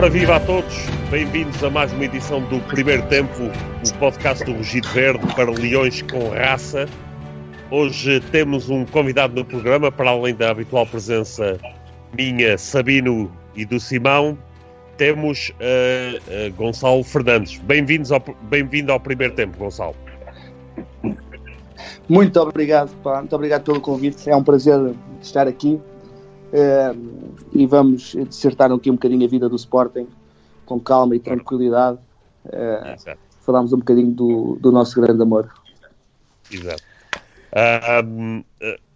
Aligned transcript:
Ora 0.00 0.08
viva 0.08 0.36
a 0.36 0.40
todos, 0.40 0.74
bem-vindos 1.10 1.62
a 1.62 1.68
mais 1.68 1.92
uma 1.92 2.06
edição 2.06 2.40
do 2.44 2.58
Primeiro 2.60 3.06
Tempo, 3.08 3.34
o 3.42 3.98
podcast 3.98 4.42
do 4.46 4.54
Rugido 4.54 4.88
Verde 4.88 5.26
para 5.34 5.50
leões 5.50 6.00
com 6.00 6.30
raça. 6.30 6.88
Hoje 7.70 8.18
temos 8.32 8.70
um 8.70 8.86
convidado 8.86 9.34
no 9.34 9.44
programa, 9.44 9.92
para 9.92 10.08
além 10.08 10.34
da 10.34 10.52
habitual 10.52 10.86
presença 10.86 11.60
minha, 12.16 12.56
Sabino 12.56 13.30
e 13.54 13.66
do 13.66 13.78
Simão, 13.78 14.38
temos 14.96 15.50
uh, 15.50 16.48
uh, 16.48 16.54
Gonçalo 16.54 17.04
Fernandes. 17.04 17.58
Bem-vindos 17.58 18.10
ao, 18.10 18.24
bem-vindo 18.44 18.92
ao 18.92 18.98
Primeiro 18.98 19.34
Tempo, 19.34 19.58
Gonçalo. 19.58 19.94
Muito 22.08 22.40
obrigado, 22.40 22.90
pá. 23.02 23.18
muito 23.18 23.36
obrigado 23.36 23.64
pelo 23.64 23.82
convite, 23.82 24.30
é 24.30 24.34
um 24.34 24.42
prazer 24.42 24.94
estar 25.20 25.46
aqui 25.46 25.78
Uh, 26.52 27.34
e 27.52 27.64
vamos 27.64 28.16
dissertar 28.28 28.72
aqui 28.72 28.90
um 28.90 28.94
bocadinho 28.94 29.24
a 29.24 29.28
vida 29.28 29.48
do 29.48 29.54
Sporting 29.54 30.08
com 30.66 30.80
calma 30.80 31.14
e 31.14 31.20
tranquilidade. 31.20 31.98
Uh, 32.44 33.16
falámos 33.40 33.72
um 33.72 33.78
bocadinho 33.78 34.12
do, 34.12 34.58
do 34.60 34.72
nosso 34.72 35.00
grande 35.00 35.22
amor. 35.22 35.52
Exato. 36.50 36.82
Uh, 37.52 38.44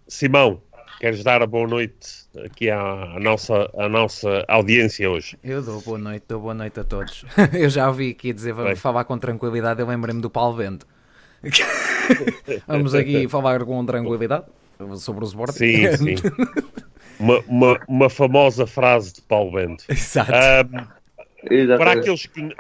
Simão, 0.09 0.61
queres 0.99 1.23
dar 1.23 1.43
a 1.43 1.47
boa 1.47 1.67
noite 1.67 2.27
aqui 2.45 2.71
à, 2.71 2.81
à, 2.81 3.21
nossa, 3.21 3.71
à 3.77 3.89
nossa 3.89 4.45
audiência 4.49 5.09
hoje? 5.09 5.39
Eu 5.43 5.63
dou 5.63 5.81
boa 5.81 5.99
noite, 5.99 6.25
dou 6.29 6.41
boa 6.41 6.55
noite 6.55 6.81
a 6.81 6.85
todos. 6.85 7.25
Eu 7.53 7.69
já 7.69 7.89
ouvi 7.89 8.11
aqui 8.11 8.33
dizer, 8.33 8.53
vamos 8.53 8.79
falar 8.81 9.05
com 9.05 9.17
tranquilidade, 9.19 9.81
eu 9.81 9.87
lembrei-me 9.87 10.21
do 10.21 10.31
Paulo 10.31 10.57
Bento. 10.57 10.87
vamos 12.67 12.95
aqui 12.95 13.29
falar 13.29 13.65
com 13.65 13.85
tranquilidade 13.85 14.47
sobre 14.97 15.25
o 15.25 15.27
Sporting. 15.27 15.59
Sim, 15.59 15.97
sim. 15.97 16.15
uma, 17.19 17.39
uma, 17.47 17.81
uma, 17.89 18.11
famosa 18.11 18.67
frase 18.67 19.15
de 19.15 19.23
Paulo 19.23 19.53
Bento. 19.53 19.85
Exato. 19.89 20.33
Um, 20.33 21.77
para 21.77 21.93
aqueles 21.93 22.27
que 22.27 22.55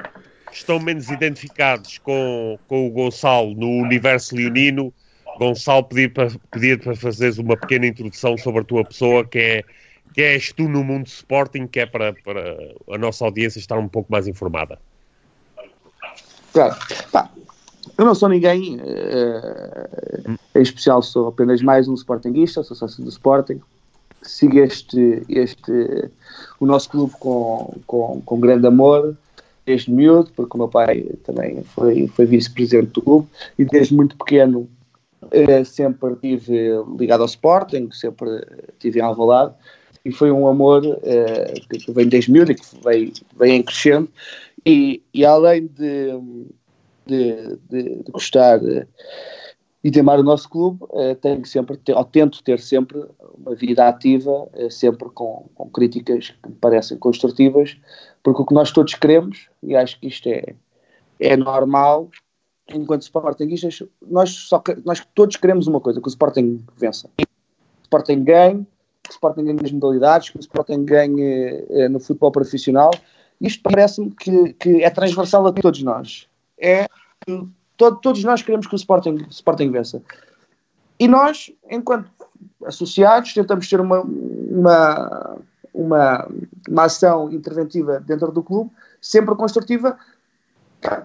estão 0.52 0.78
menos 0.78 1.10
identificados 1.10 1.98
com, 1.98 2.58
com 2.68 2.86
o 2.86 2.90
Gonçalo 2.90 3.54
no 3.54 3.68
universo 3.68 4.36
leonino, 4.36 4.92
Gonçalo 5.38 5.84
pedir 5.84 6.12
para, 6.12 6.28
pedir 6.50 6.80
para 6.80 6.94
fazeres 6.94 7.38
uma 7.38 7.56
pequena 7.56 7.86
introdução 7.86 8.36
sobre 8.38 8.60
a 8.60 8.64
tua 8.64 8.84
pessoa, 8.84 9.24
que 9.24 9.38
é 9.38 9.64
que 10.12 10.22
és 10.22 10.52
tu 10.52 10.68
no 10.68 10.84
mundo 10.84 11.08
Sporting, 11.08 11.66
que 11.66 11.80
é 11.80 11.86
para, 11.86 12.12
para 12.12 12.56
a 12.88 12.96
nossa 12.96 13.24
audiência 13.24 13.58
estar 13.58 13.76
um 13.76 13.88
pouco 13.88 14.12
mais 14.12 14.28
informada. 14.28 14.78
Claro. 16.52 16.76
Pá, 17.10 17.28
eu 17.98 18.04
não 18.04 18.14
sou 18.14 18.28
ninguém 18.28 18.76
uh, 18.76 20.38
em 20.54 20.62
especial, 20.62 21.02
sou 21.02 21.26
apenas 21.26 21.60
mais 21.62 21.88
um 21.88 21.94
Sportingista, 21.94 22.62
sou 22.62 22.76
sócio 22.76 23.02
do 23.02 23.08
Sporting 23.08 23.60
siga 24.28 24.60
este, 24.60 25.22
este, 25.28 26.10
o 26.60 26.66
nosso 26.66 26.90
clube 26.90 27.12
com, 27.18 27.74
com, 27.86 28.22
com 28.24 28.40
grande 28.40 28.66
amor, 28.66 29.16
desde 29.66 29.90
miúdo, 29.90 30.30
porque 30.34 30.56
o 30.56 30.58
meu 30.58 30.68
pai 30.68 31.02
também 31.24 31.62
foi, 31.62 32.06
foi 32.08 32.26
vice-presidente 32.26 32.92
do 32.92 33.02
clube, 33.02 33.28
e 33.58 33.64
desde 33.64 33.94
muito 33.94 34.16
pequeno 34.16 34.68
eh, 35.30 35.64
sempre 35.64 36.12
estive 36.12 36.84
ligado 36.98 37.22
ao 37.22 37.26
Sporting, 37.26 37.88
sempre 37.92 38.44
estive 38.74 38.98
em 38.98 39.02
Alvalade, 39.02 39.54
e 40.04 40.12
foi 40.12 40.30
um 40.30 40.46
amor 40.46 40.82
eh, 41.02 41.54
que 41.70 41.92
vem 41.92 42.08
desde 42.08 42.30
miúdo 42.30 42.52
e 42.52 42.54
que 42.54 42.66
vem, 42.84 43.12
vem 43.36 43.62
crescendo, 43.62 44.08
e, 44.66 45.02
e 45.12 45.24
além 45.24 45.66
de, 45.66 46.12
de, 47.06 47.58
de, 47.70 47.82
de 47.82 48.10
gostar 48.10 48.60
e 49.84 49.90
de 49.90 50.00
amar 50.00 50.18
o 50.18 50.22
nosso 50.22 50.48
clube, 50.48 50.82
uh, 50.84 51.14
tenho 51.20 51.44
sempre, 51.44 51.78
ou 51.94 52.04
tento 52.04 52.42
ter 52.42 52.58
sempre 52.58 53.04
uma 53.36 53.54
vida 53.54 53.86
ativa, 53.86 54.30
uh, 54.30 54.70
sempre 54.70 55.10
com, 55.10 55.46
com, 55.54 55.68
críticas 55.68 56.30
que 56.42 56.48
me 56.48 56.54
parecem 56.54 56.96
construtivas, 56.96 57.76
porque 58.22 58.40
o 58.40 58.46
que 58.46 58.54
nós 58.54 58.72
todos 58.72 58.94
queremos, 58.94 59.50
e 59.62 59.76
acho 59.76 60.00
que 60.00 60.06
isto 60.06 60.26
é, 60.26 60.54
é 61.20 61.36
normal, 61.36 62.08
enquanto 62.72 63.02
Sportingistas, 63.02 63.82
nós, 64.00 64.30
só, 64.30 64.62
nós 64.86 65.06
todos 65.14 65.36
queremos 65.36 65.66
uma 65.66 65.80
coisa, 65.80 66.00
que 66.00 66.08
o 66.08 66.08
Sporting 66.08 66.64
vença. 66.78 67.10
Que 67.18 67.24
o 67.24 67.82
Sporting 67.82 68.24
ganhe, 68.24 68.66
que 69.02 69.10
o 69.10 69.12
Sporting 69.12 69.44
ganhe 69.44 69.60
nas 69.60 69.72
modalidades, 69.72 70.30
que 70.30 70.38
o 70.38 70.40
Sporting 70.40 70.86
ganhe 70.86 71.62
uh, 71.68 71.90
no 71.90 72.00
futebol 72.00 72.32
profissional. 72.32 72.90
Isto 73.38 73.62
parece-me 73.62 74.10
que, 74.12 74.54
que 74.54 74.82
é 74.82 74.88
transversal 74.88 75.46
a 75.46 75.52
todos 75.52 75.82
nós. 75.82 76.26
É 76.58 76.86
todo, 77.76 77.96
todos 77.96 78.22
nós 78.24 78.42
queremos 78.42 78.66
que 78.66 78.74
o 78.74 78.76
Sporting, 78.76 79.26
Sporting 79.30 79.70
vença. 79.70 80.02
E 80.98 81.08
nós, 81.08 81.50
enquanto 81.70 82.10
associados, 82.64 83.34
tentamos 83.34 83.68
ter 83.68 83.80
uma, 83.80 84.00
uma, 84.00 85.36
uma, 85.72 86.28
uma 86.68 86.84
ação 86.84 87.32
interventiva 87.32 88.00
dentro 88.00 88.30
do 88.30 88.42
clube, 88.42 88.70
sempre 89.00 89.34
construtiva, 89.34 89.98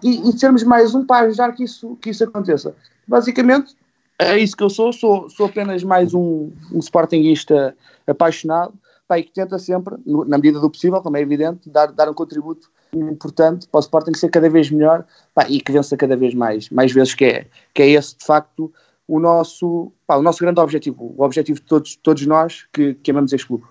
e, 0.04 0.30
e 0.30 0.38
sermos 0.38 0.64
mais 0.64 0.94
um 0.94 1.06
para 1.06 1.28
ajudar 1.28 1.54
que 1.54 1.64
isso, 1.64 1.96
que 2.02 2.10
isso 2.10 2.24
aconteça. 2.24 2.76
Basicamente, 3.08 3.76
é 4.20 4.38
isso 4.38 4.56
que 4.56 4.64
eu 4.64 4.70
sou, 4.70 4.92
sou, 4.92 5.30
sou 5.30 5.46
apenas 5.46 5.84
mais 5.84 6.14
um, 6.14 6.52
um 6.72 6.80
Sportingista 6.80 7.76
apaixonado, 8.06 8.74
e 9.12 9.24
que 9.24 9.32
tenta 9.32 9.58
sempre, 9.58 9.96
na 10.06 10.38
medida 10.38 10.60
do 10.60 10.70
possível, 10.70 11.02
como 11.02 11.18
é 11.18 11.22
evidente, 11.22 11.70
dar, 11.70 11.88
dar 11.92 12.10
um 12.10 12.14
contributo 12.14 12.70
importante 12.94 13.68
para 13.68 13.78
o 13.78 13.82
Sporting 13.82 14.14
ser 14.16 14.30
cada 14.30 14.50
vez 14.50 14.70
melhor 14.72 15.06
pá, 15.34 15.46
e 15.48 15.60
que 15.62 15.72
vença 15.72 15.96
cada 15.96 16.16
vez 16.16 16.34
mais, 16.34 16.70
mais 16.70 16.92
vezes, 16.92 17.14
que 17.14 17.26
é, 17.26 17.48
que 17.74 17.82
é 17.84 17.90
esse 17.90 18.18
de 18.18 18.26
facto 18.26 18.72
o 19.08 19.20
nosso, 19.20 19.92
pá, 20.06 20.16
o 20.16 20.22
nosso 20.22 20.40
grande 20.40 20.60
objetivo, 20.60 21.14
o 21.18 21.24
objetivo 21.24 21.60
de 21.60 21.66
todos, 21.66 21.96
todos 21.96 22.26
nós 22.26 22.68
que, 22.72 22.94
que 22.96 23.12
amamos 23.12 23.34
este 23.34 23.48
clube. 23.48 23.66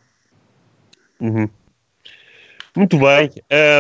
Uhum. 1.21 1.49
Muito 2.77 2.97
bem, 2.99 3.31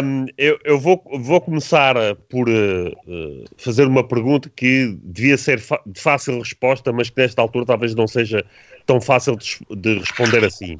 um, 0.02 0.26
eu, 0.36 0.58
eu 0.64 0.78
vou, 0.78 1.00
vou, 1.20 1.40
começar 1.40 1.94
por 2.28 2.48
uh, 2.48 3.44
fazer 3.56 3.86
uma 3.86 4.06
pergunta 4.06 4.50
que 4.56 4.98
devia 5.04 5.38
ser 5.38 5.62
de 5.86 6.00
fácil 6.00 6.38
resposta, 6.38 6.92
mas 6.92 7.08
que 7.08 7.20
nesta 7.20 7.40
altura 7.40 7.66
talvez 7.66 7.94
não 7.94 8.08
seja 8.08 8.44
tão 8.86 9.00
fácil 9.00 9.36
de, 9.36 9.58
de 9.76 9.98
responder 9.98 10.44
assim. 10.44 10.78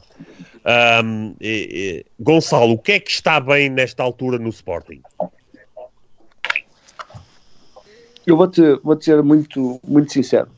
Um, 0.69 1.35
e, 1.41 2.05
e, 2.05 2.23
Gonçalo, 2.23 2.73
o 2.73 2.79
que 2.79 2.93
é 2.93 3.01
que 3.01 3.11
está 3.11 3.41
bem 3.41 3.71
nesta 3.71 4.03
altura 4.03 4.39
no 4.39 4.51
Sporting? 4.51 5.01
Eu 8.27 8.37
vou-te 8.37 8.61
vou 8.83 9.01
ser 9.01 9.23
muito, 9.23 9.81
muito 9.83 10.13
sincero. 10.13 10.51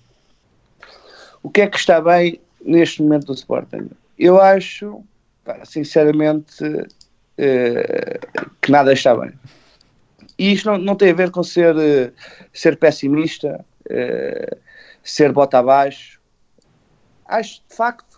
O 1.44 1.48
que 1.48 1.60
é 1.60 1.68
que 1.68 1.78
está 1.78 2.00
bem 2.00 2.40
neste 2.60 3.00
momento 3.02 3.26
do 3.26 3.34
Sporting? 3.34 3.88
Eu 4.18 4.40
acho, 4.40 5.04
sinceramente, 5.64 6.64
eh, 7.38 8.18
que 8.60 8.72
nada 8.72 8.92
está 8.92 9.14
bem. 9.14 9.32
E 10.36 10.52
isto 10.52 10.72
não, 10.72 10.78
não 10.78 10.96
tem 10.96 11.10
a 11.10 11.14
ver 11.14 11.30
com 11.30 11.44
ser, 11.44 11.76
eh, 11.78 12.12
ser 12.52 12.76
pessimista, 12.76 13.64
eh, 13.88 14.56
ser 15.04 15.32
bota 15.32 15.58
abaixo. 15.58 16.20
Acho, 17.26 17.62
de 17.68 17.76
facto, 17.76 18.09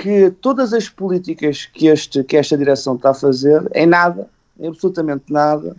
que 0.00 0.30
todas 0.30 0.72
as 0.72 0.88
políticas 0.88 1.66
que, 1.66 1.88
este, 1.88 2.22
que 2.22 2.36
esta 2.36 2.56
direção 2.56 2.94
está 2.94 3.10
a 3.10 3.14
fazer, 3.14 3.68
em 3.74 3.84
nada, 3.84 4.30
em 4.60 4.68
absolutamente 4.68 5.32
nada, 5.32 5.76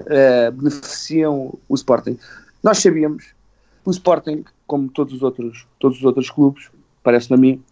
uh, 0.00 0.52
beneficiam 0.52 1.58
o 1.66 1.74
Sporting. 1.74 2.18
Nós 2.62 2.78
sabíamos 2.78 3.24
que 3.24 3.88
o 3.88 3.90
Sporting, 3.90 4.44
como 4.66 4.90
todos 4.90 5.14
os 5.14 5.22
outros, 5.22 5.66
todos 5.78 5.96
os 5.96 6.04
outros 6.04 6.28
clubes, 6.28 6.68
parece-me 7.02 7.36
a 7.36 7.40
mim, 7.40 7.64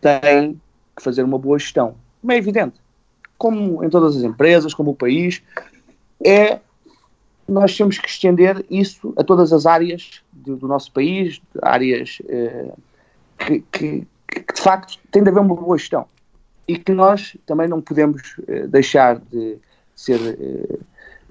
tem 0.00 0.60
que 0.96 1.02
fazer 1.02 1.22
uma 1.22 1.38
boa 1.38 1.56
gestão. 1.56 1.94
Como 2.20 2.32
é 2.32 2.36
evidente. 2.36 2.74
Como 3.38 3.84
em 3.84 3.88
todas 3.88 4.16
as 4.16 4.24
empresas, 4.24 4.74
como 4.74 4.90
o 4.90 4.96
país, 4.96 5.40
é 6.24 6.58
nós 7.46 7.76
temos 7.76 7.96
que 7.96 8.08
estender 8.08 8.66
isso 8.68 9.14
a 9.16 9.22
todas 9.22 9.52
as 9.52 9.66
áreas 9.66 10.20
do, 10.32 10.56
do 10.56 10.66
nosso 10.66 10.90
país, 10.90 11.40
áreas 11.62 12.18
eh, 12.28 12.72
que, 13.38 13.60
que, 13.70 14.06
que 14.28 14.52
de 14.52 14.60
facto 14.60 14.98
tem 15.10 15.22
de 15.22 15.30
haver 15.30 15.40
uma 15.40 15.54
boa 15.54 15.76
gestão. 15.78 16.06
E 16.68 16.76
que 16.78 16.92
nós 16.92 17.36
também 17.46 17.68
não 17.68 17.80
podemos 17.80 18.36
uh, 18.38 18.66
deixar 18.68 19.18
de 19.18 19.58
ser, 19.94 20.20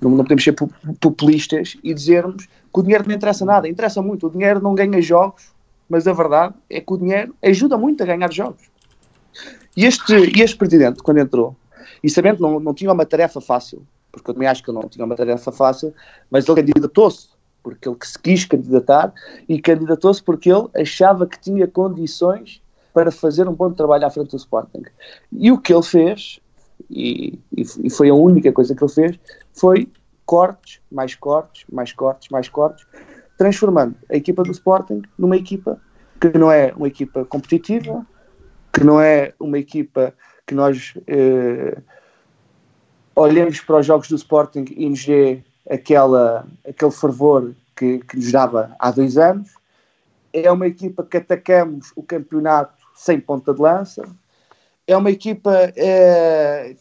não, 0.02 0.12
não, 0.12 0.24
podemos 0.24 0.44
ser 0.44 0.56
populistas 1.00 1.78
e 1.84 1.94
dizermos 1.94 2.46
que 2.46 2.80
o 2.80 2.82
dinheiro 2.82 3.06
não 3.08 3.16
interessa 3.16 3.46
nada, 3.46 3.68
interessa 3.68 4.02
muito, 4.02 4.28
o 4.28 4.30
dinheiro 4.30 4.62
não 4.62 4.74
ganha 4.74 5.02
jogos, 5.02 5.54
mas 5.90 6.08
a 6.08 6.14
verdade 6.14 6.56
é 6.70 6.82
que 6.82 6.94
o 6.94 6.98
dinheiro 6.98 7.36
ajuda 7.44 7.78
muito 7.78 8.02
a 8.02 8.06
ganhar 8.06 8.32
jogos. 8.32 8.64
E 9.78 9.86
este, 9.86 10.14
este 10.42 10.56
presidente, 10.56 11.04
quando 11.04 11.20
entrou, 11.20 11.56
e 12.02 12.10
sabendo 12.10 12.38
que 12.38 12.42
não, 12.42 12.60
não 12.60 12.74
tinha 12.74 12.92
uma 12.92 13.06
tarefa 13.06 13.42
fácil, 13.42 13.86
porque 14.12 14.30
eu 14.30 14.34
também 14.34 14.48
acho 14.48 14.64
que 14.64 14.70
ele 14.70 14.80
não 14.80 14.88
tinha 14.88 15.06
uma 15.06 15.16
tarefa 15.16 15.52
fácil, 15.52 15.94
mas 16.32 16.48
ele 16.48 16.64
candidatou-se 16.64 17.36
porque 17.62 17.90
ele 17.90 17.98
que 17.98 18.08
se 18.08 18.20
quis 18.20 18.46
candidatar 18.46 19.12
e 19.50 19.60
candidatou-se 19.60 20.22
porque 20.22 20.52
ele 20.52 20.68
achava 20.76 21.26
que 21.26 21.40
tinha 21.40 21.68
condições 21.68 22.62
para 22.96 23.12
fazer 23.12 23.46
um 23.46 23.54
bom 23.54 23.74
trabalho 23.74 24.08
à 24.08 24.10
frente 24.10 24.32
do 24.32 24.38
Sporting. 24.38 24.84
E 25.34 25.52
o 25.52 25.60
que 25.60 25.74
ele 25.74 25.84
fez, 25.84 26.40
e, 26.90 27.38
e, 27.56 27.90
foi 27.90 28.10
a 28.10 28.14
única 28.14 28.54
coisa 28.54 28.74
que 28.74 28.82
ele 28.82 28.92
fez, 28.92 29.20
foi 29.54 29.92
cortes, 30.26 30.80
mais 30.90 31.14
cortes, 31.14 31.66
mais 31.70 31.92
cortes, 31.92 32.30
mais 32.30 32.48
cortes, 32.48 32.88
transformando 33.38 33.96
a 34.10 34.16
equipa 34.16 34.44
do 34.44 34.52
Sporting 34.52 35.02
numa 35.18 35.36
equipa 35.36 35.78
que 36.22 36.38
não 36.38 36.50
é 36.50 36.74
uma 36.78 36.88
equipa 36.88 37.26
competitiva, 37.26 38.08
que 38.72 38.82
não 38.82 39.02
é 39.02 39.34
uma 39.42 39.60
equipa 39.60 40.14
que 40.48 40.56
nós 40.56 40.94
eh, 41.06 41.78
para 43.14 43.80
os 43.80 43.86
jogos 43.86 44.08
do 44.08 44.16
Sporting 44.16 44.66
e 44.70 44.90
nos 44.90 45.06
dê 45.06 45.44
aquela, 45.70 46.48
aquele 46.66 46.92
fervor 46.92 47.54
que, 47.76 48.00
que 48.00 48.16
nos 48.16 48.32
dava 48.32 48.74
há 48.80 48.90
dois 48.90 49.18
anos. 49.18 49.54
É 50.32 50.50
uma 50.50 50.68
equipa 50.68 51.04
que 51.04 51.18
atacamos 51.18 51.92
o 51.94 52.02
campeonato 52.02 52.85
sem 52.96 53.20
ponta 53.20 53.54
de 53.54 53.62
lança. 53.62 54.04
É 54.88 54.96
uma 54.96 55.12
equipa 55.12 55.52
é, 55.76 56.76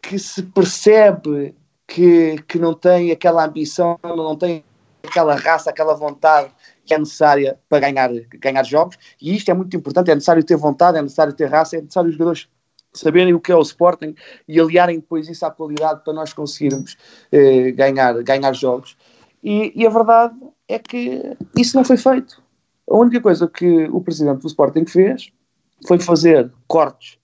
que 0.00 0.18
se 0.18 0.42
percebe 0.42 1.54
que, 1.86 2.36
que 2.46 2.58
não 2.58 2.74
tem 2.74 3.10
aquela 3.10 3.44
ambição, 3.44 3.98
não 4.02 4.36
tem 4.36 4.64
aquela 5.02 5.34
raça, 5.34 5.70
aquela 5.70 5.94
vontade 5.94 6.50
que 6.84 6.94
é 6.94 6.98
necessária 6.98 7.58
para 7.68 7.80
ganhar, 7.80 8.10
ganhar 8.38 8.62
jogos. 8.62 8.98
E 9.20 9.34
isto 9.34 9.50
é 9.50 9.54
muito 9.54 9.76
importante: 9.76 10.10
é 10.10 10.14
necessário 10.14 10.44
ter 10.44 10.56
vontade, 10.56 10.98
é 10.98 11.02
necessário 11.02 11.32
ter 11.32 11.46
raça, 11.46 11.76
é 11.76 11.80
necessário 11.80 12.10
os 12.10 12.14
jogadores 12.14 12.48
saberem 12.92 13.34
o 13.34 13.40
que 13.40 13.52
é 13.52 13.56
o 13.56 13.60
Sporting 13.60 14.14
e 14.46 14.58
aliarem 14.58 14.98
depois 14.98 15.28
isso 15.28 15.44
à 15.44 15.50
qualidade 15.50 16.02
para 16.02 16.12
nós 16.12 16.32
conseguirmos 16.32 16.96
eh, 17.30 17.70
ganhar, 17.72 18.22
ganhar 18.22 18.52
jogos. 18.54 18.96
E, 19.42 19.72
e, 19.74 19.86
a 19.86 19.90
verdade 19.90 20.34
é 20.66 20.78
que 20.78 21.36
isso 21.56 21.76
não 21.76 21.84
foi 21.84 21.96
feito. 21.96 22.42
A 22.90 22.96
única 22.96 23.20
coisa 23.20 23.46
que 23.46 23.84
o 23.84 24.00
presidente 24.00 24.40
do 24.40 24.48
Sporting 24.48 24.86
fez 24.86 25.30
foi 25.86 25.98
fazer 25.98 26.52
cortes 26.66 27.18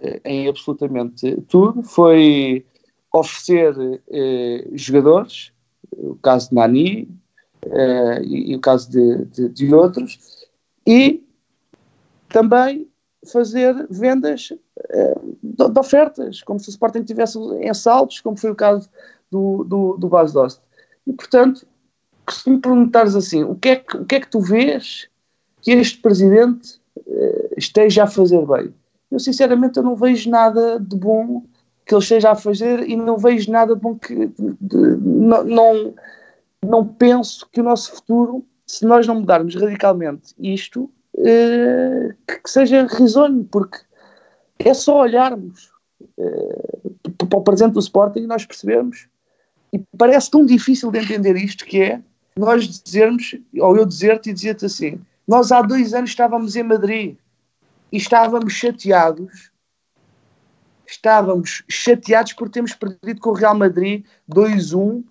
eh, 0.00 0.20
em 0.24 0.48
absolutamente 0.48 1.40
tudo, 1.48 1.82
foi 1.82 2.64
oferecer 3.12 4.02
eh, 4.10 4.68
jogadores, 4.72 5.52
o 5.92 6.14
caso 6.16 6.50
de 6.50 6.54
Nani 6.54 7.08
eh, 7.62 8.22
e, 8.22 8.52
e, 8.52 8.56
o 8.56 8.60
caso 8.60 8.90
de, 8.90 9.24
de, 9.26 9.48
de 9.48 9.74
outros, 9.74 10.46
e 10.86 11.22
também 12.28 12.88
fazer 13.30 13.86
vendas 13.90 14.50
uh, 14.50 15.36
de, 15.42 15.68
de, 15.68 15.78
ofertas, 15.78 16.42
como 16.42 16.58
se 16.58 16.68
o 16.68 16.70
Sporting 16.70 17.02
tivesse 17.02 17.38
em 17.38 17.74
saltos, 17.74 18.20
como 18.20 18.36
foi 18.36 18.50
o 18.50 18.54
caso 18.54 18.88
do, 19.30 19.64
do, 19.64 19.96
do 19.98 20.08
Dost. 20.08 20.62
E, 21.06 21.12
portanto, 21.12 21.66
se 22.28 22.48
me 22.48 22.58
perguntares 22.58 23.14
assim, 23.14 23.42
o 23.44 23.54
que, 23.54 23.68
é 23.70 23.76
que, 23.76 23.96
o 23.96 24.04
que 24.06 24.14
é 24.14 24.20
que 24.20 24.30
tu 24.30 24.40
vês 24.40 25.08
que 25.60 25.72
este 25.72 25.98
Presidente 25.98 26.79
esteja 27.56 28.04
a 28.04 28.06
fazer 28.06 28.44
bem? 28.46 28.74
Eu, 29.10 29.18
sinceramente, 29.18 29.76
eu 29.76 29.82
não 29.82 29.96
vejo 29.96 30.30
nada 30.30 30.78
de 30.78 30.96
bom 30.96 31.42
que 31.84 31.94
ele 31.94 32.02
esteja 32.02 32.30
a 32.30 32.36
fazer 32.36 32.88
e 32.88 32.96
não 32.96 33.18
vejo 33.18 33.50
nada 33.50 33.74
de 33.74 33.80
bom 33.80 33.98
que... 33.98 34.14
De, 34.26 34.54
de, 34.60 34.76
não, 34.76 35.44
não, 35.44 35.94
não 36.64 36.86
penso 36.86 37.48
que 37.50 37.60
o 37.60 37.64
nosso 37.64 37.92
futuro, 37.92 38.44
se 38.66 38.84
nós 38.84 39.06
não 39.06 39.16
mudarmos 39.16 39.54
radicalmente 39.54 40.34
isto, 40.38 40.90
uh, 41.14 42.14
que 42.26 42.50
seja 42.50 42.86
risonho, 42.86 43.44
porque 43.50 43.78
é 44.58 44.72
só 44.74 45.00
olharmos 45.00 45.70
uh, 46.18 47.26
para 47.26 47.38
o 47.38 47.42
presente 47.42 47.72
do 47.72 47.80
Sporting 47.80 48.20
e 48.20 48.26
nós 48.26 48.44
percebermos. 48.44 49.08
E 49.72 49.80
parece 49.96 50.30
tão 50.30 50.44
difícil 50.44 50.90
de 50.90 50.98
entender 50.98 51.36
isto 51.36 51.64
que 51.64 51.80
é 51.80 52.00
nós 52.36 52.80
dizermos, 52.80 53.34
ou 53.58 53.76
eu 53.76 53.84
dizer-te 53.84 54.30
e 54.30 54.32
dizer-te 54.32 54.66
assim: 54.66 55.00
nós 55.30 55.52
há 55.52 55.62
dois 55.62 55.94
anos 55.94 56.10
estávamos 56.10 56.56
em 56.56 56.64
Madrid 56.64 57.16
e 57.92 57.96
estávamos 57.96 58.52
chateados. 58.52 59.52
Estávamos 60.84 61.62
chateados 61.70 62.32
por 62.32 62.48
termos 62.48 62.74
perdido 62.74 63.20
com 63.20 63.30
o 63.30 63.34
Real 63.34 63.56
Madrid 63.56 64.04
2-1 64.28 65.04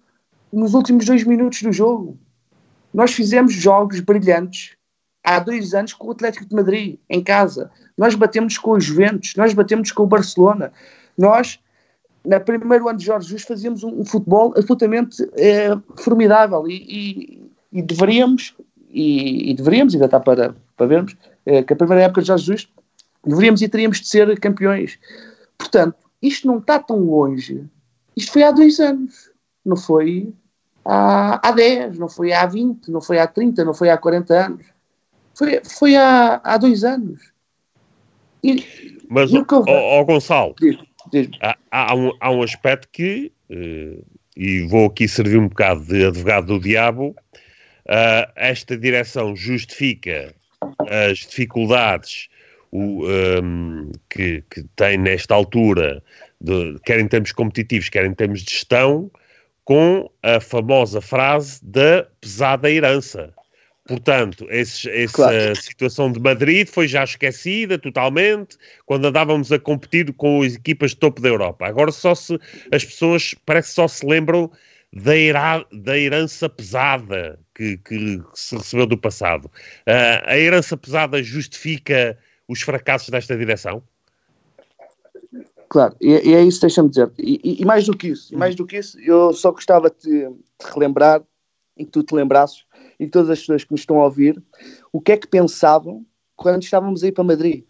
nos 0.51 0.73
últimos 0.73 1.05
dois 1.05 1.23
minutos 1.23 1.61
do 1.61 1.71
jogo. 1.71 2.19
Nós 2.93 3.13
fizemos 3.13 3.53
jogos 3.53 4.01
brilhantes 4.01 4.75
há 5.23 5.39
dois 5.39 5.73
anos 5.73 5.93
com 5.93 6.07
o 6.07 6.11
Atlético 6.11 6.49
de 6.49 6.53
Madrid, 6.53 6.99
em 7.09 7.23
casa. 7.23 7.71
Nós 7.97 8.13
batemos 8.13 8.57
com 8.57 8.71
os 8.71 8.83
Juventus, 8.83 9.35
nós 9.38 9.53
batemos 9.53 9.89
com 9.89 10.03
o 10.03 10.07
Barcelona. 10.07 10.73
Nós, 11.17 11.61
no 12.25 12.41
primeiro 12.41 12.89
ano 12.89 12.99
de 12.99 13.05
Jorge 13.05 13.27
Jesus, 13.27 13.43
fazíamos 13.43 13.85
um, 13.85 14.01
um 14.01 14.03
futebol 14.03 14.53
absolutamente 14.57 15.25
é, 15.38 15.69
formidável 15.95 16.67
e, 16.67 16.73
e, 16.73 17.51
e 17.71 17.81
deveríamos, 17.81 18.53
e, 18.89 19.51
e, 19.51 19.53
deveríamos, 19.53 19.93
ainda 19.93 20.05
está 20.05 20.19
para, 20.19 20.55
para 20.75 20.88
vermos, 20.88 21.15
é, 21.46 21.63
que 21.63 21.74
a 21.74 21.75
primeira 21.75 22.03
época 22.03 22.22
de 22.22 22.27
Jorge 22.27 22.46
Jesus, 22.46 22.69
deveríamos 23.25 23.62
e 23.62 23.69
teríamos 23.69 24.00
de 24.00 24.08
ser 24.08 24.39
campeões. 24.39 25.00
Portanto, 25.58 25.96
isto 26.22 26.48
não 26.48 26.58
está 26.58 26.79
tão 26.79 27.00
longe. 27.00 27.65
Isto 28.15 28.34
foi 28.34 28.43
há 28.43 28.51
dois 28.51 28.79
anos, 28.79 29.31
não 29.65 29.77
foi 29.77 30.34
há, 30.84 31.48
há 31.48 31.51
10, 31.51 32.00
não 32.00 32.10
foi 32.10 32.34
há 32.34 32.46
20, 32.46 32.89
não 32.89 33.01
foi 33.01 33.19
há 33.19 33.27
30, 33.27 33.63
não 33.63 33.74
foi 33.74 33.89
há 33.89 33.98
40 33.98 34.34
anos. 34.34 34.65
Foi, 35.36 35.62
foi 35.63 35.96
há, 35.96 36.41
há 36.43 36.58
dois 36.58 36.84
anos. 36.84 37.31
E, 38.43 38.65
Mas, 39.10 39.31
ó, 39.34 40.03
Gonçalo, 40.03 40.55
diz, 40.60 40.77
diz 41.12 41.29
há, 41.41 41.58
há, 41.72 41.96
um, 41.96 42.12
há 42.19 42.31
um 42.31 42.41
aspecto 42.41 42.88
que, 42.91 43.31
uh, 43.50 44.05
e 44.36 44.62
vou 44.67 44.88
aqui 44.88 45.08
servir 45.08 45.38
um 45.38 45.48
bocado 45.48 45.84
de 45.86 46.05
advogado 46.05 46.48
do 46.48 46.60
diabo, 46.60 47.15
uh, 47.89 48.31
esta 48.36 48.77
direção 48.77 49.36
justifica 49.36 50.34
as 50.89 51.19
dificuldades 51.19 52.29
o, 52.72 53.05
um, 53.08 53.91
que, 54.10 54.43
que, 54.50 54.63
tem 54.75 54.98
nesta 54.98 55.34
altura, 55.34 56.03
de, 56.39 56.77
quer 56.86 57.00
em 57.00 57.08
termos 57.08 57.31
competitivos, 57.31 57.89
quer 57.89 58.05
em 58.05 58.13
termos 58.13 58.43
de 58.43 58.51
gestão, 58.51 59.12
com 59.65 60.10
a 60.24 60.39
famosa 60.39 61.01
frase 61.01 61.63
da 61.63 62.08
pesada 62.22 62.69
herança. 62.69 63.34
Portanto, 63.88 64.46
esse, 64.51 64.88
essa 64.89 65.13
claro. 65.13 65.55
situação 65.55 66.12
de 66.12 66.19
Madrid 66.19 66.67
foi 66.67 66.88
já 66.88 67.03
esquecida 67.03 67.77
totalmente 67.79 68.55
quando 68.86 69.05
andávamos 69.05 69.51
a 69.51 69.58
competir 69.58 70.13
com 70.13 70.43
as 70.43 70.53
equipas 70.53 70.91
de 70.91 70.98
topo 70.98 71.19
da 71.19 71.29
Europa. 71.29 71.65
Agora 71.65 71.91
só 71.91 72.13
se 72.13 72.39
as 72.72 72.86
pessoas 72.86 73.34
parece 73.48 73.69
que 73.69 73.75
só 73.75 73.88
se 73.88 74.05
lembram 74.05 74.51
da, 74.93 75.65
da 75.72 75.98
herança 75.98 76.50
pesada 76.50 77.39
que, 77.53 77.77
que, 77.77 78.22
se 78.34 78.55
recebeu 78.58 78.88
do 78.88 78.98
passado. 78.98 79.46
Uh, 79.46 80.25
a 80.25 80.38
herança 80.38 80.75
pesada 80.75 81.22
justifica 81.22 82.17
os 82.48 82.62
fracassos 82.62 83.10
desta 83.10 83.38
direção? 83.38 83.84
Claro, 85.69 85.96
e, 86.01 86.29
e 86.29 86.34
é 86.34 86.41
isso, 86.41 86.62
deixa-me 86.62 86.89
dizer. 86.89 87.12
E, 87.19 87.62
e, 87.62 87.65
mais 87.65 87.86
do 87.86 87.96
que 87.96 88.08
isso, 88.08 88.36
mais 88.36 88.55
do 88.55 88.65
que 88.65 88.77
isso, 88.77 89.00
eu 89.00 89.31
só 89.34 89.51
gostava 89.51 89.91
de, 89.91 90.27
de 90.27 90.72
relembrar 90.74 91.22
e 91.77 91.86
que 91.86 91.91
tu 91.91 92.03
te 92.03 92.15
lembrasses 92.15 92.65
e 93.00 93.08
todas 93.08 93.29
as 93.29 93.39
pessoas 93.39 93.63
que 93.63 93.72
nos 93.72 93.81
estão 93.81 94.01
a 94.01 94.05
ouvir, 94.05 94.41
o 94.91 95.00
que 95.00 95.12
é 95.12 95.17
que 95.17 95.27
pensavam 95.27 96.05
quando 96.36 96.63
estávamos 96.63 97.03
aí 97.03 97.12
para 97.12 97.24
Madrid? 97.24 97.63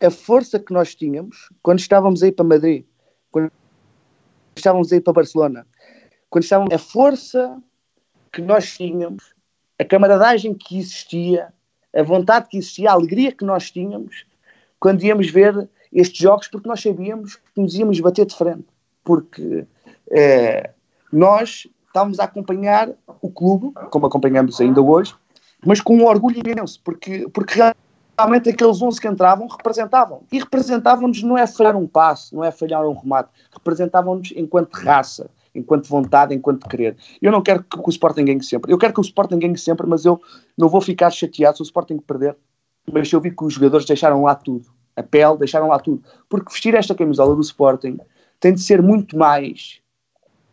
A 0.00 0.10
força 0.10 0.58
que 0.58 0.72
nós 0.72 0.94
tínhamos 0.94 1.50
quando 1.62 1.78
estávamos 1.78 2.22
aí 2.22 2.32
para 2.32 2.44
Madrid, 2.44 2.84
quando 3.30 3.52
estávamos 4.56 4.90
aí 4.92 5.00
para 5.00 5.12
Barcelona, 5.12 5.66
quando 6.30 6.44
estávamos, 6.44 6.74
a 6.74 6.78
força 6.78 7.60
que 8.32 8.42
nós 8.42 8.76
tínhamos, 8.76 9.34
a 9.78 9.84
camaradagem 9.84 10.54
que 10.54 10.78
existia, 10.78 11.52
a 11.94 12.02
vontade 12.02 12.48
que 12.48 12.58
existia, 12.58 12.90
a 12.90 12.94
alegria 12.94 13.32
que 13.32 13.44
nós 13.44 13.70
tínhamos 13.70 14.26
quando 14.78 15.02
íamos 15.02 15.30
ver 15.30 15.68
estes 15.92 16.18
jogos, 16.18 16.48
porque 16.48 16.68
nós 16.68 16.82
sabíamos 16.82 17.36
que 17.36 17.60
nos 17.60 17.74
íamos 17.74 17.98
bater 18.00 18.26
de 18.26 18.34
frente. 18.34 18.66
Porque 19.02 19.66
eh, 20.10 20.70
nós 21.12 21.66
estávamos 21.86 22.20
a 22.20 22.24
acompanhar 22.24 22.90
o 23.22 23.30
clube, 23.30 23.72
como 23.90 24.06
acompanhamos 24.06 24.60
ainda 24.60 24.82
hoje, 24.82 25.14
mas 25.64 25.80
com 25.80 25.96
um 25.96 26.04
orgulho 26.04 26.40
imenso, 26.44 26.80
porque, 26.84 27.26
porque 27.32 27.58
realmente 28.18 28.50
aqueles 28.50 28.82
11 28.82 29.00
que 29.00 29.08
entravam 29.08 29.46
representavam. 29.46 30.22
E 30.30 30.38
representavam-nos 30.38 31.22
não 31.22 31.38
é 31.38 31.46
falhar 31.46 31.76
um 31.76 31.86
passo, 31.86 32.34
não 32.34 32.44
é 32.44 32.50
falhar 32.50 32.86
um 32.86 32.92
remate, 32.92 33.30
representavam-nos 33.52 34.32
enquanto 34.36 34.74
raça, 34.74 35.30
enquanto 35.58 35.88
vontade, 35.88 36.34
enquanto 36.34 36.68
querer. 36.68 36.96
Eu 37.20 37.32
não 37.32 37.42
quero 37.42 37.62
que 37.62 37.78
o 37.78 37.90
Sporting 37.90 38.24
ganhe 38.24 38.42
sempre. 38.42 38.72
Eu 38.72 38.78
quero 38.78 38.92
que 38.92 39.00
o 39.00 39.02
Sporting 39.02 39.38
ganhe 39.38 39.58
sempre, 39.58 39.86
mas 39.86 40.04
eu 40.04 40.20
não 40.56 40.68
vou 40.68 40.80
ficar 40.80 41.10
chateado 41.10 41.56
se 41.56 41.62
o 41.62 41.64
Sporting 41.64 41.98
perder. 41.98 42.36
Mas 42.92 43.12
eu 43.12 43.20
vi 43.20 43.30
que 43.30 43.44
os 43.44 43.54
jogadores 43.54 43.86
deixaram 43.86 44.22
lá 44.22 44.34
tudo. 44.34 44.66
A 44.94 45.02
pele, 45.02 45.36
deixaram 45.38 45.68
lá 45.68 45.78
tudo. 45.78 46.02
Porque 46.28 46.50
vestir 46.50 46.74
esta 46.74 46.94
camisola 46.94 47.34
do 47.34 47.40
Sporting 47.40 47.98
tem 48.40 48.54
de 48.54 48.60
ser 48.60 48.80
muito 48.80 49.16
mais 49.18 49.80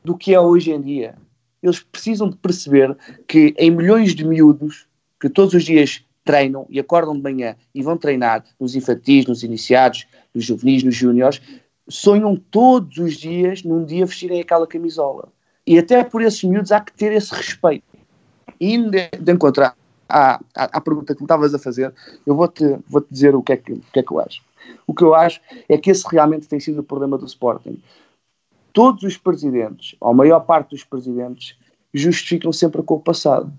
do 0.03 0.17
que 0.17 0.33
é 0.33 0.39
hoje 0.39 0.71
em 0.71 0.81
dia 0.81 1.15
eles 1.63 1.79
precisam 1.79 2.29
de 2.29 2.35
perceber 2.35 2.95
que 3.25 3.55
em 3.57 3.71
milhões 3.71 4.13
de 4.13 4.25
miúdos 4.25 4.85
que 5.19 5.29
todos 5.29 5.53
os 5.53 5.63
dias 5.63 6.03
treinam 6.25 6.67
e 6.69 6.79
acordam 6.79 7.15
de 7.15 7.21
manhã 7.21 7.55
e 7.73 7.81
vão 7.81 7.97
treinar 7.97 8.43
nos 8.59 8.75
infantis, 8.75 9.25
nos 9.25 9.43
iniciados, 9.43 10.05
nos 10.35 10.43
juvenis, 10.43 10.83
nos 10.83 10.95
júniores, 10.95 11.41
sonham 11.87 12.35
todos 12.35 12.97
os 12.97 13.15
dias 13.15 13.63
num 13.63 13.83
dia 13.83 14.05
vestirem 14.05 14.41
aquela 14.41 14.67
camisola. 14.67 15.29
E 15.65 15.77
até 15.77 16.03
por 16.03 16.21
esses 16.21 16.43
miúdos 16.43 16.71
há 16.71 16.81
que 16.81 16.93
ter 16.93 17.11
esse 17.13 17.33
respeito. 17.33 17.85
E 18.59 18.77
de, 18.77 19.09
de 19.09 19.31
encontrar 19.31 19.75
à, 20.07 20.35
à, 20.55 20.77
à, 20.77 20.81
pergunta 20.81 21.13
que 21.13 21.21
me 21.21 21.25
estavas 21.25 21.53
a 21.53 21.59
fazer, 21.59 21.93
eu 22.25 22.35
vou-te 22.35 22.77
vou 22.87 23.01
-te 23.01 23.07
dizer 23.11 23.35
o 23.35 23.41
que, 23.41 23.53
é 23.53 23.57
que, 23.57 23.73
o 23.73 23.81
que 23.91 23.99
é 23.99 24.03
que 24.03 24.11
eu 24.11 24.19
acho. 24.19 24.41
O 24.85 24.93
que 24.93 25.03
eu 25.03 25.13
acho 25.13 25.41
é 25.67 25.77
que 25.77 25.91
esse 25.91 26.05
realmente 26.09 26.47
tem 26.47 26.59
sido 26.59 26.79
o 26.79 26.83
problema 26.83 27.17
do 27.17 27.25
Sporting 27.25 27.81
todos 28.73 29.03
os 29.03 29.15
presidentes, 29.15 29.95
ou 30.01 30.09
a 30.09 30.13
maior 30.13 30.41
parte 30.41 30.71
dos 30.71 30.83
presidentes, 30.83 31.55
justificam 31.93 32.51
sempre 32.51 32.81
com 32.81 32.95
o 32.95 32.99
passado. 32.99 33.53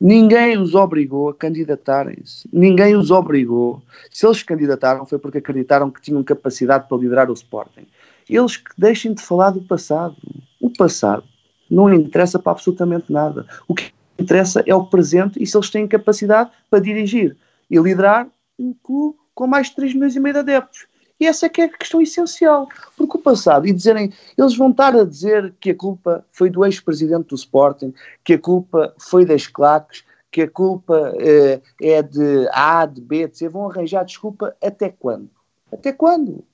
Ninguém 0.00 0.58
os 0.58 0.74
obrigou 0.74 1.28
a 1.28 1.34
candidatarem-se. 1.34 2.48
Ninguém 2.52 2.96
os 2.96 3.10
obrigou. 3.10 3.82
Se 4.10 4.26
eles 4.26 4.38
se 4.38 4.44
candidataram 4.44 5.06
foi 5.06 5.18
porque 5.18 5.38
acreditaram 5.38 5.90
que 5.90 6.02
tinham 6.02 6.22
capacidade 6.22 6.88
para 6.88 6.98
liderar 6.98 7.30
o 7.30 7.34
Sporting. 7.34 7.86
eles 8.28 8.56
que 8.56 8.70
deixem 8.76 9.14
de 9.14 9.22
falar 9.22 9.50
do 9.50 9.62
passado. 9.62 10.16
O 10.60 10.70
passado 10.70 11.24
não 11.70 11.92
interessa 11.92 12.38
para 12.38 12.52
absolutamente 12.52 13.12
nada. 13.12 13.46
O 13.68 13.74
que 13.74 13.92
interessa 14.18 14.62
é 14.66 14.74
o 14.74 14.86
presente 14.86 15.42
e 15.42 15.46
se 15.46 15.56
eles 15.56 15.70
têm 15.70 15.86
capacidade 15.86 16.50
para 16.68 16.80
dirigir 16.80 17.36
e 17.70 17.78
liderar 17.78 18.28
um 18.58 18.74
clube 18.82 19.18
com 19.34 19.46
mais 19.46 19.68
de 19.68 19.76
3 19.76 19.94
milhões 19.94 20.16
e 20.16 20.20
meio 20.20 20.34
de 20.34 20.40
adeptos. 20.40 20.86
E 21.18 21.26
essa 21.26 21.46
é 21.46 21.48
que 21.48 21.60
é 21.62 21.64
a 21.64 21.68
questão 21.68 22.00
essencial. 22.00 22.68
Porque 22.96 23.16
o 23.16 23.20
passado, 23.20 23.66
e 23.66 23.72
dizerem, 23.72 24.12
eles 24.36 24.56
vão 24.56 24.70
estar 24.70 24.94
a 24.94 25.04
dizer 25.04 25.54
que 25.60 25.70
a 25.70 25.74
culpa 25.74 26.26
foi 26.32 26.50
do 26.50 26.64
ex-presidente 26.64 27.28
do 27.28 27.34
Sporting, 27.34 27.94
que 28.24 28.34
a 28.34 28.38
culpa 28.38 28.94
foi 28.98 29.24
das 29.24 29.46
claques, 29.46 30.04
que 30.30 30.42
a 30.42 30.50
culpa 30.50 31.14
eh, 31.18 31.60
é 31.80 32.02
de 32.02 32.48
A, 32.52 32.84
de 32.86 33.00
B, 33.00 33.28
de 33.28 33.38
C, 33.38 33.48
vão 33.48 33.70
arranjar 33.70 34.04
desculpa 34.04 34.56
até 34.60 34.88
quando? 34.88 35.30
Até 35.72 35.92
quando? 35.92 36.44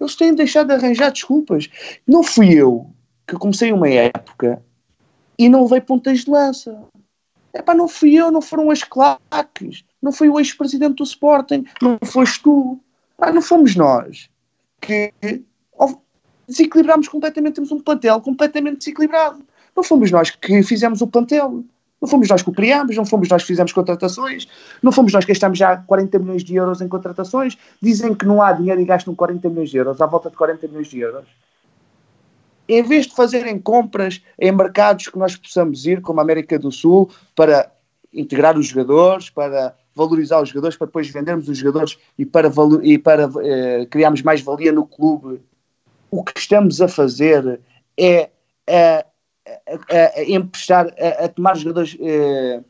Eles 0.00 0.16
têm 0.16 0.34
deixado 0.34 0.66
de 0.66 0.74
arranjar 0.74 1.12
desculpas. 1.12 1.70
Não 2.06 2.24
fui 2.24 2.52
eu 2.52 2.90
que 3.26 3.36
comecei 3.36 3.72
uma 3.72 3.88
época 3.88 4.62
e 5.38 5.48
não 5.48 5.62
levei 5.62 5.80
pontas 5.80 6.20
de 6.20 6.30
lança. 6.30 6.82
Epá, 7.54 7.74
não 7.74 7.88
fui 7.88 8.14
eu, 8.14 8.30
não 8.30 8.42
foram 8.42 8.70
as 8.70 8.82
claques, 8.82 9.84
não 10.02 10.12
foi 10.12 10.28
o 10.28 10.38
ex-presidente 10.38 10.96
do 10.96 11.04
Sporting, 11.04 11.64
não 11.80 11.98
foste 12.04 12.42
tu. 12.42 12.78
Epá, 13.18 13.32
não 13.32 13.42
fomos 13.42 13.74
nós 13.74 14.28
que 14.80 15.12
desequilibramos 16.46 17.08
completamente, 17.08 17.54
temos 17.54 17.72
um 17.72 17.80
plantel 17.80 18.20
completamente 18.20 18.78
desequilibrado. 18.78 19.42
Não 19.74 19.82
fomos 19.82 20.10
nós 20.10 20.30
que 20.30 20.62
fizemos 20.62 21.00
o 21.00 21.06
plantel. 21.06 21.64
Não 22.00 22.08
fomos 22.08 22.28
nós 22.28 22.42
que 22.42 22.50
o 22.50 22.52
criámos, 22.52 22.94
não 22.94 23.06
fomos 23.06 23.28
nós 23.28 23.42
que 23.42 23.48
fizemos 23.48 23.72
contratações, 23.72 24.46
não 24.82 24.92
fomos 24.92 25.14
nós 25.14 25.24
que 25.24 25.32
gastamos 25.32 25.58
já 25.58 25.78
40 25.78 26.18
milhões 26.18 26.44
de 26.44 26.54
euros 26.54 26.82
em 26.82 26.88
contratações. 26.88 27.56
Dizem 27.80 28.14
que 28.14 28.26
não 28.26 28.42
há 28.42 28.52
dinheiro 28.52 28.80
e 28.80 28.84
gastam 28.84 29.14
40 29.14 29.48
milhões 29.48 29.70
de 29.70 29.78
euros, 29.78 30.00
à 30.00 30.06
volta 30.06 30.28
de 30.28 30.36
40 30.36 30.68
milhões 30.68 30.88
de 30.88 31.00
euros 31.00 31.26
em 32.68 32.82
vez 32.82 33.06
de 33.06 33.14
fazerem 33.14 33.58
compras 33.58 34.20
em 34.38 34.50
mercados 34.52 35.08
que 35.08 35.18
nós 35.18 35.36
possamos 35.36 35.86
ir, 35.86 36.00
como 36.00 36.20
a 36.20 36.22
América 36.22 36.58
do 36.58 36.72
Sul, 36.72 37.10
para 37.34 37.70
integrar 38.12 38.58
os 38.58 38.66
jogadores, 38.66 39.30
para 39.30 39.76
valorizar 39.96 40.42
os 40.42 40.50
jogadores, 40.50 40.76
para 40.76 40.86
depois 40.86 41.08
vendermos 41.08 41.48
os 41.48 41.56
jogadores 41.56 41.98
e 42.18 42.26
para, 42.26 42.52
e 42.82 42.98
para 42.98 43.30
eh, 43.42 43.86
criarmos 43.86 44.22
mais 44.22 44.42
valia 44.42 44.70
no 44.70 44.86
clube, 44.86 45.40
o 46.10 46.22
que 46.22 46.38
estamos 46.38 46.82
a 46.82 46.86
fazer 46.86 47.58
é 47.96 48.30
a, 48.68 49.06
a, 49.90 50.20
a 50.20 50.24
emprestar, 50.24 50.94
a, 51.00 51.24
a, 51.24 51.28
tomar 51.28 51.56
jogadores, 51.56 51.96
eh, 51.98 52.60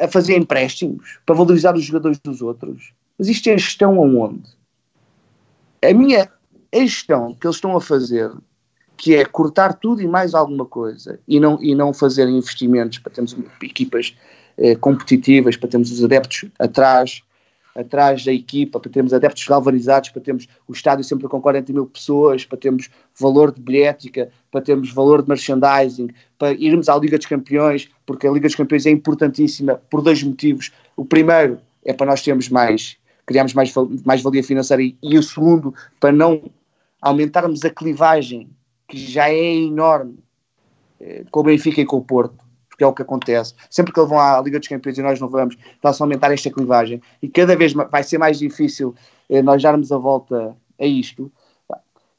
a 0.00 0.08
fazer 0.08 0.38
empréstimos 0.38 1.18
para 1.26 1.34
valorizar 1.34 1.76
os 1.76 1.84
jogadores 1.84 2.18
dos 2.18 2.40
outros. 2.40 2.94
Mas 3.18 3.28
isto 3.28 3.48
é 3.48 3.58
gestão 3.58 3.96
aonde? 3.98 4.48
A 5.82 5.92
minha 5.92 6.30
a 6.74 6.80
gestão 6.80 7.34
que 7.34 7.46
eles 7.46 7.56
estão 7.56 7.76
a 7.76 7.80
fazer 7.80 8.32
que 8.96 9.14
é 9.14 9.24
cortar 9.24 9.74
tudo 9.74 10.00
e 10.00 10.06
mais 10.06 10.34
alguma 10.34 10.64
coisa 10.64 11.20
e 11.28 11.38
não, 11.38 11.62
e 11.62 11.74
não 11.74 11.92
fazer 11.92 12.28
investimentos 12.28 12.98
para 12.98 13.12
termos 13.12 13.36
equipas 13.62 14.16
eh, 14.58 14.76
competitivas, 14.76 15.56
para 15.56 15.68
termos 15.68 15.90
os 15.90 16.02
adeptos 16.04 16.46
atrás, 16.58 17.22
atrás 17.74 18.24
da 18.24 18.32
equipa, 18.32 18.78
para 18.78 18.90
termos 18.90 19.12
adeptos 19.12 19.44
galvanizados, 19.46 20.10
para 20.10 20.22
termos 20.22 20.46
o 20.68 20.72
estádio 20.72 21.04
sempre 21.04 21.26
com 21.26 21.40
40 21.40 21.72
mil 21.72 21.86
pessoas, 21.86 22.44
para 22.44 22.58
termos 22.58 22.88
valor 23.18 23.52
de 23.52 23.60
bilhética, 23.60 24.30
para 24.50 24.60
termos 24.60 24.92
valor 24.92 25.22
de 25.22 25.28
merchandising, 25.28 26.08
para 26.38 26.52
irmos 26.52 26.88
à 26.88 26.96
Liga 26.96 27.18
dos 27.18 27.26
Campeões, 27.26 27.88
porque 28.06 28.26
a 28.26 28.30
Liga 28.30 28.46
dos 28.46 28.54
Campeões 28.54 28.86
é 28.86 28.90
importantíssima 28.90 29.80
por 29.90 30.02
dois 30.02 30.22
motivos. 30.22 30.70
O 30.96 31.04
primeiro 31.04 31.58
é 31.84 31.92
para 31.92 32.06
nós 32.06 32.22
termos 32.22 32.48
mais, 32.48 32.96
criarmos 33.26 33.54
mais, 33.54 33.72
mais 34.04 34.22
valia 34.22 34.42
financeira 34.42 34.82
e, 34.82 34.96
e 35.02 35.18
o 35.18 35.22
segundo, 35.22 35.74
para 35.98 36.12
não 36.12 36.50
aumentarmos 37.00 37.64
a 37.64 37.70
clivagem 37.70 38.48
que 38.88 38.98
já 38.98 39.28
é 39.28 39.54
enorme 39.54 40.18
eh, 41.00 41.24
com 41.30 41.40
o 41.40 41.42
Benfica 41.42 41.80
e 41.80 41.84
com 41.84 41.96
o 41.96 42.04
Porto, 42.04 42.43
porque 42.74 42.82
é 42.82 42.86
o 42.86 42.92
que 42.92 43.02
acontece. 43.02 43.54
Sempre 43.70 43.92
que 43.92 44.00
eles 44.00 44.10
vão 44.10 44.18
à 44.18 44.40
Liga 44.40 44.58
dos 44.58 44.66
Campeões 44.66 44.98
e 44.98 45.02
nós 45.02 45.20
não 45.20 45.28
vamos, 45.28 45.56
está-se 45.76 46.02
a 46.02 46.04
aumentar 46.04 46.32
esta 46.32 46.50
clivagem 46.50 47.00
e 47.22 47.28
cada 47.28 47.54
vez 47.54 47.72
vai 47.72 48.02
ser 48.02 48.18
mais 48.18 48.38
difícil 48.38 48.94
eh, 49.30 49.40
nós 49.40 49.62
darmos 49.62 49.92
a 49.92 49.96
volta 49.96 50.56
a 50.78 50.84
isto. 50.84 51.30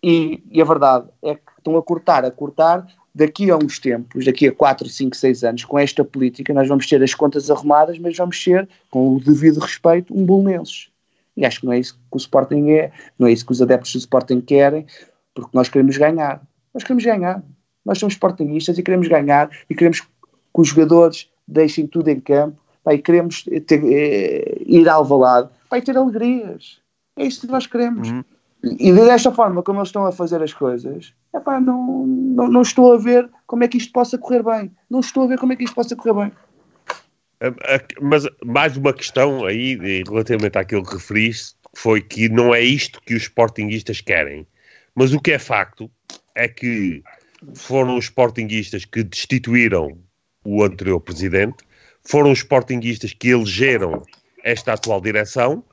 E, 0.01 0.41
e, 0.49 0.61
a 0.61 0.65
verdade 0.65 1.09
é 1.21 1.35
que 1.35 1.41
estão 1.57 1.75
a 1.75 1.83
cortar, 1.83 2.23
a 2.23 2.31
cortar. 2.31 2.87
Daqui 3.13 3.49
a 3.49 3.55
uns 3.55 3.79
tempos, 3.79 4.25
daqui 4.25 4.47
a 4.47 4.51
4, 4.51 4.89
5, 4.89 5.15
6 5.15 5.43
anos, 5.45 5.65
com 5.65 5.79
esta 5.79 6.03
política, 6.03 6.53
nós 6.53 6.67
vamos 6.67 6.85
ter 6.85 7.01
as 7.01 7.13
contas 7.13 7.49
arrumadas, 7.49 7.97
mas 7.97 8.15
vamos 8.17 8.41
ser, 8.41 8.67
com 8.89 9.15
o 9.15 9.19
devido 9.21 9.59
respeito, 9.59 10.13
um 10.13 10.25
bolonenses. 10.25 10.89
E 11.35 11.45
acho 11.45 11.61
que 11.61 11.65
não 11.65 11.73
é 11.73 11.79
isso 11.79 11.95
que 11.95 12.01
o 12.11 12.17
Sporting 12.17 12.69
é, 12.71 12.91
não 13.17 13.27
é 13.27 13.31
isso 13.31 13.45
que 13.45 13.53
os 13.53 13.61
adeptos 13.61 13.93
do 13.93 13.99
Sporting 13.99 14.41
querem, 14.41 14.85
porque 15.33 15.51
nós 15.53 15.69
queremos 15.69 15.97
ganhar. 15.97 16.41
Nós 16.73 16.83
queremos 16.83 17.05
ganhar. 17.05 17.41
Nós 17.85 17.99
somos 17.99 18.15
sportingistas 18.15 18.77
e 18.79 18.83
queremos 18.83 19.07
ganhar 19.07 19.49
e 19.69 19.75
queremos 19.75 20.01
que 20.55 20.61
os 20.61 20.69
jogadores 20.69 21.29
deixem 21.45 21.85
tudo 21.85 22.07
em 22.09 22.19
campo 22.19 22.57
e 22.87 22.97
queremos 22.97 23.43
ter, 23.43 23.83
é, 23.83 24.63
ir 24.65 24.87
ao 24.87 25.03
valado 25.03 25.49
e 25.73 25.81
ter 25.81 25.97
alegrias. 25.97 26.79
É 27.17 27.25
isso 27.25 27.41
que 27.41 27.47
nós 27.47 27.67
queremos. 27.67 28.09
Uhum. 28.09 28.23
E 28.63 28.93
desta 28.93 29.31
forma 29.31 29.61
como 29.61 29.79
eles 29.79 29.89
estão 29.89 30.05
a 30.05 30.11
fazer 30.11 30.41
as 30.41 30.53
coisas, 30.53 31.13
epá, 31.35 31.59
não, 31.59 32.07
não, 32.07 32.47
não 32.47 32.61
estou 32.61 32.93
a 32.93 32.97
ver 32.97 33.29
como 33.45 33.63
é 33.63 33.67
que 33.67 33.77
isto 33.77 33.91
possa 33.91 34.17
correr 34.17 34.41
bem. 34.41 34.71
Não 34.89 35.01
estou 35.01 35.23
a 35.23 35.27
ver 35.27 35.37
como 35.37 35.51
é 35.51 35.55
que 35.55 35.65
isto 35.65 35.75
possa 35.75 35.95
correr 35.95 36.13
bem. 36.13 36.31
Mas 38.01 38.25
mais 38.43 38.77
uma 38.77 38.93
questão 38.93 39.45
aí, 39.45 39.75
relativamente 40.07 40.57
àquilo 40.57 40.83
que 40.83 40.93
referiste, 40.93 41.55
foi 41.75 42.01
que 42.01 42.29
não 42.29 42.55
é 42.55 42.61
isto 42.61 43.01
que 43.01 43.13
os 43.13 43.23
sportinguistas 43.23 43.99
querem. 43.99 44.47
Mas 44.95 45.13
o 45.13 45.19
que 45.19 45.33
é 45.33 45.39
facto 45.39 45.91
é 46.33 46.47
que 46.47 47.03
foram 47.53 47.97
os 47.97 48.05
sportinguistas 48.05 48.85
que 48.85 49.03
destituíram 49.03 49.97
o 50.45 50.63
anterior 50.63 50.99
presidente, 50.99 51.57
foram 52.03 52.31
os 52.31 52.39
sportinguistas 52.39 53.13
que 53.13 53.29
elegeram 53.29 54.03
esta 54.43 54.73
atual 54.73 55.01
direção 55.01 55.63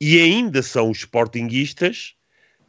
e 0.00 0.20
ainda 0.20 0.62
são 0.62 0.90
os 0.90 0.98
sportinguistas 0.98 2.14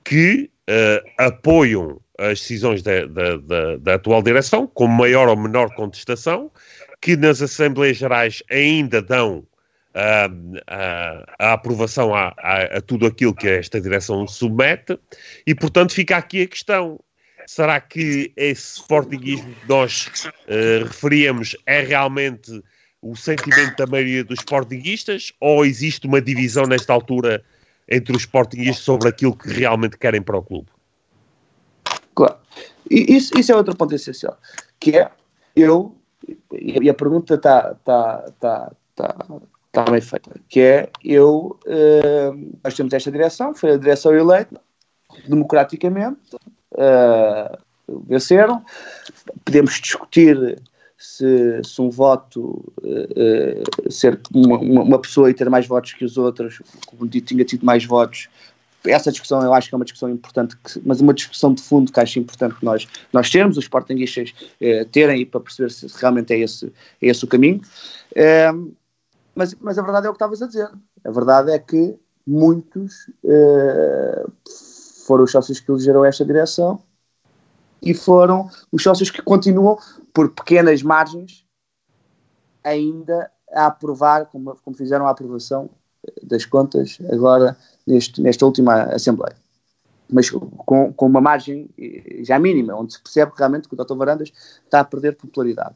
que 0.04 0.50
uh, 0.70 1.10
apoiam 1.18 2.00
as 2.18 2.40
decisões 2.40 2.82
da, 2.82 3.06
da, 3.06 3.38
da, 3.38 3.78
da, 3.78 3.94
atual 3.96 4.22
direção, 4.22 4.68
com 4.68 4.88
maior 4.88 5.28
ou 5.28 5.38
menor 5.38 5.74
contestação, 5.76 6.52
que 7.02 7.16
nas 7.16 7.42
Assembleias 7.42 7.98
Gerais 7.98 8.44
ainda 8.50 9.02
dão 9.02 9.38
uh, 9.96 10.58
uh, 10.58 11.26
a 11.38 11.54
aprovação 11.54 12.14
a, 12.14 12.34
a, 12.38 12.78
a, 12.78 12.82
tudo 12.82 13.06
aquilo 13.06 13.34
que 13.34 13.48
esta 13.48 13.80
direção 13.80 14.28
submete, 14.28 15.00
e 15.46 15.56
portanto 15.56 15.94
fica 15.94 16.18
aqui 16.18 16.42
a 16.42 16.48
questão: 16.48 17.00
será 17.50 17.82
que 17.82 18.32
esse 18.36 18.78
sportinguismo 18.78 19.52
que 19.56 19.68
nós 19.68 20.06
uh, 20.06 20.86
referíamos 20.86 21.58
é 21.66 21.82
realmente 21.82 22.64
o 23.02 23.16
sentimento 23.16 23.76
da 23.76 23.88
maioria 23.88 24.24
dos 24.24 24.38
sportinguistas 24.38 25.34
ou 25.42 25.66
existe 25.66 26.06
uma 26.06 26.22
divisão 26.22 26.66
nesta 26.68 26.94
altura 26.94 27.44
entre 27.90 28.16
os 28.16 28.22
sportinguistas 28.22 28.86
sobre 28.86 29.10
aquilo 29.10 29.36
que 29.36 29.50
realmente 29.50 29.98
querem 29.98 30.22
para 30.22 30.38
o 30.38 30.44
clube? 30.44 30.68
Claro. 32.14 32.36
E 32.88 33.16
isso, 33.16 33.36
isso 33.36 33.52
é 33.52 33.56
outro 33.56 33.76
ponto 33.76 33.96
essencial, 33.96 34.38
que 34.80 34.96
é 34.96 35.10
eu, 35.56 35.96
e 36.52 36.88
a 36.88 36.94
pergunta 36.94 37.34
está 37.34 37.74
tá, 37.84 38.32
tá, 38.40 38.72
tá, 38.96 39.26
tá 39.72 39.86
bem 39.86 40.02
feita, 40.02 40.40
que 40.48 40.60
é 40.60 40.90
eu, 41.04 41.60
uh, 41.66 42.60
nós 42.64 42.76
temos 42.76 42.94
esta 42.94 43.12
direção, 43.12 43.56
foi 43.56 43.72
a 43.72 43.78
direção 43.78 44.14
eleita 44.14 44.62
democraticamente, 45.28 46.38
uh, 46.74 47.58
venceram. 48.08 48.64
Podemos 49.46 49.80
discutir 49.80 50.62
se, 50.98 51.62
se 51.64 51.82
um 51.82 51.90
voto 51.90 52.64
uh, 52.82 53.92
ser 53.92 54.20
uma, 54.34 54.58
uma, 54.58 55.00
pessoa 55.00 55.30
e 55.30 55.34
ter 55.34 55.50
mais 55.50 55.66
votos 55.68 55.94
que 55.94 56.06
os 56.06 56.18
outros, 56.18 56.62
como 56.86 57.08
dito, 57.08 57.28
tinha 57.28 57.46
tido 57.46 57.66
mais 57.66 57.86
votos. 57.86 58.28
Essa 58.86 59.12
discussão 59.12 59.42
eu 59.44 59.54
acho 59.54 59.68
que 59.68 59.76
é 59.76 59.78
uma 59.78 59.84
discussão 59.84 60.10
importante, 60.10 60.56
que, 60.58 60.82
mas 60.86 61.02
uma 61.02 61.14
discussão 61.14 61.54
de 61.54 61.62
fundo 61.62 61.92
que 61.92 62.00
acho 62.00 62.18
importante 62.18 62.56
nós, 62.62 62.88
nós 63.12 63.30
termos, 63.30 63.58
os 63.58 63.66
sportinguistas 63.66 64.34
uh, 64.62 64.86
terem 64.92 65.26
para 65.26 65.42
perceber 65.42 65.72
se 65.72 65.88
realmente 66.00 66.34
é 66.34 66.40
esse, 66.40 66.68
é 67.02 67.08
esse 67.08 67.24
o 67.24 67.28
caminho. 67.28 67.62
Mas, 69.36 69.56
mas 69.56 69.78
a 69.78 69.82
verdade 69.82 70.08
é 70.08 70.10
o 70.10 70.14
que 70.14 70.18
estavas 70.18 70.42
a 70.42 70.48
dizer. 70.48 70.70
A 71.06 71.12
verdade 71.12 71.52
é 71.52 71.60
que 71.60 71.96
muitos 72.28 73.10
foram 75.10 75.24
os 75.24 75.32
sócios 75.32 75.60
que 75.60 75.72
elegeram 75.72 76.06
esta 76.06 76.24
direção 76.24 76.80
e 77.82 77.96
foram 77.96 78.48
os 78.72 78.84
sócios 78.84 79.10
que 79.10 79.24
continuam, 79.24 79.76
por 80.14 80.30
pequenas 80.30 80.84
margens, 80.84 81.44
ainda 82.64 83.32
a 83.52 83.66
aprovar, 83.66 84.28
como, 84.28 84.56
como 84.64 84.78
fizeram 84.78 85.08
a 85.08 85.10
aprovação 85.10 85.68
das 86.22 86.46
contas 86.46 87.00
agora 87.12 87.58
neste, 87.88 88.22
nesta 88.22 88.46
última 88.46 88.84
Assembleia. 88.84 89.36
Mas 90.12 90.30
com, 90.30 90.94
com 90.94 91.06
uma 91.08 91.22
margem 91.22 91.68
eh, 91.76 92.22
já 92.24 92.38
mínima, 92.38 92.76
onde 92.76 92.94
se 92.94 93.02
percebe 93.02 93.32
realmente 93.36 93.68
que 93.68 93.74
o 93.74 93.84
Dr. 93.84 93.96
Varandas 93.96 94.32
está 94.64 94.82
a 94.82 94.86
perder 94.86 95.16
popularidade. 95.16 95.76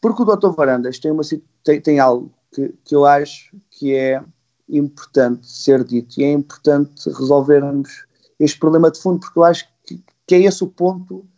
Porque 0.00 0.22
o 0.22 0.24
Dr. 0.24 0.50
Varandas 0.50 1.00
tem, 1.00 1.10
uma, 1.10 1.22
tem, 1.64 1.80
tem 1.80 1.98
algo 1.98 2.32
que, 2.52 2.72
que 2.84 2.94
eu 2.94 3.04
acho 3.04 3.52
que 3.68 3.96
é 3.96 4.22
importante 4.68 5.50
ser 5.50 5.82
dito 5.82 6.20
e 6.20 6.24
é 6.24 6.30
importante 6.30 7.10
resolvermos 7.10 8.08
este 8.40 8.58
problema 8.58 8.90
de 8.90 8.98
fundo, 8.98 9.20
porque 9.20 9.38
eu 9.38 9.44
acho 9.44 9.68
que, 9.84 10.02
que 10.26 10.34
é 10.34 10.40
esse 10.40 10.64
o 10.64 10.66
ponto 10.66 11.28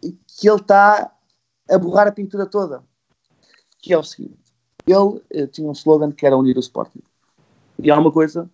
que 0.00 0.48
ele 0.48 0.56
está 0.56 1.12
a 1.70 1.78
borrar 1.78 2.08
a 2.08 2.12
pintura 2.12 2.46
toda. 2.46 2.82
Que 3.78 3.92
é 3.92 3.98
o 3.98 4.02
seguinte: 4.02 4.38
ele 4.86 5.20
eh, 5.30 5.46
tinha 5.46 5.68
um 5.68 5.72
slogan 5.72 6.10
que 6.10 6.26
era 6.26 6.36
unir 6.36 6.56
o 6.56 6.60
Sporting. 6.60 7.02
E 7.78 7.90
há 7.90 7.98
uma 7.98 8.10
coisa 8.10 8.50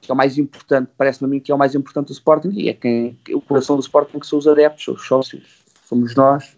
que 0.00 0.10
é 0.10 0.14
o 0.14 0.16
mais 0.16 0.38
importante, 0.38 0.90
parece-me 0.96 1.26
a 1.26 1.30
mim 1.30 1.40
que 1.40 1.52
é 1.52 1.54
o 1.54 1.58
mais 1.58 1.74
importante 1.74 2.06
do 2.06 2.12
Sporting, 2.12 2.50
e 2.52 2.70
é 2.70 2.72
quem, 2.72 3.18
o 3.34 3.40
coração 3.40 3.76
do 3.76 3.82
Sporting 3.82 4.18
que 4.18 4.26
são 4.26 4.38
os 4.38 4.48
adeptos, 4.48 4.88
os 4.88 5.06
sócios, 5.06 5.62
somos 5.86 6.14
nós, 6.14 6.56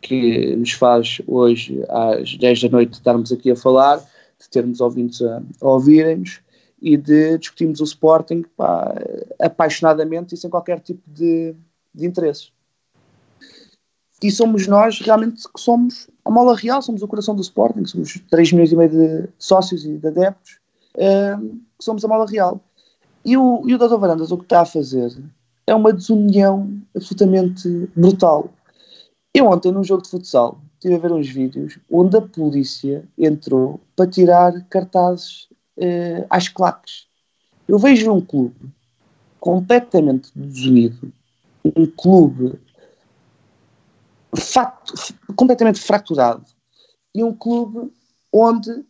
que 0.00 0.54
nos 0.54 0.72
faz 0.72 1.20
hoje 1.26 1.84
às 1.88 2.36
10 2.36 2.62
da 2.62 2.68
noite 2.68 2.92
estarmos 2.92 3.32
aqui 3.32 3.50
a 3.50 3.56
falar, 3.56 3.96
de 3.96 4.48
termos 4.48 4.80
ouvintes 4.80 5.20
a, 5.22 5.42
a 5.60 5.66
ouvirem-nos 5.66 6.40
e 6.84 6.98
de 6.98 7.38
discutirmos 7.38 7.80
o 7.80 7.84
Sporting 7.84 8.44
pá, 8.54 8.94
apaixonadamente 9.40 10.34
e 10.34 10.36
sem 10.36 10.50
qualquer 10.50 10.80
tipo 10.80 11.00
de, 11.06 11.54
de 11.94 12.06
interesse. 12.06 12.48
E 14.22 14.30
somos 14.30 14.66
nós 14.66 15.00
realmente 15.00 15.44
que 15.48 15.58
somos 15.58 16.10
a 16.22 16.30
mola 16.30 16.54
real, 16.54 16.82
somos 16.82 17.02
o 17.02 17.08
coração 17.08 17.34
do 17.34 17.40
Sporting, 17.40 17.86
somos 17.86 18.20
3 18.30 18.52
milhões 18.52 18.72
e 18.72 18.76
meio 18.76 18.90
de 18.90 19.28
sócios 19.38 19.86
e 19.86 19.96
de 19.96 20.06
adeptos, 20.06 20.58
uh, 20.96 21.40
que 21.78 21.84
somos 21.84 22.04
a 22.04 22.08
mola 22.08 22.26
real. 22.26 22.60
E 23.24 23.34
o, 23.34 23.62
e 23.66 23.74
o 23.74 23.78
Dr. 23.78 23.96
Varandas 23.96 24.30
o 24.30 24.36
que 24.36 24.44
está 24.44 24.60
a 24.60 24.66
fazer 24.66 25.10
é 25.66 25.74
uma 25.74 25.90
desunião 25.90 26.70
absolutamente 26.94 27.88
brutal. 27.96 28.50
Eu 29.32 29.46
ontem, 29.46 29.72
num 29.72 29.82
jogo 29.82 30.02
de 30.02 30.10
futsal, 30.10 30.60
estive 30.74 30.96
a 30.96 30.98
ver 30.98 31.12
uns 31.12 31.30
vídeos 31.30 31.78
onde 31.90 32.18
a 32.18 32.20
polícia 32.20 33.08
entrou 33.16 33.80
para 33.96 34.06
tirar 34.06 34.52
cartazes 34.68 35.48
uh, 35.78 36.26
às 36.30 36.48
claques. 36.48 37.06
Eu 37.66 37.78
vejo 37.78 38.12
um 38.12 38.20
clube 38.20 38.72
completamente 39.40 40.30
desunido, 40.34 41.12
um 41.64 41.86
clube 41.86 42.58
completamente 45.36 45.80
fraturado 45.80 46.44
e 47.14 47.22
um 47.22 47.32
clube 47.32 47.92
onde 48.32 48.84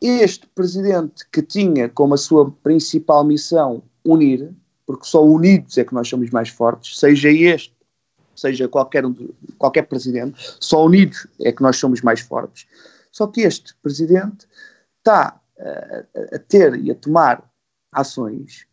este 0.00 0.46
presidente 0.48 1.28
que 1.30 1.42
tinha 1.42 1.88
como 1.88 2.14
a 2.14 2.16
sua 2.16 2.50
principal 2.62 3.22
missão 3.22 3.82
unir, 4.04 4.50
porque 4.86 5.06
só 5.06 5.22
unidos 5.22 5.76
é 5.76 5.84
que 5.84 5.94
nós 5.94 6.08
somos 6.08 6.30
mais 6.30 6.48
fortes, 6.48 6.98
seja 6.98 7.28
este, 7.30 7.74
seja 8.34 8.66
qualquer, 8.66 9.04
qualquer 9.58 9.82
presidente, 9.82 10.56
só 10.58 10.86
unidos 10.86 11.26
é 11.40 11.52
que 11.52 11.62
nós 11.62 11.76
somos 11.76 12.00
mais 12.00 12.20
fortes. 12.20 12.66
Só 13.12 13.26
que 13.26 13.42
este 13.42 13.74
presidente 13.82 14.46
está 14.98 15.38
a, 15.60 16.36
a 16.36 16.38
ter 16.38 16.74
e 16.76 16.90
a 16.90 16.94
tomar 16.94 17.42
ações 17.92 18.66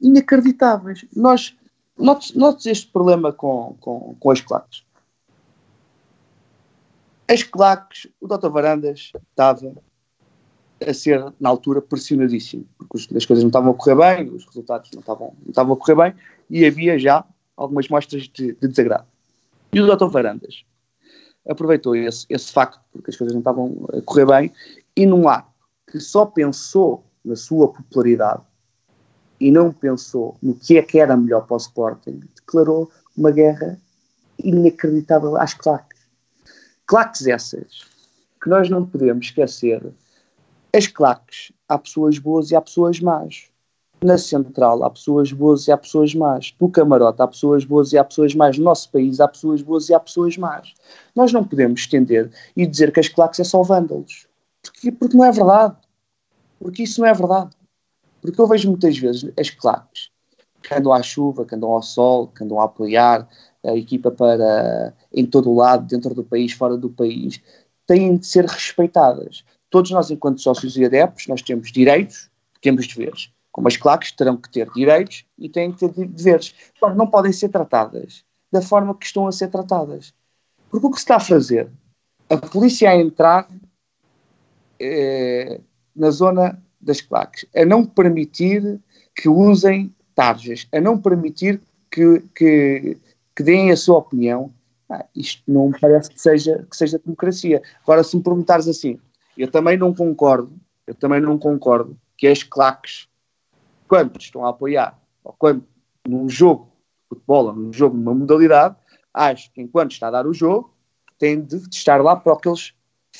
inacreditáveis. 0.00 1.04
Nós, 1.14 1.56
notes, 1.96 2.66
este 2.66 2.88
problema 2.88 3.32
com, 3.32 3.76
com, 3.80 4.16
com 4.18 4.30
as 4.30 4.40
claques. 4.40 4.84
As 7.30 7.42
claques, 7.42 8.06
o 8.20 8.26
Dr. 8.26 8.48
Varandas 8.48 9.12
estava 9.30 9.74
a 10.86 10.94
ser, 10.94 11.32
na 11.40 11.48
altura, 11.48 11.82
pressionadíssimo, 11.82 12.66
porque 12.78 13.16
as 13.16 13.26
coisas 13.26 13.42
não 13.42 13.48
estavam 13.48 13.72
a 13.72 13.74
correr 13.74 13.96
bem, 13.96 14.30
os 14.30 14.46
resultados 14.46 14.90
não 14.92 15.00
estavam, 15.00 15.34
não 15.42 15.50
estavam 15.50 15.74
a 15.74 15.76
correr 15.76 15.96
bem, 15.96 16.14
e 16.48 16.64
havia 16.64 16.98
já 16.98 17.24
algumas 17.56 17.88
mostras 17.88 18.28
de, 18.28 18.52
de 18.52 18.68
desagrado. 18.68 19.06
E 19.72 19.80
o 19.80 19.96
Dr. 19.96 20.06
Varandas 20.06 20.64
aproveitou 21.46 21.96
esse, 21.96 22.24
esse 22.28 22.52
facto, 22.52 22.80
porque 22.92 23.10
as 23.10 23.16
coisas 23.16 23.34
não 23.34 23.40
estavam 23.40 23.88
a 23.92 24.00
correr 24.02 24.26
bem, 24.26 24.52
e 24.94 25.04
num 25.04 25.28
ato 25.28 25.47
que 25.90 25.98
só 25.98 26.26
pensou 26.26 27.04
na 27.24 27.34
sua 27.34 27.68
popularidade 27.68 28.42
e 29.40 29.50
não 29.50 29.72
pensou 29.72 30.36
no 30.42 30.54
que 30.54 30.78
é 30.78 30.82
que 30.82 30.98
era 30.98 31.16
melhor 31.16 31.46
para 31.46 31.54
o 31.54 31.58
Sporting, 31.58 32.20
declarou 32.36 32.90
uma 33.16 33.30
guerra 33.30 33.80
inacreditável 34.38 35.36
às 35.36 35.54
claques. 35.54 35.98
Claques 36.86 37.26
essas 37.26 37.86
que 38.42 38.48
nós 38.48 38.68
não 38.68 38.84
podemos 38.84 39.26
esquecer 39.26 39.92
as 40.74 40.86
claques, 40.86 41.50
há 41.68 41.78
pessoas 41.78 42.18
boas 42.18 42.50
e 42.50 42.56
há 42.56 42.60
pessoas 42.60 43.00
más. 43.00 43.48
Na 44.02 44.16
central 44.16 44.84
há 44.84 44.90
pessoas 44.90 45.32
boas 45.32 45.66
e 45.66 45.72
há 45.72 45.76
pessoas 45.76 46.14
más. 46.14 46.54
No 46.60 46.70
camarote 46.70 47.20
há 47.20 47.26
pessoas 47.26 47.64
boas 47.64 47.92
e 47.92 47.98
há 47.98 48.04
pessoas 48.04 48.34
más. 48.34 48.56
No 48.56 48.64
nosso 48.64 48.90
país 48.92 49.18
há 49.18 49.26
pessoas 49.26 49.60
boas 49.60 49.88
e 49.88 49.94
há 49.94 49.98
pessoas 49.98 50.36
más. 50.36 50.72
Nós 51.16 51.32
não 51.32 51.42
podemos 51.42 51.80
estender 51.80 52.30
e 52.56 52.64
dizer 52.64 52.92
que 52.92 53.00
as 53.00 53.08
claques 53.08 53.40
é 53.40 53.44
só 53.44 53.62
vândalos. 53.62 54.27
Porque, 54.80 54.92
porque 54.92 55.16
não 55.16 55.24
é 55.24 55.32
verdade. 55.32 55.76
Porque 56.58 56.82
isso 56.82 57.00
não 57.00 57.08
é 57.08 57.12
verdade. 57.12 57.50
Porque 58.20 58.40
eu 58.40 58.46
vejo 58.46 58.68
muitas 58.68 58.98
vezes 58.98 59.30
as 59.38 59.50
claques 59.50 60.10
que 60.62 60.74
andam 60.74 60.92
à 60.92 61.02
chuva, 61.02 61.44
que 61.44 61.54
andam 61.54 61.70
ao 61.70 61.82
sol, 61.82 62.28
que 62.28 62.42
andam 62.42 62.60
a 62.60 62.64
apoiar 62.64 63.28
a 63.64 63.76
equipa 63.76 64.10
para 64.10 64.92
em 65.12 65.24
todo 65.24 65.50
o 65.50 65.54
lado, 65.54 65.86
dentro 65.86 66.14
do 66.14 66.24
país, 66.24 66.52
fora 66.52 66.76
do 66.76 66.90
país, 66.90 67.40
têm 67.86 68.16
de 68.16 68.26
ser 68.26 68.44
respeitadas 68.44 69.44
todos 69.70 69.90
nós, 69.90 70.10
enquanto 70.10 70.40
sócios 70.40 70.76
e 70.76 70.84
adeptos, 70.84 71.26
nós 71.26 71.42
temos 71.42 71.70
direitos, 71.70 72.30
temos 72.60 72.86
deveres. 72.86 73.30
Como 73.52 73.68
as 73.68 73.76
claques 73.76 74.12
terão 74.12 74.36
que 74.36 74.50
ter 74.50 74.70
direitos 74.70 75.24
e 75.38 75.48
têm 75.48 75.72
que 75.72 75.78
ter 75.78 76.06
deveres. 76.06 76.54
Mas 76.80 76.96
não 76.96 77.06
podem 77.06 77.32
ser 77.32 77.48
tratadas 77.48 78.24
da 78.52 78.62
forma 78.62 78.94
que 78.94 79.06
estão 79.06 79.26
a 79.26 79.32
ser 79.32 79.48
tratadas. 79.48 80.14
Porque 80.70 80.86
o 80.86 80.90
que 80.90 80.96
se 80.96 81.02
está 81.02 81.16
a 81.16 81.20
fazer? 81.20 81.70
A 82.30 82.36
polícia 82.36 82.90
a 82.90 82.96
entrar 82.96 83.48
eh, 84.80 85.60
na 85.94 86.10
zona 86.10 86.62
das 86.80 87.00
claques, 87.00 87.46
a 87.54 87.64
não 87.64 87.84
permitir 87.84 88.80
que 89.14 89.28
usem 89.28 89.94
tarjas, 90.14 90.66
a 90.72 90.80
não 90.80 91.00
permitir 91.00 91.60
que, 91.90 92.20
que, 92.34 92.98
que 93.34 93.42
deem 93.42 93.70
a 93.70 93.76
sua 93.76 93.98
opinião. 93.98 94.52
Ah, 94.88 95.04
isto 95.14 95.42
não 95.46 95.68
me 95.68 95.78
parece 95.78 96.10
que 96.10 96.20
seja, 96.20 96.66
que 96.70 96.76
seja 96.76 96.98
democracia. 96.98 97.62
Agora, 97.82 98.02
se 98.02 98.16
me 98.16 98.22
perguntares 98.22 98.66
assim, 98.68 98.98
eu 99.36 99.50
também 99.50 99.76
não 99.76 99.94
concordo, 99.94 100.52
eu 100.86 100.94
também 100.94 101.20
não 101.20 101.38
concordo 101.38 101.98
que 102.16 102.26
as 102.26 102.42
claques, 102.42 103.06
quando 103.86 104.18
estão 104.18 104.44
a 104.46 104.50
apoiar, 104.50 104.98
ou 105.22 105.34
quando 105.38 105.64
num 106.06 106.28
jogo 106.28 106.72
de 107.02 107.08
futebol, 107.10 107.46
ou 107.46 107.52
num 107.52 107.72
jogo 107.72 107.96
numa 107.96 108.14
modalidade, 108.14 108.76
acho 109.12 109.52
que 109.52 109.60
enquanto 109.60 109.92
está 109.92 110.08
a 110.08 110.12
dar 110.12 110.26
o 110.26 110.32
jogo, 110.32 110.74
têm 111.18 111.40
de 111.40 111.56
estar 111.70 112.02
lá 112.02 112.16
para 112.16 112.32
o 112.32 112.36
que 112.36 112.48
eles 112.48 112.72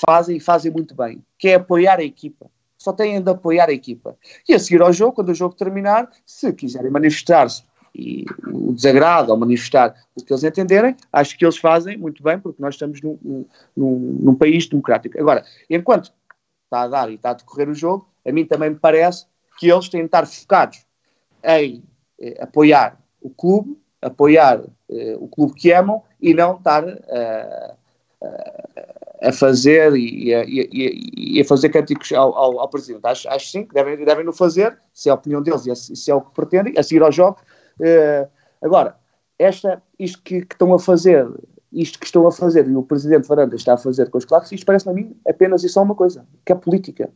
fazem 0.07 0.37
e 0.37 0.41
fazem 0.41 0.73
muito 0.73 0.95
bem, 0.95 1.23
que 1.39 1.49
é 1.49 1.55
apoiar 1.55 1.99
a 1.99 2.05
equipa. 2.05 2.51
Só 2.77 2.93
têm 2.93 3.21
de 3.21 3.31
apoiar 3.31 3.69
a 3.69 3.73
equipa. 3.73 4.17
E 4.49 4.55
a 4.55 4.59
seguir 4.59 4.81
ao 4.81 4.93
jogo, 4.93 5.15
quando 5.15 5.31
o 5.31 5.35
jogo 5.35 5.55
terminar, 5.55 6.09
se 6.25 6.53
quiserem 6.53 6.91
manifestar-se 6.91 7.65
e 7.95 8.25
o 8.47 8.73
desagrado 8.73 9.33
ou 9.33 9.39
manifestar 9.39 9.95
o 10.15 10.25
que 10.25 10.33
eles 10.33 10.45
entenderem, 10.45 10.97
acho 11.13 11.37
que 11.37 11.45
eles 11.45 11.57
fazem 11.57 11.97
muito 11.97 12.23
bem, 12.23 12.39
porque 12.39 12.63
nós 12.63 12.75
estamos 12.75 13.01
num, 13.03 13.19
num, 13.77 14.19
num 14.21 14.35
país 14.35 14.67
democrático. 14.69 15.19
Agora, 15.19 15.45
enquanto 15.69 16.13
está 16.65 16.83
a 16.83 16.89
dar 16.89 17.11
e 17.11 17.15
está 17.15 17.31
a 17.31 17.35
decorrer 17.35 17.69
o 17.69 17.75
jogo, 17.75 18.09
a 18.25 18.31
mim 18.31 18.45
também 18.45 18.71
me 18.71 18.77
parece 18.77 19.27
que 19.59 19.71
eles 19.71 19.89
têm 19.89 20.03
de 20.03 20.07
estar 20.07 20.27
focados 20.27 20.87
em 21.43 21.83
eh, 22.21 22.37
apoiar 22.41 23.01
o 23.21 23.31
clube, 23.31 23.77
apoiar 24.01 24.63
eh, 24.91 25.17
o 25.19 25.27
clube 25.27 25.55
que 25.55 25.73
amam 25.73 26.03
e 26.21 26.35
não 26.35 26.57
estar 26.57 26.85
uh, 26.85 27.77
a 29.23 29.33
fazer 29.33 29.97
e 29.97 30.35
a, 30.35 30.45
e, 30.45 30.69
e 31.17 31.41
a, 31.41 31.45
fazer 31.45 31.69
cânticos 31.71 32.13
ao, 32.13 32.35
ao, 32.37 32.61
ao 32.61 32.69
presidente. 32.69 33.05
Acho, 33.05 33.29
acho 33.29 33.51
sim 33.51 33.65
que 33.65 33.75
devem, 33.75 34.05
devem 34.05 34.25
no 34.25 34.33
fazer, 34.33 34.79
se 34.95 35.09
é 35.09 35.13
a 35.13 35.15
opinião 35.15 35.43
deles 35.43 35.67
e 35.67 35.97
se 35.97 36.11
é 36.11 36.15
o 36.15 36.21
que 36.21 36.35
pretendem, 36.35 36.75
a 36.77 36.83
seguir 36.83 37.03
ao 37.03 37.11
jogo, 37.11 37.39
Uh, 37.79 38.29
agora, 38.61 38.97
esta, 39.39 39.83
isto 39.99 40.21
que, 40.23 40.45
que, 40.45 40.55
estão 40.55 40.75
a 40.75 40.79
fazer, 40.79 41.27
isto 41.73 41.99
que 41.99 42.07
estão 42.07 42.27
a 42.27 42.33
fazer 42.33 42.67
e 42.69 42.75
o 42.75 42.83
Presidente 42.83 43.29
Varanda 43.29 43.55
está 43.55 43.75
a 43.75 43.79
fazer 43.79 44.11
com 44.11 44.19
os 44.19 44.25
claques, 44.25 44.51
isto 44.53 44.67
parece-me 44.67 44.93
a 44.93 44.95
mim 44.95 45.17
apenas 45.27 45.63
e 45.63 45.69
só 45.69 45.83
uma 45.83 45.95
coisa, 45.95 46.27
que 46.45 46.53
é 46.53 46.57
política. 46.57 47.11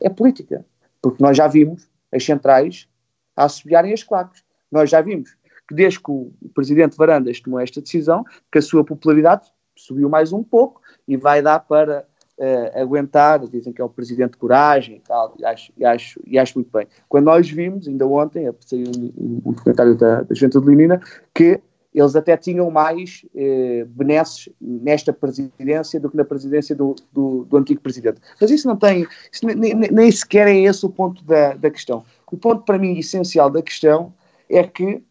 É 0.00 0.10
política. 0.10 0.64
Porque 1.00 1.22
nós 1.22 1.36
já 1.36 1.46
vimos 1.46 1.88
as 2.12 2.24
centrais 2.24 2.88
a 3.36 3.44
assobiarem 3.44 3.92
as 3.92 4.02
claques. 4.02 4.44
Nós 4.70 4.90
já 4.90 5.00
vimos 5.00 5.36
que 5.66 5.74
desde 5.74 5.98
que 5.98 6.10
o 6.10 6.32
Presidente 6.54 6.96
Varandas 6.96 7.40
tomou 7.40 7.58
esta 7.58 7.80
decisão, 7.80 8.24
que 8.52 8.58
a 8.58 8.62
sua 8.62 8.84
popularidade 8.84 9.50
subiu 9.76 10.08
mais 10.08 10.32
um 10.32 10.42
pouco 10.42 10.80
e 11.06 11.16
vai 11.16 11.42
dar 11.42 11.60
para 11.60 12.06
uh, 12.38 12.80
aguentar, 12.80 13.40
dizem 13.46 13.72
que 13.72 13.80
é 13.80 13.84
o 13.84 13.88
presidente 13.88 14.32
de 14.32 14.38
coragem 14.38 14.96
e 14.96 15.00
tal, 15.00 15.34
e 15.38 15.44
acho, 15.44 15.72
e 15.76 15.84
acho, 15.84 16.20
e 16.26 16.38
acho 16.38 16.54
muito 16.56 16.70
bem. 16.72 16.86
Quando 17.08 17.26
nós 17.26 17.48
vimos, 17.48 17.88
ainda 17.88 18.06
ontem, 18.06 18.50
saiu 18.60 18.86
um, 18.96 19.40
um 19.46 19.52
documentário 19.52 19.94
da, 19.96 20.22
da 20.22 20.34
Juventude 20.34 20.66
Leonina, 20.66 21.00
que 21.34 21.60
eles 21.94 22.16
até 22.16 22.36
tinham 22.36 22.68
mais 22.72 23.24
eh, 23.36 23.86
benesses 23.88 24.48
nesta 24.60 25.12
presidência 25.12 26.00
do 26.00 26.10
que 26.10 26.16
na 26.16 26.24
presidência 26.24 26.74
do, 26.74 26.96
do, 27.12 27.44
do 27.44 27.56
antigo 27.56 27.80
presidente. 27.80 28.20
Mas 28.40 28.50
isso 28.50 28.66
não 28.66 28.76
tem, 28.76 29.06
isso 29.32 29.46
nem, 29.46 29.54
nem, 29.54 29.74
nem, 29.92 30.10
sequer 30.10 30.48
é 30.48 30.58
esse 30.58 30.84
o 30.84 30.90
ponto 30.90 31.24
da, 31.24 31.54
da 31.54 31.70
questão. 31.70 32.04
O 32.32 32.36
ponto 32.36 32.64
para 32.64 32.78
mim 32.78 32.98
essencial 32.98 33.48
da 33.48 33.62
questão 33.62 34.12
é 34.50 34.64
que 34.64 35.04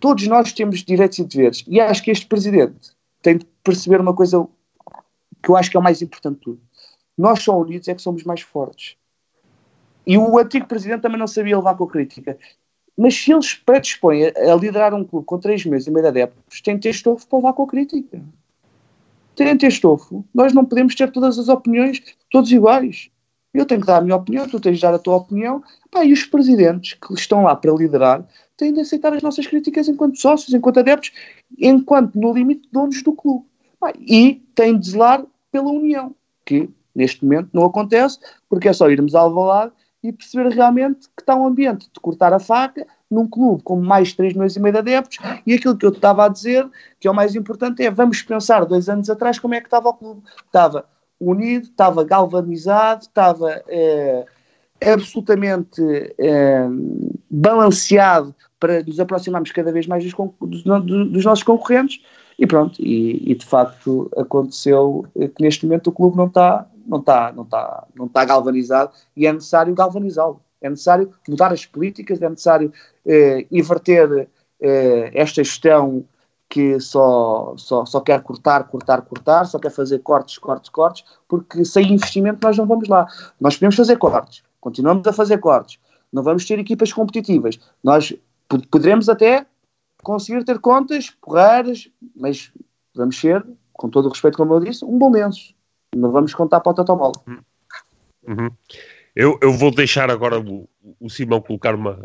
todos 0.00 0.26
nós 0.26 0.50
temos 0.54 0.82
direitos 0.82 1.18
e 1.18 1.24
deveres. 1.24 1.62
E 1.68 1.78
acho 1.78 2.02
que 2.02 2.10
este 2.10 2.26
presidente 2.26 2.92
tem 3.20 3.36
de 3.36 3.44
perceber 3.62 4.00
uma 4.00 4.14
coisa 4.14 4.46
que 5.42 5.50
eu 5.50 5.56
acho 5.56 5.70
que 5.70 5.76
é 5.76 5.80
o 5.80 5.82
mais 5.82 6.02
importante 6.02 6.36
de 6.36 6.40
tudo. 6.42 6.60
Nós 7.16 7.42
só 7.42 7.58
unidos 7.58 7.88
é 7.88 7.94
que 7.94 8.02
somos 8.02 8.24
mais 8.24 8.40
fortes. 8.40 8.96
E 10.06 10.16
o 10.16 10.38
antigo 10.38 10.66
presidente 10.66 11.02
também 11.02 11.18
não 11.18 11.26
sabia 11.26 11.56
levar 11.56 11.76
com 11.76 11.84
a 11.84 11.88
crítica. 11.88 12.38
Mas 12.96 13.14
se 13.14 13.32
eles 13.32 13.54
predispõem 13.54 14.26
a, 14.26 14.52
a 14.52 14.56
liderar 14.56 14.94
um 14.94 15.04
clube 15.04 15.26
com 15.26 15.38
três 15.38 15.64
meses 15.64 15.86
e 15.86 15.90
meio 15.90 16.02
de 16.02 16.08
adeptos, 16.08 16.60
têm 16.60 16.76
de 16.76 16.82
ter 16.82 16.90
estofo 16.90 17.26
para 17.26 17.38
levar 17.38 17.52
com 17.52 17.62
a 17.62 17.66
crítica. 17.66 18.22
Têm 19.36 19.52
de 19.52 19.58
ter 19.58 19.68
estofo. 19.68 20.24
Nós 20.34 20.52
não 20.52 20.64
podemos 20.64 20.94
ter 20.94 21.10
todas 21.10 21.38
as 21.38 21.48
opiniões 21.48 22.02
todos 22.30 22.50
iguais. 22.50 23.10
Eu 23.52 23.66
tenho 23.66 23.80
que 23.80 23.86
dar 23.86 23.98
a 23.98 24.00
minha 24.00 24.16
opinião, 24.16 24.48
tu 24.48 24.60
tens 24.60 24.76
de 24.76 24.82
dar 24.82 24.94
a 24.94 24.98
tua 24.98 25.16
opinião. 25.16 25.62
Pá, 25.90 26.04
e 26.04 26.12
os 26.12 26.24
presidentes 26.24 26.94
que 26.94 27.14
estão 27.14 27.42
lá 27.42 27.56
para 27.56 27.72
liderar 27.72 28.26
têm 28.56 28.72
de 28.72 28.80
aceitar 28.80 29.12
as 29.12 29.22
nossas 29.22 29.46
críticas 29.46 29.88
enquanto 29.88 30.18
sócios, 30.18 30.54
enquanto 30.54 30.78
adeptos, 30.78 31.12
enquanto, 31.58 32.14
no 32.18 32.32
limite, 32.32 32.68
donos 32.70 33.02
do 33.02 33.12
clube. 33.12 33.49
E 33.98 34.42
têm 34.54 34.78
de 34.78 34.90
zelar 34.90 35.24
pela 35.50 35.70
união, 35.70 36.14
que 36.44 36.68
neste 36.94 37.24
momento 37.24 37.50
não 37.52 37.64
acontece, 37.64 38.18
porque 38.48 38.68
é 38.68 38.72
só 38.72 38.90
irmos 38.90 39.14
ao 39.14 39.26
Alvalade 39.26 39.72
e 40.02 40.12
perceber 40.12 40.50
realmente 40.50 41.08
que 41.16 41.22
está 41.22 41.36
um 41.36 41.46
ambiente 41.46 41.88
de 41.92 42.00
cortar 42.00 42.32
a 42.32 42.38
faca 42.38 42.86
num 43.10 43.26
clube 43.26 43.62
com 43.62 43.80
mais 43.80 44.08
de 44.08 44.16
3 44.16 44.34
milhões 44.34 44.56
e 44.56 44.60
meio 44.60 44.72
de 44.72 44.78
adeptos 44.78 45.18
e 45.46 45.54
aquilo 45.54 45.76
que 45.76 45.84
eu 45.84 45.90
estava 45.90 46.24
a 46.24 46.28
dizer, 46.28 46.68
que 46.98 47.08
é 47.08 47.10
o 47.10 47.14
mais 47.14 47.34
importante, 47.34 47.84
é 47.84 47.90
vamos 47.90 48.22
pensar 48.22 48.64
dois 48.64 48.88
anos 48.88 49.10
atrás 49.10 49.38
como 49.38 49.54
é 49.54 49.60
que 49.60 49.66
estava 49.66 49.88
o 49.88 49.94
clube. 49.94 50.22
Estava 50.46 50.86
unido, 51.18 51.64
estava 51.64 52.04
galvanizado, 52.04 53.02
estava 53.02 53.62
eh, 53.68 54.24
absolutamente 54.82 55.82
eh, 56.18 56.66
balanceado 57.30 58.34
para 58.58 58.82
nos 58.82 58.98
aproximarmos 58.98 59.52
cada 59.52 59.72
vez 59.72 59.86
mais 59.86 60.04
dos, 60.04 60.14
dos, 60.40 60.64
dos 60.64 61.24
nossos 61.24 61.44
concorrentes 61.44 62.00
e 62.40 62.46
pronto, 62.46 62.80
e, 62.80 63.30
e, 63.30 63.34
de 63.34 63.44
facto 63.44 64.10
aconteceu 64.16 65.04
que 65.14 65.42
neste 65.42 65.66
momento 65.66 65.88
o 65.88 65.92
clube 65.92 66.16
não 66.16 66.26
está 66.26 66.66
não 66.86 66.98
está 66.98 67.30
não 67.32 67.42
está 67.42 67.86
não 67.94 68.06
está 68.06 68.24
galvanizado 68.24 68.92
e 69.14 69.26
é 69.26 69.32
necessário 69.32 69.74
galvanizá-lo 69.74 70.40
é 70.62 70.70
necessário 70.70 71.12
mudar 71.28 71.52
as 71.52 71.66
políticas 71.66 72.22
é 72.22 72.28
necessário 72.30 72.72
eh, 73.04 73.46
inverter 73.52 74.26
eh, 74.58 75.10
esta 75.12 75.44
gestão 75.44 76.02
que 76.48 76.80
só, 76.80 77.54
só, 77.56 77.84
só 77.84 78.00
quer 78.00 78.22
cortar, 78.22 78.64
cortar, 78.64 79.02
cortar, 79.02 79.44
só 79.44 79.58
quer 79.58 79.70
fazer 79.70 80.00
cortes, 80.00 80.36
cortes, 80.36 80.68
cortes, 80.68 81.04
porque 81.28 81.64
sem 81.64 81.92
investimento 81.92 82.40
nós 82.42 82.58
não 82.58 82.66
vamos 82.66 82.88
lá. 82.88 83.06
Nós 83.40 83.54
podemos 83.54 83.76
fazer 83.76 83.96
cortes, 83.98 84.42
continuamos 84.60 85.06
a 85.06 85.12
fazer 85.12 85.38
cortes, 85.38 85.78
não 86.12 86.24
vamos 86.24 86.44
ter 86.44 86.58
equipas 86.58 86.92
competitivas. 86.92 87.60
Nós 87.84 88.12
poderemos 88.68 89.08
até 89.08 89.46
conseguir 90.02 90.44
ter 90.44 90.58
contas 90.58 91.10
porreiras, 91.10 91.88
mas 92.16 92.52
vamos 92.94 93.18
ser, 93.18 93.44
com 93.72 93.88
todo 93.88 94.06
o 94.06 94.10
respeito, 94.10 94.36
como 94.36 94.54
eu 94.54 94.60
disse, 94.60 94.84
um 94.84 94.98
bom 94.98 95.10
menso. 95.10 95.54
Não 95.94 96.10
vamos 96.12 96.34
contar 96.34 96.60
para 96.60 96.72
o 96.72 96.74
Totobola. 96.74 97.12
Uhum. 98.26 98.50
Eu, 99.14 99.38
eu 99.42 99.52
vou 99.52 99.70
deixar 99.74 100.10
agora 100.10 100.38
o, 100.38 100.68
o 101.00 101.10
Simão 101.10 101.40
colocar 101.40 101.74
uma, 101.74 101.98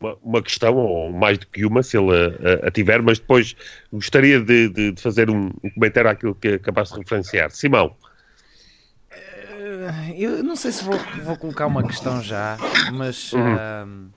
uma, 0.00 0.16
uma, 0.22 0.42
questão, 0.42 0.76
ou 0.76 1.12
mais 1.12 1.38
do 1.38 1.46
que 1.48 1.66
uma, 1.66 1.82
se 1.82 1.98
ele 1.98 2.12
a, 2.12 2.68
a 2.68 2.70
tiver, 2.70 3.02
mas 3.02 3.18
depois 3.18 3.56
gostaria 3.92 4.40
de, 4.40 4.68
de, 4.68 4.92
de 4.92 5.02
fazer 5.02 5.28
um, 5.28 5.50
um, 5.62 5.70
comentário 5.70 6.08
àquilo 6.10 6.34
que 6.34 6.48
acabaste 6.48 6.94
de 6.94 7.00
referenciar. 7.00 7.50
Simão. 7.50 7.96
Eh, 9.10 10.14
eu 10.16 10.42
não 10.44 10.54
sei 10.54 10.70
se 10.70 10.84
vou, 10.84 10.96
vou 11.24 11.36
colocar 11.36 11.66
uma 11.66 11.82
questão 11.82 12.22
já, 12.22 12.56
mas 12.92 13.32
uhum. 13.32 13.54
uh, 13.54 14.10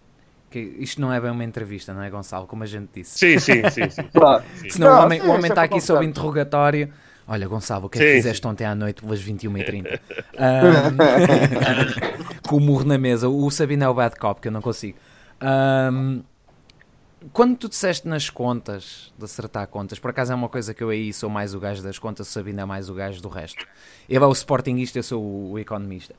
que 0.55 0.77
isto 0.79 1.01
não 1.01 1.11
é 1.11 1.19
bem 1.19 1.31
uma 1.31 1.43
entrevista, 1.43 1.93
não 1.93 2.01
é, 2.01 2.09
Gonçalo? 2.09 2.47
Como 2.47 2.63
a 2.63 2.65
gente 2.65 2.89
disse. 2.93 3.17
Sim, 3.17 3.39
sim, 3.39 3.69
sim. 3.69 3.89
sim. 3.89 4.69
Senão 4.69 4.89
não, 4.89 4.99
o 4.99 5.05
homem, 5.05 5.21
o 5.21 5.31
homem 5.31 5.49
está 5.49 5.63
aqui 5.63 5.81
sob 5.81 6.05
interrogatório 6.05 6.91
Olha, 7.27 7.47
Gonçalo, 7.47 7.87
o 7.87 7.89
que 7.89 7.97
é 7.97 8.01
que 8.01 8.07
sim, 8.07 8.15
fizeste 8.17 8.43
sim. 8.43 8.47
ontem 8.47 8.65
à 8.65 8.75
noite 8.75 9.01
pelas 9.01 9.23
21h30? 9.23 9.99
um, 10.37 12.41
com 12.47 12.57
o 12.57 12.59
murro 12.59 12.85
na 12.85 12.97
mesa. 12.97 13.27
O 13.27 13.49
Sabino 13.49 13.83
é 13.83 13.89
o 13.89 13.93
bad 13.93 14.15
cop, 14.15 14.39
que 14.39 14.47
eu 14.47 14.51
não 14.51 14.61
consigo. 14.61 14.97
Um, 15.41 16.21
quando 17.33 17.57
tu 17.57 17.67
disseste 17.67 18.07
nas 18.07 18.29
contas, 18.29 19.11
de 19.17 19.25
acertar 19.25 19.67
contas, 19.67 19.97
por 19.97 20.11
acaso 20.11 20.33
é 20.33 20.35
uma 20.35 20.47
coisa 20.47 20.73
que 20.73 20.83
eu 20.83 20.89
aí 20.89 21.11
sou 21.11 21.27
mais 21.27 21.55
o 21.55 21.59
gajo 21.59 21.81
das 21.81 21.97
contas, 21.97 22.27
o 22.27 22.31
Sabino 22.31 22.61
é 22.61 22.65
mais 22.65 22.89
o 22.89 22.93
gajo 22.93 23.21
do 23.21 23.27
resto. 23.27 23.65
Ele 24.07 24.23
é 24.23 24.27
o 24.27 24.31
sportingista, 24.31 24.99
eu 24.99 25.03
sou 25.03 25.51
o 25.51 25.57
economista. 25.57 26.13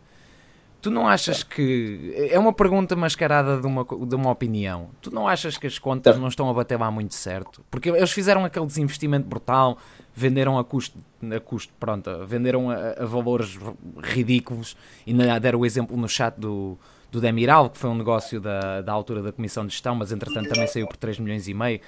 Tu 0.81 0.91
não 0.91 1.09
achas 1.09 1.43
que. 1.43 2.15
É 2.31 2.39
uma 2.39 2.53
pergunta 2.53 2.95
mascarada 2.95 3.61
de 3.61 3.67
uma, 3.67 3.85
de 3.85 4.15
uma 4.15 4.31
opinião. 4.31 4.91
Tu 5.01 5.13
não 5.13 5.27
achas 5.27 5.57
que 5.57 5.67
as 5.67 5.79
contas 5.79 6.19
não 6.19 6.29
estão 6.29 6.49
a 6.49 6.55
bater 6.55 6.79
lá 6.79 6.91
muito 6.91 7.15
certo? 7.15 7.65
Porque 7.71 7.89
eles 7.89 8.13
fizeram 8.13 8.45
aquele 8.45 8.67
desinvestimento 8.67 9.27
brutal, 9.27 9.79
venderam 10.15 10.59
a 10.59 10.65
custo, 10.65 10.99
a 11.35 11.41
custo 11.41 11.73
pronto, 11.81 12.11
venderam 12.27 12.71
a, 12.71 13.03
a 13.03 13.05
valores 13.05 13.59
ridículos. 14.03 14.77
E 15.07 15.13
deram 15.41 15.61
o 15.61 15.67
exemplo 15.67 15.97
no 15.97 16.09
chat 16.09 16.39
do, 16.39 16.79
do 17.11 17.21
Demiral, 17.21 17.71
que 17.71 17.79
foi 17.79 17.91
um 17.91 17.97
negócio 17.97 18.41
da, 18.41 18.83
da 18.83 18.93
altura 18.93 19.23
da 19.23 19.33
Comissão 19.33 19.67
de 19.67 19.73
Gestão, 19.73 19.95
mas 19.95 20.13
entretanto 20.13 20.49
também 20.49 20.67
saiu 20.67 20.87
por 20.87 20.97
3 20.97 21.19
milhões 21.19 21.49
e 21.49 21.55
meio. 21.55 21.81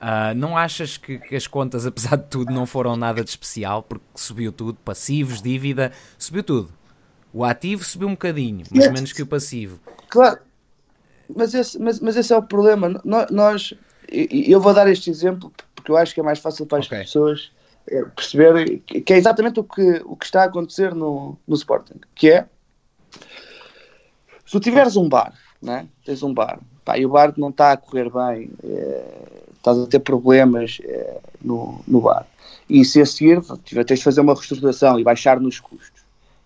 Uh, 0.00 0.32
não 0.36 0.56
achas 0.56 0.96
que, 0.96 1.18
que, 1.18 1.34
as 1.34 1.48
contas, 1.48 1.84
apesar 1.86 2.16
de 2.16 2.24
tudo, 2.24 2.52
não 2.52 2.66
foram 2.66 2.96
nada 2.96 3.22
de 3.22 3.30
especial? 3.30 3.82
Porque 3.82 4.04
subiu 4.14 4.52
tudo, 4.52 4.78
passivos, 4.84 5.42
dívida, 5.42 5.92
subiu 6.16 6.42
tudo. 6.42 6.77
O 7.32 7.44
ativo 7.44 7.84
subiu 7.84 8.08
um 8.08 8.12
bocadinho, 8.12 8.64
mas 8.70 8.90
menos 8.90 9.12
que 9.12 9.22
o 9.22 9.26
passivo. 9.26 9.78
Claro, 10.08 10.38
mas 11.34 11.52
esse, 11.54 11.78
mas, 11.78 12.00
mas 12.00 12.16
esse 12.16 12.32
é 12.32 12.36
o 12.36 12.42
problema. 12.42 13.00
Nós, 13.30 13.74
eu 14.10 14.60
vou 14.60 14.72
dar 14.72 14.88
este 14.88 15.10
exemplo 15.10 15.52
porque 15.88 15.92
eu 15.92 15.96
acho 15.96 16.12
que 16.12 16.20
é 16.20 16.22
mais 16.22 16.38
fácil 16.38 16.66
para 16.66 16.78
as 16.78 16.86
okay. 16.86 16.98
pessoas 16.98 17.50
eh, 17.86 18.04
perceberem 18.14 18.78
que 18.78 19.12
é 19.12 19.16
exatamente 19.16 19.58
o 19.60 19.64
que, 19.64 20.02
o 20.04 20.16
que 20.16 20.26
está 20.26 20.42
a 20.42 20.46
acontecer 20.46 20.94
no, 20.94 21.38
no 21.46 21.54
Sporting, 21.54 22.00
que 22.14 22.30
é 22.30 22.46
se 24.44 24.52
tu 24.52 24.60
tiveres 24.60 24.96
um 24.96 25.08
bar, 25.08 25.32
né? 25.62 25.88
tens 26.04 26.22
um 26.22 26.34
bar, 26.34 26.58
pá, 26.84 26.98
e 26.98 27.06
o 27.06 27.08
bar 27.08 27.32
não 27.36 27.48
está 27.48 27.72
a 27.72 27.76
correr 27.76 28.10
bem, 28.10 28.50
é, 28.62 29.04
estás 29.56 29.78
a 29.78 29.86
ter 29.86 30.00
problemas 30.00 30.78
é, 30.84 31.20
no, 31.40 31.80
no 31.86 32.00
bar, 32.00 32.26
e 32.68 32.84
se 32.84 33.00
a 33.00 33.06
seguir 33.06 33.40
tens 33.86 33.98
de 33.98 34.04
fazer 34.04 34.20
uma 34.20 34.34
reestruturação 34.34 34.98
e 35.00 35.04
baixar 35.04 35.40
nos 35.40 35.58
custos, 35.58 35.97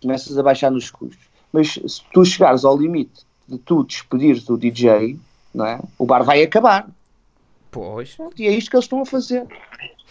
começas 0.03 0.37
a 0.37 0.43
baixar 0.43 0.71
nos 0.71 0.91
custos. 0.91 1.27
Mas 1.53 1.73
se 1.73 2.03
tu 2.12 2.25
chegares 2.25 2.65
ao 2.65 2.77
limite 2.77 3.25
de 3.49 3.59
tu 3.59 3.85
despedires 3.85 4.49
o 4.49 4.57
DJ, 4.57 5.19
não 5.55 5.67
é? 5.67 5.81
o 5.99 6.07
bar 6.07 6.23
vai 6.23 6.43
acabar. 6.43 6.88
Pois. 7.71 8.17
E 8.38 8.47
é 8.47 8.51
isto 8.51 8.71
que 8.71 8.77
eles 8.77 8.85
estão 8.85 9.01
a 9.01 9.07
fazer. 9.07 9.47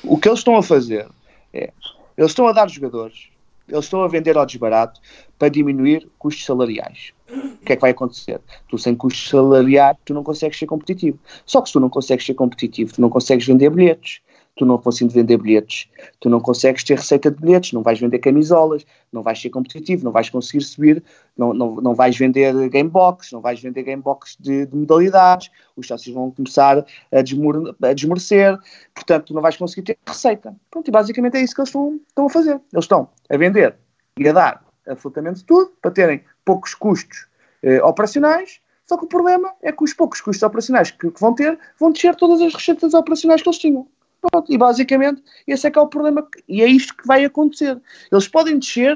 O 0.04 0.18
que 0.18 0.28
eles 0.28 0.40
estão 0.40 0.58
a 0.58 0.64
fazer 0.64 1.08
é, 1.54 1.72
eles 2.18 2.32
estão 2.32 2.48
a 2.48 2.52
dar 2.52 2.70
jogadores, 2.70 3.30
eles 3.68 3.86
estão 3.86 4.04
a 4.04 4.08
vender 4.08 4.38
ao 4.38 4.46
desbarato 4.46 5.00
para 5.38 5.50
diminuir 5.50 6.08
custos 6.18 6.46
salariais. 6.46 7.14
O 7.30 7.66
que 7.66 7.74
é 7.74 7.76
que 7.76 7.82
vai 7.82 7.92
acontecer? 7.92 8.42
Tu 8.68 8.78
sem 8.78 8.96
custos 8.96 9.30
salariais, 9.30 9.98
tu 10.04 10.14
não 10.14 10.24
consegues 10.24 10.58
ser 10.58 10.66
competitivo. 10.66 11.18
Só 11.46 11.62
que 11.62 11.70
se 11.70 11.74
tu 11.74 11.80
não 11.80 11.90
consegues 11.90 12.26
ser 12.26 12.34
competitivo, 12.34 12.94
tu 12.94 13.02
não 13.02 13.10
consegues 13.10 13.46
vender 13.46 13.70
bilhetes 13.70 14.22
tu 14.56 14.66
não 14.66 14.78
consegues 14.78 15.14
vender 15.14 15.38
bilhetes, 15.38 15.90
tu 16.20 16.30
não 16.30 16.40
consegues 16.40 16.84
ter 16.84 16.98
receita 16.98 17.32
de 17.32 17.42
bilhetes, 17.42 17.72
não 17.72 17.82
vais 17.82 18.00
vender 18.00 18.20
camisolas, 18.20 18.86
não 19.12 19.24
vais 19.24 19.42
ser 19.42 19.50
competitivo, 19.50 20.04
não 20.04 20.12
vais 20.12 20.30
conseguir 20.30 20.64
subir, 20.64 21.04
não, 21.38 21.54
não, 21.54 21.76
não 21.76 21.96
vais 21.96 22.18
vender 22.18 22.70
gamebox, 22.70 23.32
não 23.32 23.42
vais 23.42 23.62
vender 23.62 23.84
gamebox 23.84 24.38
de, 24.40 24.66
de 24.66 24.76
modalidades, 24.76 25.50
os 25.76 25.88
sócios 25.88 26.14
vão 26.14 26.32
começar 26.32 26.86
a, 27.12 27.22
desmor, 27.22 27.76
a 27.82 27.94
desmorecer, 27.94 28.58
portanto 28.94 29.28
tu 29.28 29.34
não 29.34 29.42
vais 29.42 29.58
conseguir 29.58 29.84
ter 29.84 29.98
receita. 30.06 30.56
Pronto, 30.70 30.88
e 30.88 30.92
basicamente 30.92 31.38
é 31.38 31.42
isso 31.42 31.56
que 31.56 31.62
eles 31.62 31.70
estão, 31.70 32.00
estão 32.08 32.26
a 32.26 32.30
fazer. 32.30 32.62
Eles 32.74 32.86
estão 32.86 33.10
a 33.30 33.38
vender 33.38 33.76
e 34.20 34.28
a 34.28 34.34
dar 34.34 34.66
absolutamente 34.88 35.44
tudo 35.46 35.72
para 35.82 35.92
terem 35.92 36.24
poucos 36.44 36.74
custos 36.74 37.28
eh, 37.64 37.82
operacionais, 37.84 38.60
só 38.86 38.98
que 38.98 39.06
o 39.06 39.08
problema 39.08 39.54
é 39.62 39.72
que 39.72 39.84
os 39.84 39.94
poucos 39.94 40.20
custos 40.20 40.44
operacionais 40.44 40.92
que, 40.92 41.10
vão 41.20 41.34
ter 41.34 41.58
vão 41.80 41.92
descer 41.92 42.16
todas 42.16 42.42
as 42.42 42.54
receitas 42.54 42.94
operacionais 42.94 43.42
que 43.42 43.48
eles 43.48 43.60
tinham. 43.60 43.88
Pronto, 44.22 44.54
e 44.54 44.58
basicamente 44.58 45.24
esse 45.48 45.66
é 45.66 45.72
que 45.72 45.80
é 45.80 45.82
o 45.82 45.88
problema, 45.88 46.28
e 46.48 46.62
é 46.62 46.68
isto 46.68 46.96
que 46.96 47.08
vai 47.08 47.26
acontecer. 47.26 47.82
Eles 48.12 48.28
podem 48.28 48.60
descer 48.60 48.96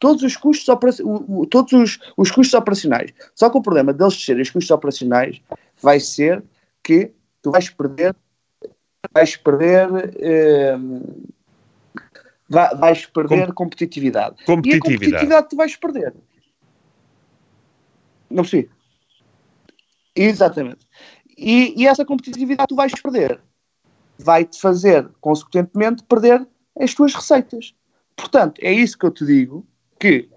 todos 0.00 0.22
os 0.22 0.36
custos, 0.36 0.66
todos 1.48 1.72
os, 1.72 1.98
os 2.16 2.30
custos 2.30 2.54
operacionais. 2.54 3.12
Só 3.34 3.48
que 3.48 3.56
o 3.56 3.62
problema 3.62 3.92
deles 3.92 4.14
descerem 4.14 4.42
os 4.42 4.50
custos 4.50 4.70
operacionais 4.70 5.40
vai 5.80 6.00
ser 6.00 6.42
que 6.82 7.12
tu 7.40 7.52
vais 7.52 7.70
perder, 7.70 8.16
vais 9.12 9.36
perder, 9.36 9.88
eh, 10.18 10.76
vais 12.48 13.06
perder 13.06 13.46
Com, 13.46 13.54
competitividade. 13.54 14.44
competitividade. 14.44 14.68
E 14.68 14.76
a 14.76 14.80
competitividade 14.80 15.48
tu 15.48 15.56
vais 15.56 15.76
perder. 15.76 16.14
Não 18.28 18.42
percebi. 18.42 18.68
Exatamente. 20.16 20.84
E, 21.36 21.80
e 21.80 21.86
essa 21.86 22.04
competitividade 22.04 22.68
tu 22.68 22.74
vais 22.76 22.92
perder 23.00 23.40
vai-te 24.18 24.60
fazer, 24.60 25.08
consequentemente, 25.20 26.02
perder 26.04 26.46
as 26.78 26.94
tuas 26.94 27.14
receitas. 27.14 27.74
Portanto, 28.16 28.60
é 28.62 28.72
isso 28.72 28.98
que 28.98 29.06
eu 29.06 29.10
te 29.10 29.24
digo, 29.24 29.66
que 29.98 30.28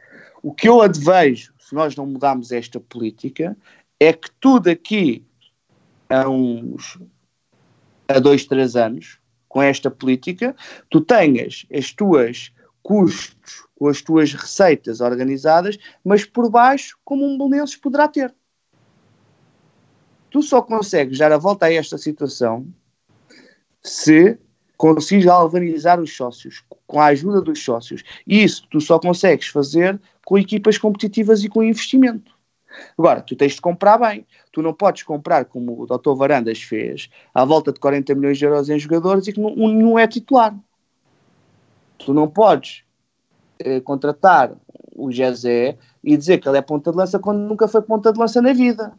o 0.42 0.54
que 0.54 0.68
eu 0.68 0.82
advejo, 0.82 1.54
se 1.60 1.74
nós 1.76 1.96
não 1.96 2.06
mudarmos 2.06 2.52
esta 2.52 2.80
política, 2.80 3.58
é 4.00 4.13
que 4.13 4.30
tu 4.40 4.60
daqui 4.60 5.26
a 6.10 6.30
uns 6.30 6.98
a 8.08 8.20
dois, 8.20 8.46
três 8.46 8.76
anos, 8.76 9.20
com 9.50 9.62
esta 9.62 9.92
política, 9.92 10.56
tu 10.90 11.02
tenhas 11.02 11.66
as 11.74 11.92
tuas 11.92 12.52
custos 12.82 13.68
com 13.78 13.88
as 13.88 14.02
tuas 14.02 14.34
receitas 14.34 15.02
organizadas, 15.02 15.78
mas 16.04 16.26
por 16.26 16.50
baixo, 16.50 16.98
como 17.06 17.26
um 17.26 17.38
Belenenses 17.38 17.76
poderá 17.76 18.08
ter. 18.08 18.34
Tu 20.32 20.42
só 20.42 20.62
consegues 20.62 21.18
dar 21.18 21.32
a 21.32 21.38
volta 21.38 21.68
a 21.68 21.74
esta 21.74 21.98
situação 21.98 22.68
se 23.88 24.38
consegues 24.78 25.26
galvanizar 25.26 26.00
os 26.00 26.15
sócios, 26.15 26.63
com 26.86 27.00
a 27.00 27.06
ajuda 27.06 27.41
dos 27.41 27.63
sócios. 27.63 28.04
E 28.26 28.43
isso 28.43 28.67
tu 28.69 28.80
só 28.80 29.00
consegues 29.00 29.47
fazer 29.47 30.00
com 30.26 30.38
equipas 30.38 30.78
competitivas 30.78 31.43
e 31.43 31.50
com 31.50 31.63
investimento. 31.63 32.38
Agora, 32.97 33.21
tu 33.21 33.36
tens 33.36 33.54
de 33.54 33.62
comprar 33.62 33.97
bem. 33.97 34.26
Tu 34.52 34.62
não 34.62 34.73
podes 34.73 35.02
comprar, 35.04 35.45
como 35.45 35.82
o 35.82 35.86
Dr. 35.88 36.13
Varandas 36.15 36.62
fez, 36.62 37.10
à 37.34 37.43
volta 37.43 37.71
de 37.71 37.80
40 37.80 38.13
milhões 38.13 38.38
de 38.38 38.45
euros 38.45 38.69
em 38.69 38.78
jogadores 38.78 39.28
e 39.28 39.34
que 39.34 39.39
nenhum 39.39 39.97
é 39.97 40.08
titular. 40.08 40.56
Tu 41.97 42.13
não 42.13 42.28
podes 42.28 42.84
eh, 43.60 43.80
contratar 43.80 44.54
o 44.95 45.12
Jezé 45.12 45.78
e 46.04 46.15
dizer 46.15 46.39
que 46.39 46.47
ele 46.47 46.58
é 46.58 46.62
ponta 46.62 46.91
de 46.91 46.97
lança 46.97 47.17
quando 47.17 47.39
nunca 47.39 47.67
foi 47.67 47.82
ponta 47.82 48.12
de 48.12 48.19
lança 48.19 48.41
na 48.41 48.54
vida. 48.54 48.93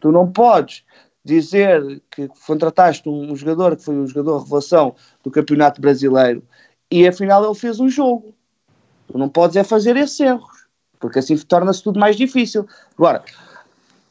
Tu 0.00 0.10
não 0.10 0.30
podes 0.30 0.84
dizer 1.26 2.00
que 2.08 2.28
contrataste 2.46 3.08
um 3.08 3.34
jogador 3.34 3.76
que 3.76 3.84
foi 3.84 3.96
um 3.96 4.06
jogador 4.06 4.38
revelação 4.38 4.94
do 5.24 5.30
Campeonato 5.30 5.80
Brasileiro 5.80 6.42
e 6.88 7.06
afinal 7.06 7.44
ele 7.44 7.54
fez 7.54 7.80
um 7.80 7.88
jogo. 7.88 8.32
Tu 9.08 9.18
não 9.18 9.28
podes 9.28 9.56
é 9.56 9.64
fazer 9.64 9.96
esses 9.96 10.18
erros, 10.20 10.68
porque 11.00 11.18
assim 11.18 11.36
torna-se 11.36 11.82
tudo 11.82 11.98
mais 11.98 12.16
difícil. 12.16 12.66
Agora, 12.96 13.24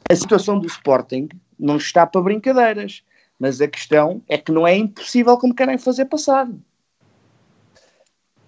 a 0.09 0.15
situação 0.15 0.59
do 0.59 0.67
Sporting 0.67 1.29
não 1.57 1.77
está 1.77 2.05
para 2.05 2.21
brincadeiras, 2.21 3.01
mas 3.39 3.61
a 3.61 3.67
questão 3.67 4.21
é 4.27 4.37
que 4.37 4.51
não 4.51 4.67
é 4.67 4.75
impossível 4.75 5.37
como 5.37 5.55
querem 5.55 5.77
fazer 5.77 6.05
passar. 6.05 6.49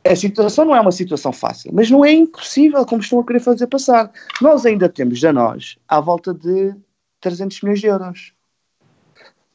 A 0.03 0.15
situação 0.15 0.65
não 0.65 0.75
é 0.75 0.81
uma 0.81 0.91
situação 0.91 1.31
fácil, 1.31 1.71
mas 1.73 1.89
não 1.89 2.03
é 2.03 2.11
impossível 2.11 2.85
como 2.85 3.01
estão 3.01 3.19
a 3.19 3.25
querer 3.25 3.39
fazer 3.39 3.67
passar. 3.67 4.11
Nós 4.41 4.65
ainda 4.65 4.89
temos 4.89 5.23
a 5.23 5.31
nós 5.31 5.77
à 5.87 5.99
volta 5.99 6.33
de 6.33 6.75
300 7.21 7.61
milhões 7.61 7.79
de 7.79 7.87
euros. 7.87 8.36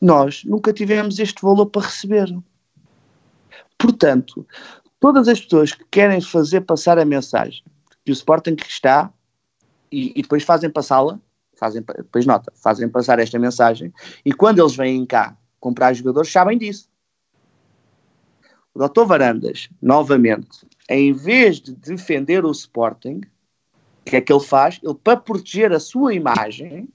Nós 0.03 0.43
nunca 0.45 0.73
tivemos 0.73 1.21
este 1.21 1.41
valor 1.41 1.67
para 1.67 1.87
receber. 1.87 2.29
Portanto, 3.79 4.45
todas 4.99 5.29
as 5.29 5.41
pessoas 5.41 5.73
que 5.73 5.85
querem 5.89 6.21
fazer 6.21 6.63
passar 6.63 6.99
a 6.99 7.05
mensagem 7.05 7.63
que 8.05 8.11
o 8.11 8.13
Sporting 8.13 8.57
está 8.67 9.13
e, 9.93 10.13
e 10.17 10.23
depois 10.23 10.43
fazem 10.43 10.69
passá-la, 10.69 11.21
fazem, 11.55 11.83
depois 11.83 12.27
nota, 12.27 12.53
fazem 12.57 12.89
passar 12.89 13.21
esta 13.21 13.39
mensagem 13.39 13.93
e 14.25 14.33
quando 14.33 14.59
eles 14.59 14.75
vêm 14.75 15.07
cá 15.07 15.37
comprar 15.61 15.95
jogadores 15.95 16.33
sabem 16.33 16.59
disso. 16.59 16.91
O 18.75 18.85
Dr. 18.85 19.05
Varandas, 19.05 19.69
novamente, 19.81 20.67
em 20.89 21.13
vez 21.13 21.61
de 21.61 21.77
defender 21.77 22.45
o 22.45 22.51
Sporting, 22.51 23.21
o 24.01 24.05
que 24.05 24.17
é 24.17 24.21
que 24.21 24.33
ele 24.33 24.43
faz? 24.43 24.81
Ele, 24.83 24.95
para 24.95 25.17
proteger 25.17 25.73
a 25.73 25.79
sua 25.79 26.13
imagem, 26.13 26.89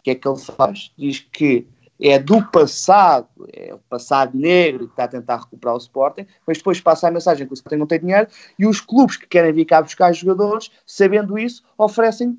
o 0.00 0.02
que 0.02 0.10
é 0.10 0.14
que 0.14 0.26
ele 0.26 0.38
faz? 0.38 0.90
Diz 0.96 1.20
que 1.20 1.66
é 2.00 2.18
do 2.18 2.42
passado, 2.50 3.28
é 3.52 3.74
o 3.74 3.78
passado 3.78 4.36
negro 4.36 4.86
que 4.86 4.92
está 4.92 5.04
a 5.04 5.08
tentar 5.08 5.36
recuperar 5.36 5.74
o 5.74 5.78
Sporting, 5.78 6.26
mas 6.46 6.56
depois 6.56 6.80
passa 6.80 7.08
a 7.08 7.10
mensagem 7.10 7.46
que 7.46 7.52
o 7.52 7.54
Sporting 7.54 7.76
não 7.76 7.86
tem 7.86 8.00
dinheiro 8.00 8.26
e 8.58 8.66
os 8.66 8.80
clubes 8.80 9.18
que 9.18 9.26
querem 9.26 9.52
vir 9.52 9.66
cá 9.66 9.82
buscar 9.82 10.10
jogadores, 10.14 10.70
sabendo 10.86 11.38
isso, 11.38 11.62
oferecem 11.76 12.30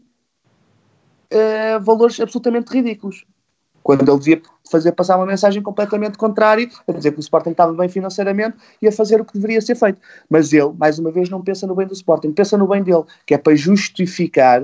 uh, 1.31 1.79
valores 1.79 2.19
absolutamente 2.19 2.73
ridículos. 2.73 3.23
Quando 3.83 4.07
ele 4.07 4.19
devia 4.19 4.41
fazer 4.69 4.91
passar 4.93 5.17
uma 5.17 5.25
mensagem 5.25 5.61
completamente 5.61 6.17
contrária, 6.17 6.67
a 6.87 6.91
dizer 6.91 7.11
que 7.11 7.19
o 7.19 7.21
Sporting 7.21 7.51
estava 7.51 7.73
bem 7.73 7.89
financeiramente 7.89 8.57
e 8.81 8.87
a 8.87 8.91
fazer 8.91 9.21
o 9.21 9.25
que 9.25 9.33
deveria 9.33 9.59
ser 9.61 9.75
feito. 9.75 9.99
Mas 10.29 10.53
ele, 10.53 10.71
mais 10.77 10.97
uma 10.99 11.11
vez, 11.11 11.29
não 11.29 11.41
pensa 11.41 11.65
no 11.67 11.75
bem 11.75 11.87
do 11.87 11.93
Sporting, 11.93 12.31
pensa 12.31 12.57
no 12.57 12.67
bem 12.67 12.83
dele, 12.83 13.03
que 13.25 13.33
é 13.33 13.37
para 13.37 13.55
justificar 13.55 14.61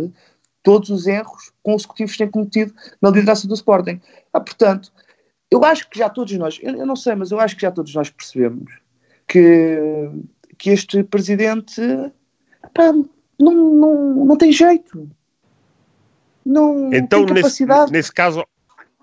todos 0.67 0.89
os 0.89 1.07
erros 1.07 1.53
consecutivos 1.63 2.11
que 2.11 2.17
tem 2.17 2.29
cometido 2.29 2.73
na 3.01 3.09
liderança 3.09 3.47
do 3.47 3.53
Sporting. 3.53 4.01
Ah, 4.33 4.41
portanto, 4.41 4.91
eu 5.49 5.63
acho 5.63 5.89
que 5.89 5.97
já 5.97 6.09
todos 6.09 6.33
nós, 6.33 6.59
eu, 6.61 6.75
eu, 6.75 6.85
não 6.85 6.97
sei, 6.97 7.15
mas 7.15 7.31
eu 7.31 7.39
acho 7.39 7.55
que 7.55 7.61
já 7.61 7.71
todos 7.71 7.95
nós 7.95 8.09
percebemos 8.09 8.73
que, 9.25 9.79
que 10.57 10.71
este 10.71 11.05
presidente 11.05 11.81
pá, 12.73 12.91
não, 13.39 13.53
não, 13.53 14.25
não 14.25 14.35
tem 14.35 14.51
jeito. 14.51 15.09
Não, 16.45 16.93
então, 16.93 17.25
tem 17.25 17.35
capacidade. 17.35 17.83
Nesse, 17.83 17.93
nesse 17.93 18.11
caso, 18.11 18.43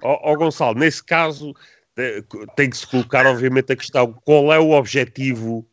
ó, 0.03 0.33
ó 0.33 0.37
Gonçalo, 0.37 0.79
nesse 0.79 1.03
caso 1.03 1.55
tem 2.57 2.69
que 2.69 2.77
se 2.77 2.87
colocar, 2.87 3.25
obviamente, 3.25 3.73
a 3.73 3.77
questão: 3.77 4.13
qual 4.23 4.53
é 4.53 4.59
o 4.59 4.73
objetivo 4.73 5.67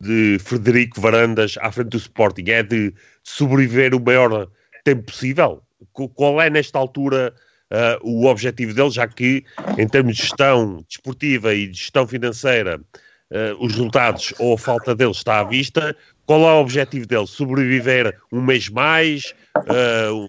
de 0.00 0.38
Frederico 0.38 0.98
Varandas 0.98 1.58
à 1.60 1.70
frente 1.70 1.90
do 1.90 1.98
Sporting? 1.98 2.44
É 2.48 2.62
de 2.62 2.94
sobreviver 3.22 3.94
o 3.94 4.00
maior 4.00 4.48
tempo 4.84 5.04
possível? 5.04 5.62
Qual 5.92 6.40
é, 6.40 6.48
nesta 6.48 6.78
altura, 6.78 7.34
uh, 7.72 8.08
o 8.08 8.26
objetivo 8.26 8.74
dele, 8.74 8.90
já 8.90 9.06
que, 9.08 9.44
em 9.78 9.88
termos 9.88 10.16
de 10.16 10.22
gestão 10.22 10.84
desportiva 10.88 11.54
e 11.54 11.66
de 11.68 11.78
gestão 11.78 12.06
financeira, 12.06 12.78
uh, 12.78 13.64
os 13.64 13.72
resultados 13.72 14.32
ou 14.38 14.54
a 14.54 14.58
falta 14.58 14.94
deles 14.94 15.16
está 15.16 15.40
à 15.40 15.44
vista? 15.44 15.96
Qual 16.26 16.40
é 16.40 16.52
o 16.54 16.60
objetivo 16.60 17.06
dele? 17.06 17.26
Sobreviver 17.26 18.18
um 18.32 18.40
mês 18.40 18.68
mais, 18.68 19.34
uh, 19.58 20.26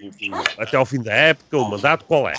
até 0.57 0.77
ao 0.77 0.85
fim 0.85 1.01
da 1.01 1.13
época, 1.13 1.57
o 1.57 1.69
mandato? 1.69 2.05
Qual 2.05 2.27
é? 2.27 2.33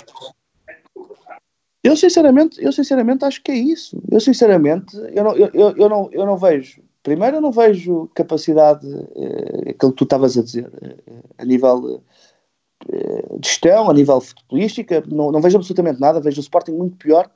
Eu 1.83 1.95
sinceramente, 1.95 2.61
eu 2.61 2.71
sinceramente 2.71 3.23
acho 3.23 3.41
que 3.41 3.51
é 3.51 3.55
isso. 3.55 4.01
Eu 4.11 4.19
sinceramente, 4.19 4.95
eu 5.13 5.23
não, 5.23 5.35
eu, 5.35 5.49
eu, 5.53 5.77
eu 5.77 5.89
não, 5.89 6.09
eu 6.11 6.25
não 6.25 6.37
vejo. 6.37 6.81
Primeiro, 7.07 7.37
eu 7.37 7.41
não 7.41 7.53
vejo 7.53 8.09
capacidade, 8.13 8.85
eh, 9.15 9.69
aquilo 9.69 9.93
que 9.93 9.97
tu 9.97 10.03
estavas 10.03 10.37
a 10.37 10.43
dizer, 10.43 10.69
eh, 10.81 11.23
a 11.37 11.45
nível 11.45 12.03
eh, 12.89 13.37
de 13.39 13.47
gestão, 13.47 13.89
a 13.89 13.93
nível 13.93 14.19
futebolística, 14.19 15.01
não, 15.07 15.31
não 15.31 15.39
vejo 15.39 15.55
absolutamente 15.55 16.01
nada. 16.01 16.19
Vejo 16.19 16.41
o 16.41 16.43
Sporting 16.43 16.73
muito 16.73 16.97
pior 16.97 17.29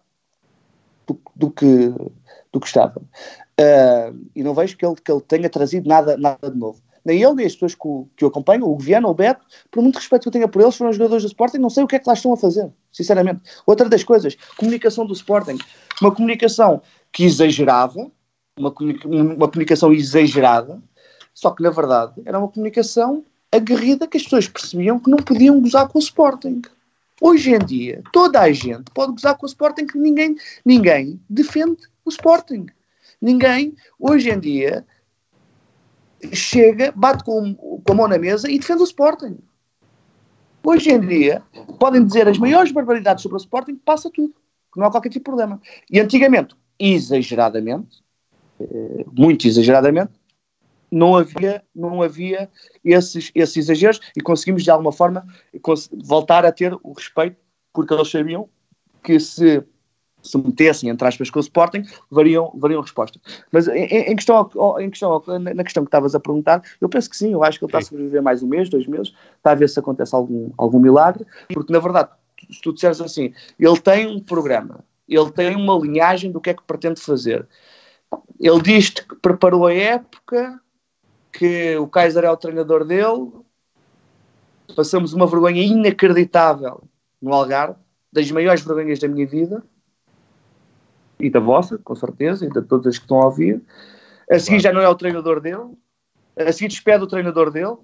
do, 1.07 1.17
do 1.33 1.49
que, 1.49 1.87
do 2.51 2.59
que 2.59 2.67
estava. 2.67 2.99
Uh, 3.57 4.19
e 4.35 4.43
não 4.43 4.53
vejo 4.53 4.75
que 4.75 4.85
ele, 4.85 4.95
que 4.95 5.09
ele 5.09 5.21
tenha 5.21 5.49
trazido 5.49 5.87
nada, 5.87 6.17
nada 6.17 6.51
de 6.51 6.57
novo 6.57 6.81
nem 7.03 7.21
ele, 7.21 7.33
nem 7.33 7.45
as 7.45 7.53
pessoas 7.53 7.75
que 7.75 7.87
o, 7.87 8.07
que 8.15 8.25
o 8.25 8.27
acompanham, 8.27 8.67
o 8.67 8.75
Governo, 8.75 9.09
o 9.09 9.13
Beto, 9.13 9.45
por 9.71 9.81
muito 9.81 9.95
respeito 9.95 10.23
que 10.23 10.27
eu 10.27 10.31
tenha 10.31 10.47
por 10.47 10.61
eles, 10.61 10.75
foram 10.75 10.93
jogadores 10.93 11.23
do 11.23 11.27
Sporting, 11.27 11.57
não 11.57 11.69
sei 11.69 11.83
o 11.83 11.87
que 11.87 11.95
é 11.95 11.99
que 11.99 12.07
lá 12.07 12.13
estão 12.13 12.33
a 12.33 12.37
fazer, 12.37 12.71
sinceramente. 12.91 13.41
Outra 13.65 13.89
das 13.89 14.03
coisas, 14.03 14.37
comunicação 14.57 15.05
do 15.05 15.13
Sporting, 15.13 15.57
uma 15.99 16.13
comunicação 16.13 16.81
que 17.11 17.23
exagerava, 17.23 18.11
uma, 18.61 18.73
uma 19.05 19.47
comunicação 19.47 19.91
exagerada, 19.91 20.81
só 21.33 21.51
que 21.51 21.63
na 21.63 21.69
verdade 21.69 22.21
era 22.25 22.39
uma 22.39 22.47
comunicação 22.47 23.23
aguerrida 23.51 24.07
que 24.07 24.17
as 24.17 24.23
pessoas 24.23 24.47
percebiam 24.47 24.99
que 24.99 25.09
não 25.09 25.17
podiam 25.17 25.59
gozar 25.59 25.87
com 25.87 25.99
o 25.99 26.01
Sporting. 26.01 26.61
Hoje 27.19 27.51
em 27.51 27.59
dia, 27.59 28.01
toda 28.11 28.39
a 28.41 28.51
gente 28.51 28.89
pode 28.93 29.11
gozar 29.11 29.37
com 29.37 29.45
o 29.45 29.49
Sporting 29.49 29.85
que 29.85 29.97
ninguém, 29.97 30.35
ninguém 30.65 31.19
defende 31.29 31.77
o 32.03 32.09
Sporting. 32.09 32.65
Ninguém, 33.21 33.75
hoje 33.99 34.31
em 34.31 34.39
dia, 34.39 34.85
chega, 36.33 36.91
bate 36.95 37.23
com, 37.23 37.53
com 37.53 37.91
a 37.91 37.93
mão 37.93 38.07
na 38.07 38.17
mesa 38.17 38.49
e 38.49 38.57
defende 38.57 38.81
o 38.81 38.85
Sporting. 38.85 39.37
Hoje 40.63 40.91
em 40.91 40.99
dia, 40.99 41.43
podem 41.79 42.05
dizer 42.05 42.27
as 42.27 42.37
maiores 42.37 42.71
barbaridades 42.71 43.23
sobre 43.23 43.37
o 43.37 43.39
Sporting, 43.41 43.75
passa 43.75 44.09
tudo, 44.11 44.33
não 44.75 44.85
há 44.85 44.91
qualquer 44.91 45.09
tipo 45.09 45.23
de 45.23 45.25
problema. 45.25 45.61
E 45.89 45.99
antigamente, 45.99 46.55
exageradamente, 46.79 48.03
muito 49.11 49.47
exageradamente, 49.47 50.11
não 50.91 51.15
havia, 51.15 51.63
não 51.73 52.01
havia 52.01 52.49
esses, 52.83 53.31
esses 53.33 53.57
exageros 53.57 53.99
e 54.15 54.21
conseguimos 54.21 54.63
de 54.63 54.69
alguma 54.69 54.91
forma 54.91 55.25
voltar 56.03 56.45
a 56.45 56.51
ter 56.51 56.73
o 56.83 56.91
respeito, 56.91 57.37
porque 57.73 57.93
eles 57.93 58.09
sabiam 58.09 58.49
que 59.01 59.19
se 59.19 59.63
se 60.21 60.37
metessem, 60.37 60.89
entre 60.89 61.07
aspas, 61.07 61.29
com 61.29 61.39
o 61.39 61.41
Sporting, 61.41 61.83
variam, 62.09 62.51
variam 62.55 62.81
resposta. 62.81 63.19
Mas 63.51 63.67
em, 63.67 63.85
em, 63.85 64.15
questão, 64.15 64.49
em 64.79 64.89
questão, 64.89 65.23
na 65.39 65.63
questão 65.63 65.83
que 65.83 65.87
estavas 65.87 66.15
a 66.15 66.19
perguntar, 66.19 66.61
eu 66.79 66.87
penso 66.87 67.09
que 67.09 67.17
sim, 67.17 67.33
eu 67.33 67.43
acho 67.43 67.57
que 67.57 67.65
ele 67.65 67.69
está 67.69 67.79
a 67.79 67.81
sobreviver 67.81 68.21
mais 68.21 68.43
um 68.43 68.47
mês, 68.47 68.69
dois 68.69 68.85
meses, 68.87 69.13
está 69.37 69.51
a 69.51 69.55
ver 69.55 69.69
se 69.69 69.79
acontece 69.79 70.15
algum, 70.15 70.51
algum 70.57 70.79
milagre, 70.79 71.25
porque 71.53 71.73
na 71.73 71.79
verdade, 71.79 72.09
se 72.51 72.61
tu 72.61 72.73
disseres 72.73 73.01
assim, 73.01 73.33
ele 73.59 73.79
tem 73.79 74.07
um 74.07 74.19
programa, 74.19 74.83
ele 75.07 75.31
tem 75.31 75.55
uma 75.55 75.77
linhagem 75.77 76.31
do 76.31 76.39
que 76.39 76.51
é 76.51 76.53
que 76.53 76.63
pretende 76.63 77.01
fazer. 77.01 77.47
Ele 78.39 78.61
diz 78.61 78.89
que 78.89 79.15
preparou 79.15 79.67
a 79.67 79.73
época, 79.73 80.59
que 81.31 81.77
o 81.77 81.87
Kaiser 81.87 82.23
é 82.23 82.31
o 82.31 82.37
treinador 82.37 82.83
dele, 82.83 83.31
passamos 84.75 85.13
uma 85.13 85.27
vergonha 85.27 85.61
inacreditável 85.61 86.83
no 87.21 87.33
Algarve, 87.33 87.79
das 88.11 88.29
maiores 88.31 88.61
vergonhas 88.61 88.99
da 88.99 89.07
minha 89.07 89.27
vida, 89.27 89.63
e 91.19 91.29
da 91.29 91.39
vossa, 91.39 91.77
com 91.77 91.95
certeza, 91.95 92.45
e 92.45 92.49
de 92.49 92.61
todas 92.63 92.87
as 92.87 92.97
que 92.97 93.03
estão 93.03 93.21
a 93.21 93.25
ouvir. 93.25 93.61
A 94.29 94.39
seguir 94.39 94.59
já 94.59 94.73
não 94.73 94.81
é 94.81 94.89
o 94.89 94.95
treinador 94.95 95.39
dele, 95.39 95.77
a 96.35 96.51
seguir 96.51 96.69
despede 96.69 97.03
o 97.03 97.07
treinador 97.07 97.51
dele, 97.51 97.77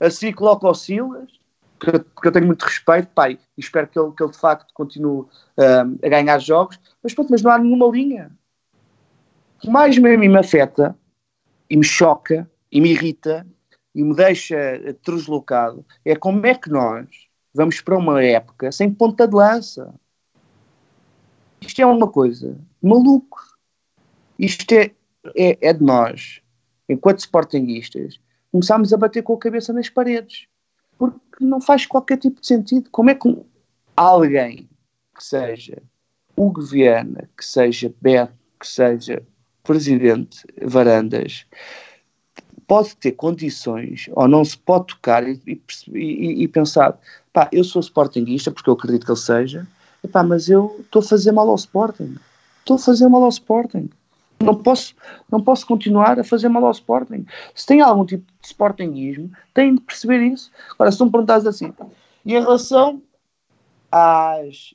a 0.00 0.10
seguir 0.10 0.34
coloca 0.34 0.66
o 0.66 0.74
Silas, 0.74 1.30
que, 1.78 1.90
que 1.98 2.28
eu 2.28 2.32
tenho 2.32 2.46
muito 2.46 2.62
respeito, 2.62 3.08
pai, 3.14 3.38
e 3.56 3.60
espero 3.60 3.86
que 3.88 3.98
ele, 3.98 4.12
que 4.12 4.22
ele 4.22 4.32
de 4.32 4.38
facto 4.38 4.72
continue 4.74 5.24
um, 5.56 5.98
a 6.04 6.08
ganhar 6.08 6.38
jogos, 6.38 6.78
mas 7.02 7.14
pronto, 7.14 7.30
mas 7.30 7.42
não 7.42 7.50
há 7.50 7.58
nenhuma 7.58 7.86
linha. 7.86 8.30
Que 9.62 9.70
mais 9.70 9.96
mesmo 9.96 10.24
me 10.24 10.38
afeta, 10.38 10.98
e 11.70 11.76
me 11.76 11.84
choca, 11.84 12.50
e 12.70 12.80
me 12.80 12.90
irrita, 12.90 13.46
e 13.94 14.02
me 14.02 14.12
deixa 14.12 14.56
deslocado, 15.06 15.86
é 16.04 16.16
como 16.16 16.44
é 16.44 16.54
que 16.54 16.68
nós, 16.68 17.06
vamos 17.54 17.80
para 17.80 17.96
uma 17.96 18.22
época 18.22 18.72
sem 18.72 18.92
ponta 18.92 19.26
de 19.26 19.36
lança. 19.36 19.94
Isto 21.60 21.80
é 21.80 21.86
uma 21.86 22.10
coisa 22.10 22.58
maluco. 22.82 23.38
Isto 24.36 24.72
é, 24.72 24.90
é, 25.36 25.68
é 25.68 25.72
de 25.72 25.84
nós, 25.84 26.42
enquanto 26.88 27.20
sportinguistas, 27.20 28.18
começámos 28.50 28.92
a 28.92 28.96
bater 28.96 29.22
com 29.22 29.34
a 29.34 29.38
cabeça 29.38 29.72
nas 29.72 29.88
paredes. 29.88 30.48
Porque 30.98 31.20
não 31.40 31.60
faz 31.60 31.86
qualquer 31.86 32.16
tipo 32.16 32.40
de 32.40 32.46
sentido. 32.48 32.90
Como 32.90 33.10
é 33.10 33.14
que 33.14 33.28
alguém 33.96 34.68
que 35.16 35.22
seja 35.22 35.80
Hugo 36.36 36.62
Viana, 36.62 37.30
que 37.36 37.44
seja 37.44 37.94
Beto, 38.00 38.34
que 38.58 38.66
seja 38.66 39.24
Presidente 39.62 40.44
Varandas, 40.62 41.46
pode 42.66 42.96
ter 42.96 43.12
condições 43.12 44.08
ou 44.12 44.26
não 44.26 44.44
se 44.44 44.56
pode 44.56 44.86
tocar 44.88 45.28
e, 45.28 45.40
e, 45.92 46.42
e 46.42 46.48
pensar, 46.48 46.98
pá, 47.32 47.48
eu 47.52 47.62
sou 47.64 47.80
sportinguista 47.80 48.50
porque 48.50 48.68
eu 48.68 48.74
acredito 48.74 49.04
que 49.04 49.12
ele 49.12 49.18
seja, 49.18 49.66
pá, 50.10 50.22
mas 50.22 50.48
eu 50.48 50.76
estou 50.80 51.00
a 51.00 51.04
fazer 51.04 51.32
mal 51.32 51.48
ao 51.48 51.54
Sporting. 51.54 52.16
Estou 52.60 52.76
a 52.76 52.78
fazer 52.78 53.08
mal 53.08 53.22
ao 53.24 53.28
Sporting. 53.28 53.90
Não 54.40 54.56
posso, 54.56 54.94
não 55.30 55.40
posso 55.40 55.66
continuar 55.66 56.18
a 56.18 56.24
fazer 56.24 56.48
mal 56.48 56.64
ao 56.64 56.72
Sporting. 56.72 57.24
Se 57.54 57.66
tem 57.66 57.80
algum 57.80 58.04
tipo 58.04 58.24
de 58.40 58.48
Sportingismo, 58.48 59.30
tem 59.54 59.74
de 59.74 59.80
perceber 59.80 60.20
isso. 60.22 60.50
Agora, 60.74 60.90
se 60.90 61.02
me 61.04 61.10
perguntares 61.10 61.46
assim, 61.46 61.72
e 62.24 62.34
em 62.34 62.40
relação 62.40 63.02
às, 63.90 64.74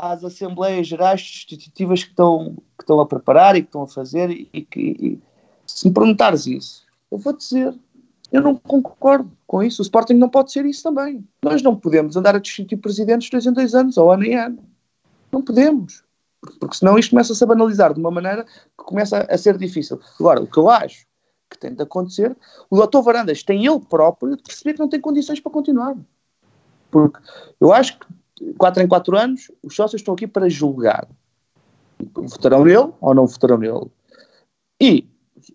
às 0.00 0.24
Assembleias 0.24 0.86
Gerais 0.86 1.20
Constitutivas 1.20 2.02
que 2.02 2.10
estão, 2.10 2.56
que 2.78 2.82
estão 2.82 3.00
a 3.00 3.06
preparar 3.06 3.56
e 3.56 3.62
que 3.62 3.68
estão 3.68 3.82
a 3.82 3.88
fazer, 3.88 4.30
e 4.30 4.62
que 4.62 4.80
e, 4.80 5.18
se 5.66 5.86
me 5.86 5.94
perguntares 5.94 6.46
isso, 6.46 6.84
eu 7.10 7.18
vou 7.18 7.32
dizer, 7.32 7.74
eu 8.32 8.40
não 8.40 8.56
concordo 8.56 9.30
com 9.46 9.62
isso. 9.62 9.82
O 9.82 9.84
Sporting 9.84 10.14
não 10.14 10.28
pode 10.28 10.52
ser 10.52 10.64
isso 10.64 10.82
também. 10.82 11.26
Nós 11.42 11.62
não 11.62 11.76
podemos 11.76 12.16
andar 12.16 12.34
a 12.34 12.38
discutir 12.38 12.76
presidentes 12.76 13.26
de 13.26 13.32
dois 13.32 13.46
em 13.46 13.52
dois 13.52 13.74
anos, 13.74 13.96
ou 13.96 14.10
ano 14.10 14.24
em 14.24 14.34
ano. 14.34 14.58
Não 15.30 15.42
podemos. 15.42 16.02
Porque 16.58 16.76
senão 16.76 16.98
isto 16.98 17.10
começa-se 17.10 17.42
a 17.44 17.46
banalizar 17.46 17.92
de 17.92 18.00
uma 18.00 18.10
maneira 18.10 18.44
que 18.44 18.84
começa 18.84 19.26
a 19.28 19.38
ser 19.38 19.58
difícil. 19.58 20.00
Agora, 20.18 20.40
o 20.40 20.46
que 20.46 20.58
eu 20.58 20.70
acho 20.70 21.06
que 21.50 21.58
tem 21.58 21.74
de 21.74 21.82
acontecer, 21.82 22.36
o 22.70 22.76
doutor 22.76 23.02
Varandas 23.02 23.42
tem 23.42 23.66
ele 23.66 23.80
próprio 23.80 24.36
de 24.36 24.42
perceber 24.42 24.74
que 24.74 24.78
não 24.78 24.88
tem 24.88 25.00
condições 25.00 25.40
para 25.40 25.50
continuar. 25.50 25.96
Porque 26.90 27.18
eu 27.60 27.72
acho 27.72 27.98
que 27.98 28.06
4 28.58 28.82
em 28.82 28.88
4 28.88 29.18
anos 29.18 29.50
os 29.62 29.74
sócios 29.74 30.00
estão 30.00 30.14
aqui 30.14 30.26
para 30.26 30.48
julgar. 30.48 31.06
Votarão 32.14 32.64
nele 32.64 32.92
ou 33.00 33.14
não 33.14 33.26
votarão 33.26 33.58
nele. 33.58 33.90
E 34.80 35.06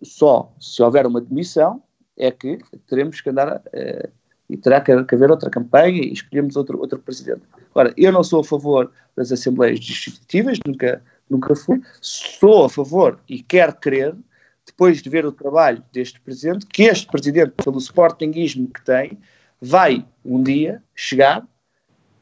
só 0.04 0.54
se 0.60 0.82
houver 0.82 1.06
uma 1.08 1.22
demissão 1.22 1.82
é 2.18 2.32
que 2.32 2.60
teremos 2.88 3.20
que 3.22 3.30
andar 3.30 3.58
uh, 3.58 4.10
e 4.50 4.56
terá 4.56 4.80
que, 4.80 4.92
haver 4.92 5.32
outra 5.32 5.50
campanha 5.50 6.02
e 6.02 6.14
escolhemos 6.14 6.56
outro, 6.56 6.80
outro 6.80 7.00
presidente. 7.00 7.42
Agora, 7.72 7.94
eu 7.98 8.12
não 8.12 8.24
sou 8.24 8.42
a 8.42 8.44
favor 8.44 8.92
das 9.16 9.32
assembleias 9.32 9.80
legislativas, 9.80 10.60
nunca, 10.66 11.02
nunca 11.30 11.56
fui, 11.56 11.82
sou 12.00 12.66
a 12.66 12.70
favor 12.70 13.20
e 13.28 13.42
quero 13.42 13.76
crer, 13.76 14.16
depois 14.66 15.02
de 15.02 15.10
ver 15.10 15.26
o 15.26 15.32
trabalho 15.32 15.84
deste 15.92 16.20
presidente, 16.22 16.66
que 16.68 16.84
este 16.84 17.08
presidente, 17.08 17.54
pelo 17.64 17.80
sportinguismo 17.80 18.68
que 18.68 18.84
tem, 18.84 19.18
vai 19.60 20.06
um 20.24 20.42
dia 20.42 20.82
chegar 20.94 21.48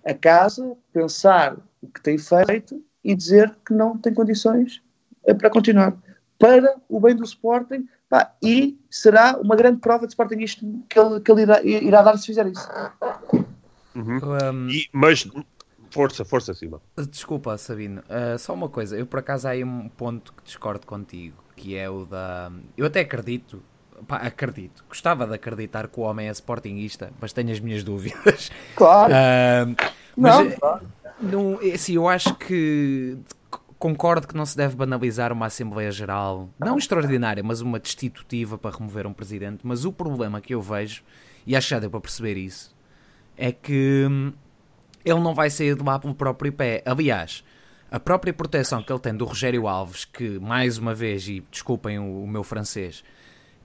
a 0.06 0.14
casa, 0.14 0.76
pensar 0.92 1.58
o 1.82 1.88
que 1.88 2.02
tem 2.02 2.18
feito 2.18 2.84
e 3.04 3.16
dizer 3.16 3.56
que 3.66 3.74
não 3.74 3.98
tem 3.98 4.14
condições 4.14 4.82
eh, 5.26 5.34
para 5.34 5.50
continuar 5.50 5.96
para 6.38 6.76
o 6.90 7.00
bem 7.00 7.16
do 7.16 7.24
Sporting 7.24 7.88
pá, 8.10 8.34
e 8.42 8.78
será 8.90 9.38
uma 9.38 9.56
grande 9.56 9.80
prova 9.80 10.06
de 10.06 10.14
Sportingismo 10.14 10.86
que 10.90 11.00
ele, 11.00 11.20
que 11.22 11.32
ele 11.32 11.42
irá, 11.44 11.64
irá 11.64 12.02
dar 12.02 12.18
se 12.18 12.26
fizer 12.26 12.48
isso. 12.48 12.68
Uhum. 13.96 14.20
Um... 14.20 14.70
E, 14.70 14.90
mas 14.92 15.28
força, 15.90 16.26
força 16.26 16.52
acima. 16.52 16.82
Desculpa, 17.10 17.58
Sabino, 17.58 18.02
uh, 18.02 18.38
só 18.40 18.54
uma 18.54 18.68
coisa. 18.68 18.98
Eu 18.98 19.06
por 19.06 19.20
acaso 19.20 19.48
há 19.48 19.52
aí 19.52 19.64
um 19.64 19.88
ponto 19.90 20.34
que 20.34 20.44
discordo 20.44 20.86
contigo, 20.86 21.44
que 21.56 21.76
é 21.76 21.90
o 21.90 22.06
da. 22.06 22.52
Eu 22.76 22.88
até 22.88 23.02
acredito, 23.02 23.64
pá, 24.04 24.18
acredito, 24.18 24.84
gostava 24.88 25.26
de 25.26 25.34
acreditar 25.34 25.88
que 25.88 26.00
o 26.00 26.04
homem 26.04 26.28
é 26.28 26.32
sportinguista, 26.32 27.12
mas 27.20 27.34
tenho 27.34 27.52
as 27.52 27.60
minhas 27.60 27.84
dúvidas. 27.84 28.52
Claro. 28.76 29.14
Uh, 29.14 29.76
mas, 30.16 30.36
não, 30.36 30.52
claro. 30.52 30.88
Não, 31.20 31.60
assim, 31.74 31.96
eu 31.96 32.08
acho 32.08 32.36
que 32.36 33.18
Concordo 33.84 34.26
que 34.26 34.34
não 34.34 34.46
se 34.46 34.56
deve 34.56 34.78
banalizar 34.78 35.34
uma 35.34 35.48
Assembleia 35.48 35.92
Geral, 35.92 36.50
não 36.58 36.78
extraordinária, 36.78 37.44
mas 37.44 37.60
uma 37.60 37.78
destitutiva 37.78 38.58
para 38.58 38.78
remover 38.78 39.06
um 39.06 39.12
presidente. 39.12 39.60
Mas 39.64 39.84
o 39.84 39.92
problema 39.92 40.40
que 40.40 40.56
eu 40.56 40.62
vejo, 40.62 41.04
e 41.46 41.54
acho 41.54 41.68
que 41.68 41.72
já 41.72 41.80
deu 41.82 41.90
para 41.90 42.00
perceber 42.00 42.38
isso, 42.38 42.74
é 43.36 43.52
que 43.52 44.08
hum, 44.10 44.32
ele 45.04 45.20
não 45.20 45.36
vai 45.36 45.50
sair 45.50 45.76
de 45.76 45.84
lá 45.84 46.00
pelo 46.00 46.16
próprio 46.16 46.54
pé. 46.54 46.82
Aliás, 46.86 47.44
a 47.92 48.00
própria 48.00 48.34
proteção 48.34 48.82
que 48.82 48.90
ele 48.90 49.02
tem 49.02 49.14
do 49.14 49.26
Rogério 49.26 49.68
Alves, 49.68 50.06
que 50.06 50.40
mais 50.40 50.78
uma 50.78 50.94
vez, 50.94 51.28
e 51.28 51.44
desculpem 51.52 52.00
o, 52.00 52.24
o 52.24 52.28
meu 52.28 52.42
francês, 52.42 53.04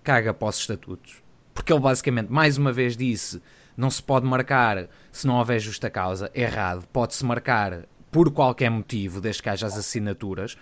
caga 0.09 0.33
para 0.33 0.49
os 0.49 0.59
estatutos, 0.59 1.23
porque 1.53 1.71
ele 1.71 1.83
basicamente 1.83 2.33
mais 2.33 2.57
uma 2.57 2.73
vez 2.73 2.97
disse 2.97 3.43
não 3.77 3.91
se 3.91 4.03
pode 4.03 4.25
marcar 4.25 4.89
se 5.13 5.27
não 5.27 5.37
houver 5.37 5.61
justa 5.61 5.91
causa, 5.91 6.31
errado, 6.35 6.89
pode-se 6.91 7.23
marcar 7.27 7.85
por 8.11 8.31
qualquer 8.31 8.71
motivo, 8.71 9.21
desde 9.21 9.43
que 9.43 9.51
haja 9.51 9.67
as 9.67 9.77
assinaturas, 9.77 10.57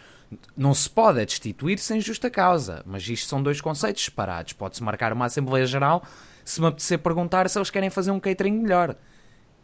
não 0.57 0.75
se 0.75 0.91
pode 0.91 1.25
destituir 1.25 1.79
sem 1.79 2.01
justa 2.01 2.29
causa. 2.29 2.83
Mas 2.85 3.09
isto 3.09 3.29
são 3.29 3.41
dois 3.41 3.61
conceitos 3.61 4.05
separados. 4.05 4.53
Pode-se 4.53 4.83
marcar 4.83 5.13
uma 5.13 5.27
Assembleia 5.27 5.65
Geral 5.65 6.03
se 6.45 6.61
me 6.61 6.67
apetecer 6.67 6.99
perguntar 6.99 7.49
se 7.49 7.57
eles 7.57 7.71
querem 7.71 7.89
fazer 7.89 8.11
um 8.11 8.19
catering 8.19 8.59
melhor. 8.61 8.97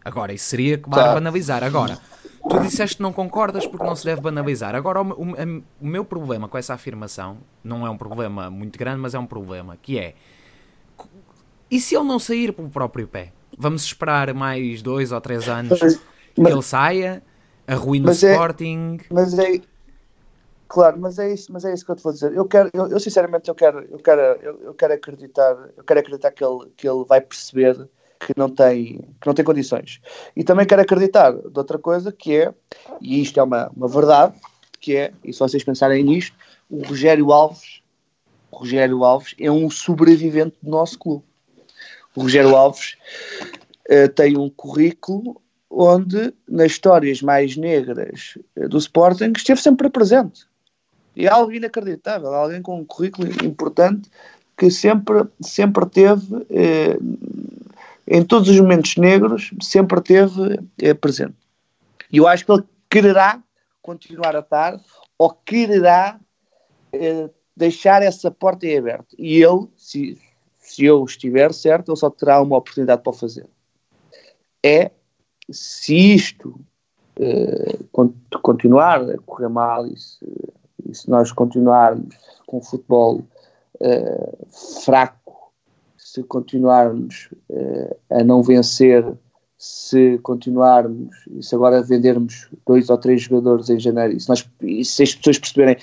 Agora, 0.05 0.33
isso 0.33 0.47
seria 0.47 0.79
claro 0.79 1.09
tá. 1.09 1.15
banalizar. 1.15 1.63
Agora, 1.63 1.99
tu 2.49 2.61
disseste 2.61 2.97
que 2.97 3.03
não 3.03 3.13
concordas 3.13 3.67
porque 3.67 3.85
não 3.85 3.95
se 3.95 4.05
deve 4.05 4.21
banalizar. 4.21 4.75
Agora, 4.75 5.03
o, 5.03 5.11
o, 5.11 5.63
o, 5.81 5.87
meu 5.87 6.05
problema 6.05 6.49
com 6.49 6.59
essa 6.59 6.75
afirmação 6.75 7.39
não 7.63 7.87
é 7.87 7.91
um 7.91 7.97
problema 7.97 8.51
muito 8.51 8.79
grande, 8.79 9.01
mas 9.01 9.15
é 9.15 9.19
um 9.19 9.27
problema 9.27 9.77
que 9.81 9.99
é. 9.99 10.15
E 11.71 11.81
se 11.81 11.97
ele 11.97 12.05
não 12.05 12.19
sair 12.19 12.53
pelo 12.53 12.69
próprio 12.69 13.07
pé? 13.07 13.33
Vamos 13.57 13.85
esperar 13.85 14.33
mais 14.35 14.83
dois 14.83 15.13
ou 15.13 15.21
três 15.21 15.49
anos 15.49 15.79
mas, 15.81 15.97
que 16.35 16.41
mas... 16.41 16.53
ele 16.53 16.63
saia 16.63 17.23
arruina 17.67 18.09
o 18.09 18.11
é- 18.11 18.15
Sporting. 18.15 18.99
Mas 19.11 19.39
é, 19.39 19.61
claro, 20.69 20.99
mas 21.01 21.19
é 21.19 21.33
isso, 21.33 21.53
mas 21.53 21.65
é 21.65 21.73
isso 21.73 21.85
que 21.85 21.91
eu 21.91 21.97
te 21.97 22.03
vou 22.03 22.13
dizer. 22.13 22.33
Eu 22.35 22.45
quero, 22.47 22.71
eu, 22.73 22.89
eu 22.89 23.01
sinceramente 23.01 23.49
eu 23.49 23.55
quero, 23.55 23.81
eu 23.91 23.99
quero, 23.99 24.21
eu, 24.21 24.61
eu, 24.63 24.75
quero 24.75 24.95
acreditar, 24.95 25.71
eu 25.77 25.85
quero 25.85 26.01
acreditar 26.01 26.31
que 26.31 26.45
ele, 26.45 26.71
que 26.77 26.89
ele 26.89 27.05
vai 27.05 27.21
perceber 27.21 27.89
que 28.27 28.33
não 28.37 28.49
tem, 28.49 29.01
que 29.21 29.27
não 29.27 29.35
tem 29.35 29.45
condições. 29.45 30.01
E 30.37 30.45
também 30.45 30.67
quero 30.67 30.83
acreditar 30.83 31.33
de 31.33 31.59
outra 31.59 31.79
coisa 31.79 32.13
que 32.13 32.37
é, 32.37 32.55
e 33.01 33.21
isto 33.21 33.39
é 33.39 33.43
uma, 33.43 33.71
uma 33.77 33.89
verdade, 33.89 34.35
que 34.81 34.97
é, 34.97 35.13
e 35.25 35.33
se 35.33 35.39
vocês 35.39 35.65
pensarem 35.65 36.03
nisto, 36.03 36.37
o 36.71 36.83
Rogério 36.83 37.33
Alves, 37.33 37.83
o 38.51 38.59
Rogério 38.59 39.05
Alves 39.05 39.35
é 39.39 39.51
um 39.51 39.71
sobrevivente 39.71 40.57
do 40.63 40.71
nosso 40.71 40.99
clube. 40.99 41.25
O 42.15 42.23
Rogério 42.23 42.55
Alves 42.55 42.97
uh, 43.89 44.09
tem 44.15 44.37
um 44.37 44.51
currículo 44.51 45.41
onde, 45.71 46.35
nas 46.47 46.73
histórias 46.73 47.23
mais 47.23 47.57
negras 47.57 48.37
eh, 48.55 48.69
do 48.69 48.77
Sporting, 48.77 49.33
esteve 49.35 49.59
sempre 49.63 49.89
presente. 49.89 50.47
E 51.17 51.27
é 51.27 51.31
algo 51.31 51.51
inacreditável, 51.51 52.29
alguém 52.35 52.61
com 52.61 52.79
um 52.79 52.85
currículo 52.85 53.27
importante 53.43 54.11
que 54.55 54.71
sempre, 54.71 55.25
sempre 55.41 55.87
teve, 55.87 56.47
eh, 56.51 56.99
em 58.13 58.23
todos 58.23 58.51
os 58.51 58.61
momentos 58.61 58.95
negros, 58.99 59.51
sempre 59.63 59.99
teve 60.03 60.61
eh, 60.83 60.93
presente. 60.93 61.35
E 62.13 62.19
eu 62.19 62.29
acho 62.29 62.45
que 62.45 62.53
ele 62.53 62.63
quererá 62.91 63.43
continuar 63.81 64.37
a 64.37 64.41
estar, 64.41 64.79
ou 65.17 65.31
quererá 65.31 66.21
eh, 66.93 67.31
deixar 67.57 68.03
essa 68.03 68.31
porta 68.31 68.67
em 68.67 68.77
aberto. 68.77 69.17
E 69.19 69.43
ele, 69.43 69.67
se, 69.79 70.19
se 70.59 70.85
eu 70.85 71.03
estiver 71.07 71.55
certo, 71.55 71.91
ele 71.91 71.97
só 71.97 72.11
terá 72.11 72.43
uma 72.43 72.59
oportunidade 72.59 73.03
para 73.03 73.11
o 73.11 73.15
fazer. 73.15 73.47
É 74.63 74.91
se 75.51 76.15
isto 76.15 76.61
uh, 77.19 78.39
continuar 78.43 79.01
a 79.09 79.19
correr 79.25 79.49
mal 79.49 79.87
e 79.87 79.99
se, 79.99 80.27
e 80.87 80.95
se, 80.95 81.09
nós 81.09 81.33
continuarmos 81.33 82.15
com 82.47 82.59
o 82.59 82.63
futebol 82.63 83.25
fraco, 84.85 85.22
se 86.03 86.23
continuarmos 86.25 87.29
uh, 87.49 87.97
a 88.11 88.25
não 88.25 88.43
vencer, 88.43 89.05
se 89.57 90.19
continuarmos, 90.19 91.15
e 91.31 91.43
se 91.43 91.55
agora 91.55 91.81
vendermos 91.81 92.49
dois 92.67 92.91
ou 92.91 92.99
três 92.99 93.23
jogadores 93.23 93.71
em 93.71 93.79
janeiro, 93.79 94.13
e 94.13 94.21
se, 94.21 94.29
nós, 94.29 94.49
e 94.61 94.85
se 94.85 95.05
as 95.05 95.15
pessoas 95.15 95.39
perceberem 95.39 95.77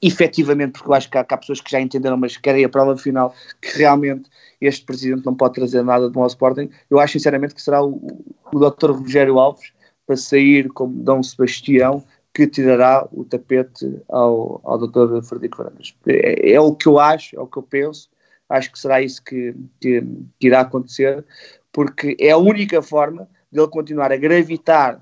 efetivamente, 0.00 0.72
porque 0.72 0.88
eu 0.88 0.94
acho 0.94 1.10
que 1.10 1.18
há, 1.18 1.24
que 1.24 1.34
há, 1.34 1.36
pessoas 1.36 1.60
que 1.60 1.70
já 1.70 1.80
entenderam, 1.80 2.16
mas 2.16 2.36
querem 2.36 2.64
a 2.64 2.68
prova 2.68 2.96
final, 2.96 3.34
que 3.60 3.76
realmente 3.78 4.30
este 4.60 4.84
presidente 4.84 5.26
não 5.26 5.34
pode 5.34 5.54
trazer 5.54 5.82
nada 5.82 6.08
do 6.08 6.18
nosso 6.18 6.34
Sporting, 6.34 6.70
eu 6.88 7.00
acho 7.00 7.14
sinceramente 7.14 7.54
que 7.54 7.62
será 7.62 7.84
o, 7.84 8.24
o 8.52 8.58
Dr. 8.58 8.92
Rogério 8.92 9.38
Alves 9.38 9.72
para 10.06 10.16
sair 10.16 10.68
como 10.68 11.02
Dom 11.02 11.22
Sebastião 11.22 12.04
que 12.32 12.46
tirará 12.46 13.08
o 13.10 13.24
tapete 13.24 13.98
ao, 14.08 14.60
ao 14.62 14.78
Dr. 14.78 15.22
Frederico 15.22 15.56
Varandas. 15.56 15.94
É, 16.06 16.52
é, 16.52 16.60
o 16.60 16.74
que 16.74 16.86
eu 16.86 16.98
acho, 16.98 17.34
é 17.34 17.40
o 17.40 17.46
que 17.46 17.56
eu 17.56 17.62
penso, 17.62 18.08
acho 18.48 18.70
que 18.72 18.78
será 18.78 19.02
isso 19.02 19.22
que, 19.22 19.54
que, 19.80 20.02
que 20.38 20.46
irá 20.46 20.60
acontecer, 20.60 21.24
porque 21.72 22.16
é 22.20 22.30
a 22.30 22.38
única 22.38 22.80
forma 22.80 23.28
dele 23.50 23.68
continuar 23.68 24.12
a 24.12 24.16
gravitar 24.16 25.00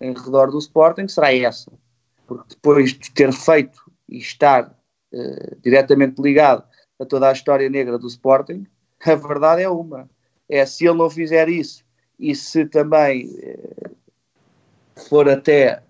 em 0.00 0.12
redor 0.12 0.50
do 0.50 0.58
Sporting 0.58 1.08
será 1.08 1.34
essa. 1.34 1.72
Porque 2.26 2.54
depois 2.54 2.92
de 2.92 3.10
ter 3.10 3.32
feito 3.32 3.90
e 4.08 4.18
estar 4.18 4.68
uh, 5.12 5.56
diretamente 5.62 6.20
ligado 6.20 6.64
a 7.00 7.04
toda 7.04 7.28
a 7.28 7.32
história 7.32 7.68
negra 7.68 7.98
do 7.98 8.06
Sporting, 8.06 8.66
a 9.04 9.14
verdade 9.14 9.62
é 9.62 9.68
uma. 9.68 10.08
É 10.48 10.64
se 10.64 10.86
ele 10.86 10.98
não 10.98 11.10
fizer 11.10 11.48
isso 11.48 11.84
e 12.18 12.34
se 12.34 12.66
também 12.66 13.28
uh, 13.28 13.96
for 15.08 15.28
até 15.28 15.82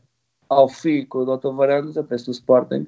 ao 0.48 0.68
fim 0.68 1.04
com 1.04 1.18
o 1.18 1.36
Dr. 1.36 1.52
Varandas, 1.52 1.96
a 1.96 2.02
peça 2.02 2.26
do 2.26 2.30
Sporting 2.30 2.86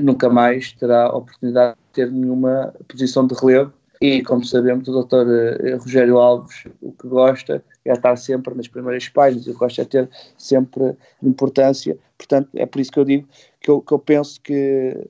nunca 0.00 0.28
mais 0.28 0.72
terá 0.72 1.08
oportunidade 1.08 1.76
de 1.76 1.92
ter 1.92 2.10
nenhuma 2.10 2.74
posição 2.88 3.26
de 3.26 3.34
relevo 3.34 3.72
e, 4.00 4.22
como 4.22 4.44
sabemos, 4.44 4.86
o 4.88 5.02
Dr. 5.02 5.78
Rogério 5.80 6.18
Alves 6.18 6.64
o 6.82 6.92
que 6.92 7.08
gosta 7.08 7.64
é 7.84 7.92
estar 7.92 8.16
sempre 8.16 8.54
nas 8.54 8.68
primeiras 8.68 9.08
páginas, 9.08 9.46
eu 9.46 9.54
gosto 9.54 9.80
de 9.82 9.88
ter 9.88 10.10
sempre 10.36 10.94
importância, 11.22 11.96
portanto, 12.18 12.50
é 12.54 12.66
por 12.66 12.80
isso 12.80 12.90
que 12.90 12.98
eu 12.98 13.04
digo 13.04 13.28
que 13.60 13.70
eu, 13.70 13.80
que 13.80 13.92
eu 13.92 13.98
penso 13.98 14.40
que, 14.40 15.08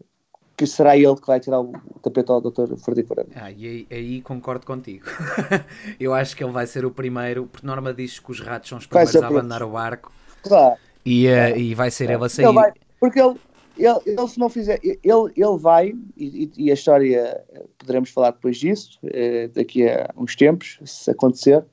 que 0.57 0.67
será 0.67 0.97
ele 0.97 1.17
que 1.17 1.27
vai 1.27 1.41
tirar 1.41 1.61
o 1.61 1.73
tapete 2.03 2.31
ao 2.31 2.41
Dr. 2.41 2.77
Frederico. 2.77 3.15
Ah, 3.35 3.51
e 3.51 3.67
aí, 3.67 3.87
aí, 3.91 4.23
concordo 4.23 4.65
contigo. 4.65 5.05
eu 5.99 6.15
acho 6.15 6.37
que 6.37 6.45
ele 6.45 6.53
vai 6.53 6.67
ser 6.67 6.85
o 6.85 6.91
primeiro, 6.91 7.47
por 7.47 7.63
norma 7.65 7.93
diz 7.93 8.19
que 8.19 8.31
os 8.31 8.41
ratos 8.41 8.69
são 8.69 8.79
os 8.79 8.87
primeiros 8.87 9.17
a 9.17 9.27
abandonar 9.27 9.63
o 9.63 9.71
barco. 9.71 10.13
Claro. 10.43 10.77
E, 11.05 11.27
uh, 11.29 11.57
e 11.57 11.75
vai 11.75 11.91
ser 11.91 12.11
ele 12.11 12.25
a 12.25 12.29
sair. 12.29 12.47
Ele 12.47 12.55
vai, 12.55 12.73
porque 12.99 13.21
ele, 13.21 13.37
ele, 13.79 14.01
ele, 14.07 14.29
se 14.29 14.39
não 14.39 14.49
fizer, 14.49 14.81
ele, 14.83 15.33
ele 15.37 15.59
vai, 15.59 15.95
e, 16.17 16.51
e, 16.57 16.71
a 16.71 16.75
história, 16.75 17.45
poderemos 17.79 18.11
falar 18.11 18.31
depois 18.31 18.57
disso, 18.57 18.99
eh, 19.05 19.49
daqui 19.49 19.89
a 19.89 20.11
uns 20.17 20.35
tempos, 20.35 20.79
se 20.85 21.11
acontecer, 21.11 21.65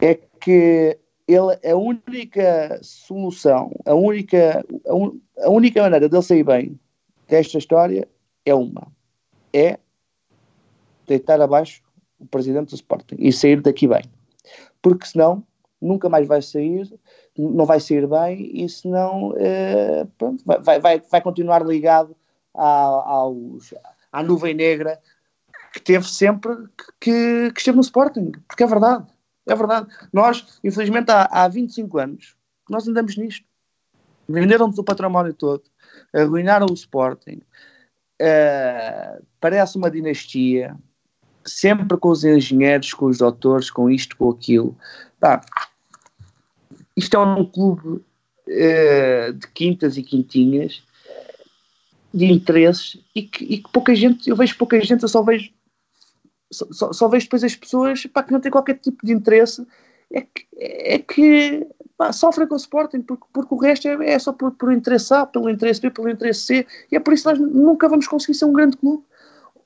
é 0.00 0.14
que 0.40 0.98
ele, 1.26 1.58
a 1.64 1.76
única 1.76 2.80
solução, 2.82 3.72
a 3.86 3.94
única, 3.94 4.64
a, 4.86 4.94
un, 4.94 5.20
a 5.38 5.50
única 5.50 5.82
maneira 5.82 6.08
dele 6.08 6.22
sair 6.22 6.44
bem 6.44 6.78
desta 7.28 7.58
história 7.58 8.08
é 8.44 8.54
uma: 8.54 8.86
é 9.52 9.78
deitar 11.06 11.40
abaixo 11.40 11.82
o 12.18 12.26
presidente 12.26 12.70
do 12.70 12.74
Sporting 12.74 13.16
e 13.18 13.32
sair 13.32 13.60
daqui 13.60 13.88
bem. 13.88 14.02
Porque 14.80 15.06
senão 15.06 15.44
nunca 15.80 16.08
mais 16.08 16.26
vai 16.26 16.40
sair, 16.42 16.92
não 17.36 17.64
vai 17.64 17.80
sair 17.80 18.06
bem 18.06 18.50
e 18.52 18.68
senão 18.68 19.34
eh, 19.38 20.06
pronto, 20.18 20.42
vai, 20.44 20.78
vai, 20.78 21.00
vai 21.00 21.20
continuar 21.20 21.64
ligado 21.64 22.14
à, 22.54 22.64
aos, 22.64 23.72
à 24.12 24.22
nuvem 24.22 24.54
negra 24.54 25.00
que 25.72 25.80
teve 25.80 26.06
sempre 26.06 26.54
que, 27.00 27.50
que 27.52 27.58
esteve 27.58 27.76
no 27.76 27.82
Sporting, 27.82 28.32
porque 28.46 28.62
é 28.62 28.66
verdade. 28.66 29.06
É 29.46 29.54
verdade. 29.56 29.88
Nós, 30.12 30.60
infelizmente, 30.62 31.10
há, 31.10 31.28
há 31.30 31.48
25 31.48 31.98
anos 31.98 32.36
nós 32.68 32.86
andamos 32.88 33.16
nisto. 33.16 33.46
Venderam-nos 34.28 34.78
o 34.78 34.84
património 34.84 35.34
todo, 35.34 35.62
arruinaram 36.14 36.66
o 36.70 36.74
Sporting. 36.74 37.42
Uh, 38.20 39.22
parece 39.40 39.76
uma 39.76 39.90
dinastia, 39.90 40.76
sempre 41.44 41.96
com 41.98 42.08
os 42.08 42.24
engenheiros, 42.24 42.94
com 42.94 43.06
os 43.06 43.18
doutores, 43.18 43.68
com 43.70 43.90
isto, 43.90 44.16
com 44.16 44.30
aquilo. 44.30 44.76
Tá. 45.18 45.44
Isto 46.96 47.16
é 47.16 47.20
um 47.20 47.44
clube 47.44 47.88
uh, 47.88 49.32
de 49.32 49.48
quintas 49.48 49.96
e 49.96 50.02
quintinhas, 50.02 50.82
de 52.12 52.26
interesses, 52.26 52.98
e 53.14 53.22
que, 53.22 53.44
e 53.44 53.58
que 53.58 53.72
pouca 53.72 53.94
gente, 53.94 54.28
eu 54.28 54.36
vejo 54.36 54.56
pouca 54.56 54.78
gente, 54.80 55.02
eu 55.02 55.08
só 55.08 55.22
vejo 55.22 55.50
só, 56.52 56.92
só, 56.92 57.08
vejo 57.08 57.24
depois 57.24 57.42
as 57.42 57.56
pessoas 57.56 58.04
pá, 58.06 58.22
que 58.22 58.30
não 58.30 58.40
têm 58.40 58.52
qualquer 58.52 58.78
tipo 58.78 59.04
de 59.06 59.12
interesse 59.12 59.66
é 60.12 60.20
que, 60.20 60.46
é 60.58 60.98
que 60.98 61.66
pá, 61.96 62.12
sofrem 62.12 62.46
com 62.46 62.54
o 62.54 62.58
Sporting, 62.58 63.00
porque, 63.00 63.24
porque 63.32 63.54
o 63.54 63.58
resto 63.58 63.88
é, 63.88 64.10
é 64.10 64.18
só 64.18 64.32
por, 64.32 64.52
por 64.52 64.72
interesse 64.72 65.12
A, 65.14 65.24
pelo 65.24 65.48
interesse 65.48 65.80
B, 65.80 65.90
pelo 65.90 66.10
interesse 66.10 66.40
C, 66.40 66.66
e 66.90 66.96
é 66.96 67.00
por 67.00 67.14
isso 67.14 67.24
que 67.24 67.30
nós 67.30 67.38
nunca 67.38 67.88
vamos 67.88 68.06
conseguir 68.06 68.34
ser 68.34 68.44
um 68.44 68.52
grande 68.52 68.76
clube. 68.76 69.02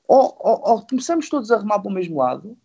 Ou, 0.07 0.37
ou, 0.39 0.61
ou, 0.63 0.87
começamos 0.87 1.27
todos 1.27 1.51
a 1.51 1.57
remar 1.57 1.79
para 1.79 1.91
o 1.91 1.93
mesmo 1.93 2.17
lado 2.17 2.55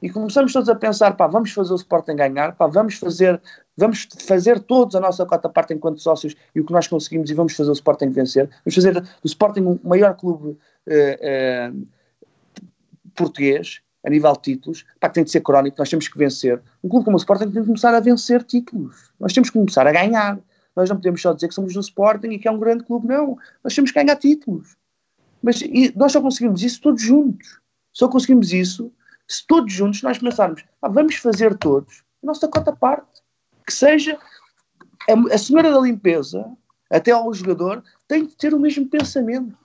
e 0.00 0.08
começamos 0.08 0.52
todos 0.52 0.68
a 0.68 0.74
pensar, 0.76 1.16
pá, 1.16 1.26
vamos 1.26 1.50
fazer 1.50 1.72
o 1.72 1.76
Sporting 1.76 2.14
ganhar, 2.14 2.54
pá, 2.54 2.68
vamos 2.68 2.94
fazer, 2.94 3.42
vamos 3.76 4.08
fazer 4.18 4.60
todos 4.60 4.94
a 4.94 5.00
nossa 5.00 5.24
cota 5.24 5.48
parte 5.48 5.74
enquanto 5.74 6.00
sócios 6.00 6.34
e 6.54 6.60
o 6.60 6.64
que 6.64 6.72
nós 6.72 6.86
conseguimos 6.86 7.30
e 7.30 7.34
vamos 7.34 7.54
fazer 7.54 7.70
o 7.70 7.72
Sporting 7.72 8.10
vencer, 8.10 8.48
vamos 8.64 8.74
fazer 8.74 9.00
do 9.00 9.26
Sporting 9.26 9.60
o 9.62 9.80
maior 9.82 10.14
clube 10.16 10.50
uh, 10.50 11.72
uh, 11.72 11.86
português, 13.14 13.80
a 14.04 14.10
nível 14.10 14.32
de 14.32 14.40
títulos, 14.40 14.84
pá, 14.98 15.08
que 15.08 15.14
tem 15.14 15.24
de 15.24 15.30
ser 15.30 15.40
crónico, 15.40 15.76
nós 15.78 15.88
temos 15.88 16.08
que 16.08 16.18
vencer. 16.18 16.60
Um 16.82 16.88
clube 16.88 17.04
como 17.04 17.16
o 17.16 17.20
Sporting 17.20 17.50
tem 17.50 17.62
de 17.62 17.66
começar 17.66 17.94
a 17.94 18.00
vencer 18.00 18.42
títulos. 18.42 19.12
Nós 19.18 19.32
temos 19.32 19.48
que 19.48 19.58
começar 19.58 19.86
a 19.86 19.92
ganhar. 19.92 20.40
Nós 20.74 20.88
não 20.88 20.96
podemos 20.96 21.22
só 21.22 21.32
dizer 21.32 21.48
que 21.48 21.54
somos 21.54 21.72
do 21.72 21.80
Sporting 21.80 22.28
e 22.28 22.38
que 22.38 22.48
é 22.48 22.50
um 22.50 22.58
grande 22.58 22.82
clube, 22.82 23.06
não. 23.06 23.38
Nós 23.62 23.74
temos 23.74 23.92
que 23.92 24.02
ganhar 24.02 24.16
títulos. 24.16 24.76
Mas 25.40 25.60
nós 25.94 26.10
só 26.12 26.20
conseguimos 26.20 26.62
isso 26.62 26.80
todos 26.80 27.00
juntos. 27.00 27.60
Só 27.92 28.08
conseguimos 28.08 28.52
isso 28.52 28.92
se 29.28 29.46
todos 29.46 29.72
juntos 29.72 30.02
nós 30.02 30.18
pensarmos, 30.18 30.64
ah, 30.80 30.88
vamos 30.88 31.16
fazer 31.16 31.56
todos 31.56 32.02
a 32.22 32.26
nossa 32.26 32.48
cota 32.48 32.72
parte. 32.72 33.11
Que 33.66 33.72
seja 33.72 34.18
a, 35.32 35.38
senhora 35.38 35.70
da 35.70 35.80
limpeza, 35.80 36.44
até 36.90 37.10
ao 37.10 37.32
jogador, 37.32 37.82
tem 38.06 38.26
de 38.26 38.36
ter 38.36 38.54
o 38.54 38.60
mesmo 38.60 38.86
pensamento. 38.86 39.56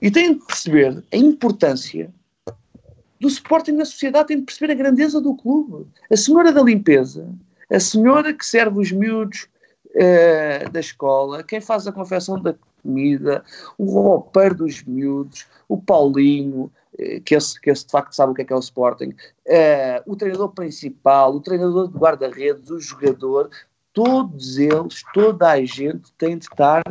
E 0.00 0.10
tem 0.10 0.34
de 0.34 0.44
perceber 0.44 1.02
a 1.12 1.16
importância 1.16 2.12
do 3.20 3.28
Sporting 3.28 3.72
na 3.72 3.84
sociedade 3.84 4.28
tem 4.28 4.38
de 4.38 4.44
perceber 4.44 4.72
a 4.72 4.76
grandeza 4.76 5.20
do 5.20 5.34
clube. 5.34 5.86
A 6.10 6.16
senhora 6.16 6.52
da 6.52 6.62
limpeza, 6.62 7.28
a 7.70 7.80
senhora 7.80 8.32
que 8.32 8.46
serve 8.46 8.80
os 8.80 8.92
miúdos 8.92 9.48
uh, 9.86 10.70
da 10.70 10.80
escola, 10.80 11.42
quem 11.42 11.60
faz 11.60 11.86
a 11.86 11.92
confecção 11.92 12.40
da 12.40 12.54
comida, 12.82 13.44
o 13.76 13.86
roupeiro 13.86 14.54
dos 14.56 14.84
miúdos, 14.84 15.46
o 15.68 15.76
Paulinho, 15.76 16.70
que, 17.24 17.34
esse, 17.34 17.60
que 17.60 17.70
esse 17.70 17.86
de 17.86 17.92
facto 17.92 18.12
sabe 18.12 18.32
o 18.32 18.34
que 18.34 18.42
é 18.42 18.44
que 18.44 18.52
é 18.52 18.56
o 18.56 18.60
Sporting, 18.60 19.10
uh, 19.10 20.02
o 20.04 20.16
treinador 20.16 20.50
principal, 20.50 21.34
o 21.34 21.40
treinador 21.40 21.88
de 21.88 21.96
guarda-redes, 21.96 22.70
o 22.70 22.80
jogador, 22.80 23.50
todos 23.92 24.58
eles, 24.58 25.02
toda 25.14 25.50
a 25.50 25.64
gente 25.64 26.12
tem 26.14 26.36
de 26.36 26.44
estar 26.44 26.82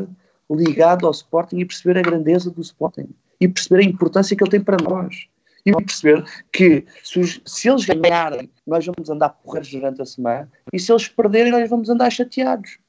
ligado 0.50 1.06
ao 1.06 1.12
Sporting 1.12 1.58
e 1.58 1.66
perceber 1.66 2.00
a 2.00 2.02
grandeza 2.02 2.50
do 2.50 2.62
Sporting. 2.62 3.10
E 3.40 3.48
perceber 3.48 3.82
a 3.82 3.86
importância 3.86 4.36
que 4.36 4.44
ele 4.44 4.52
tem 4.52 4.62
para 4.62 4.78
nós. 4.82 5.28
E 5.66 5.72
perceber 5.76 6.24
que 6.52 6.86
se, 7.04 7.20
os, 7.20 7.42
se, 7.46 7.70
eles 7.70 7.86
ganharem, 7.86 8.50
nós 8.66 8.86
vamos 8.86 9.10
andar 9.10 9.30
porreiros 9.30 9.70
durante 9.70 10.02
a 10.02 10.06
semana, 10.06 10.50
e 10.72 10.80
se 10.80 10.92
eles 10.92 11.10
perderem, 11.10 11.52
nós 11.52 11.70
vamos 11.70 11.90
andar 11.90 12.10
chateados. 12.10 12.80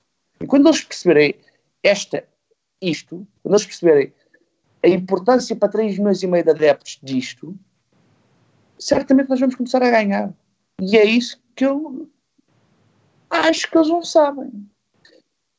E 0.40 0.46
quando 0.46 0.68
eles 0.68 0.84
perceberem 0.84 1.34
esta, 1.82 2.22
isto, 2.80 3.26
quando 3.42 3.54
eles 3.54 3.66
perceberem 3.66 4.12
a 4.83 4.89
importância 4.89 5.57
para 5.57 5.68
3 5.68 5.99
milhões 5.99 6.22
e 6.22 6.26
meio 6.26 6.45
de 6.45 6.51
adeptos 6.51 6.99
disto, 7.03 7.59
certamente 8.79 9.29
nós 9.29 9.41
vamos 9.41 9.55
começar 9.55 9.83
a 9.83 9.91
ganhar. 9.91 10.33
E 10.81 10.97
é 10.97 11.05
isso 11.05 11.41
que 11.57 11.64
eu 11.64 12.09
acho 13.29 13.70
que 13.70 13.76
eles 13.76 13.89
não 13.89 14.03
sabem. 14.03 14.51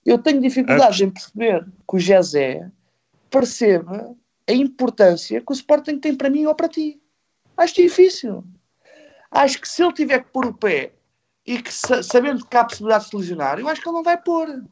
Eu 0.06 0.18
tenho 0.18 0.42
dificuldade 0.42 1.04
em 1.04 1.10
perceber 1.10 1.66
que 1.66 1.96
o 1.96 2.00
Jezé 2.00 2.70
perceba 3.30 4.16
a 4.48 4.54
importância 4.54 5.42
que 5.42 5.52
o 5.52 5.54
Sporting 5.54 6.00
tem 6.00 6.16
para 6.16 6.30
mim 6.30 6.46
ou 6.46 6.56
para 6.56 6.70
ti. 6.70 7.00
Acho 7.58 7.76
difícil. 7.76 8.44
Acho 9.30 9.62
que 9.62 9.68
se 9.68 9.84
ele 9.84 9.94
tiver 9.94 10.24
que 10.24 10.32
pôr 10.32 10.46
o 10.48 10.54
pé 10.54 10.94
e 11.46 11.62
que 11.62 11.72
sabendo 11.72 12.46
que 12.46 12.58
há 12.58 12.62
a 12.62 12.66
possibilidade 12.66 13.04
de 13.04 13.10
se 13.10 13.16
lesionar, 13.16 13.60
eu 13.60 13.68
acho 13.68 13.82
que 13.82 13.88
ele 13.88 13.96
não 13.96 14.04
vai 14.04 14.18
pôr. 14.18 14.64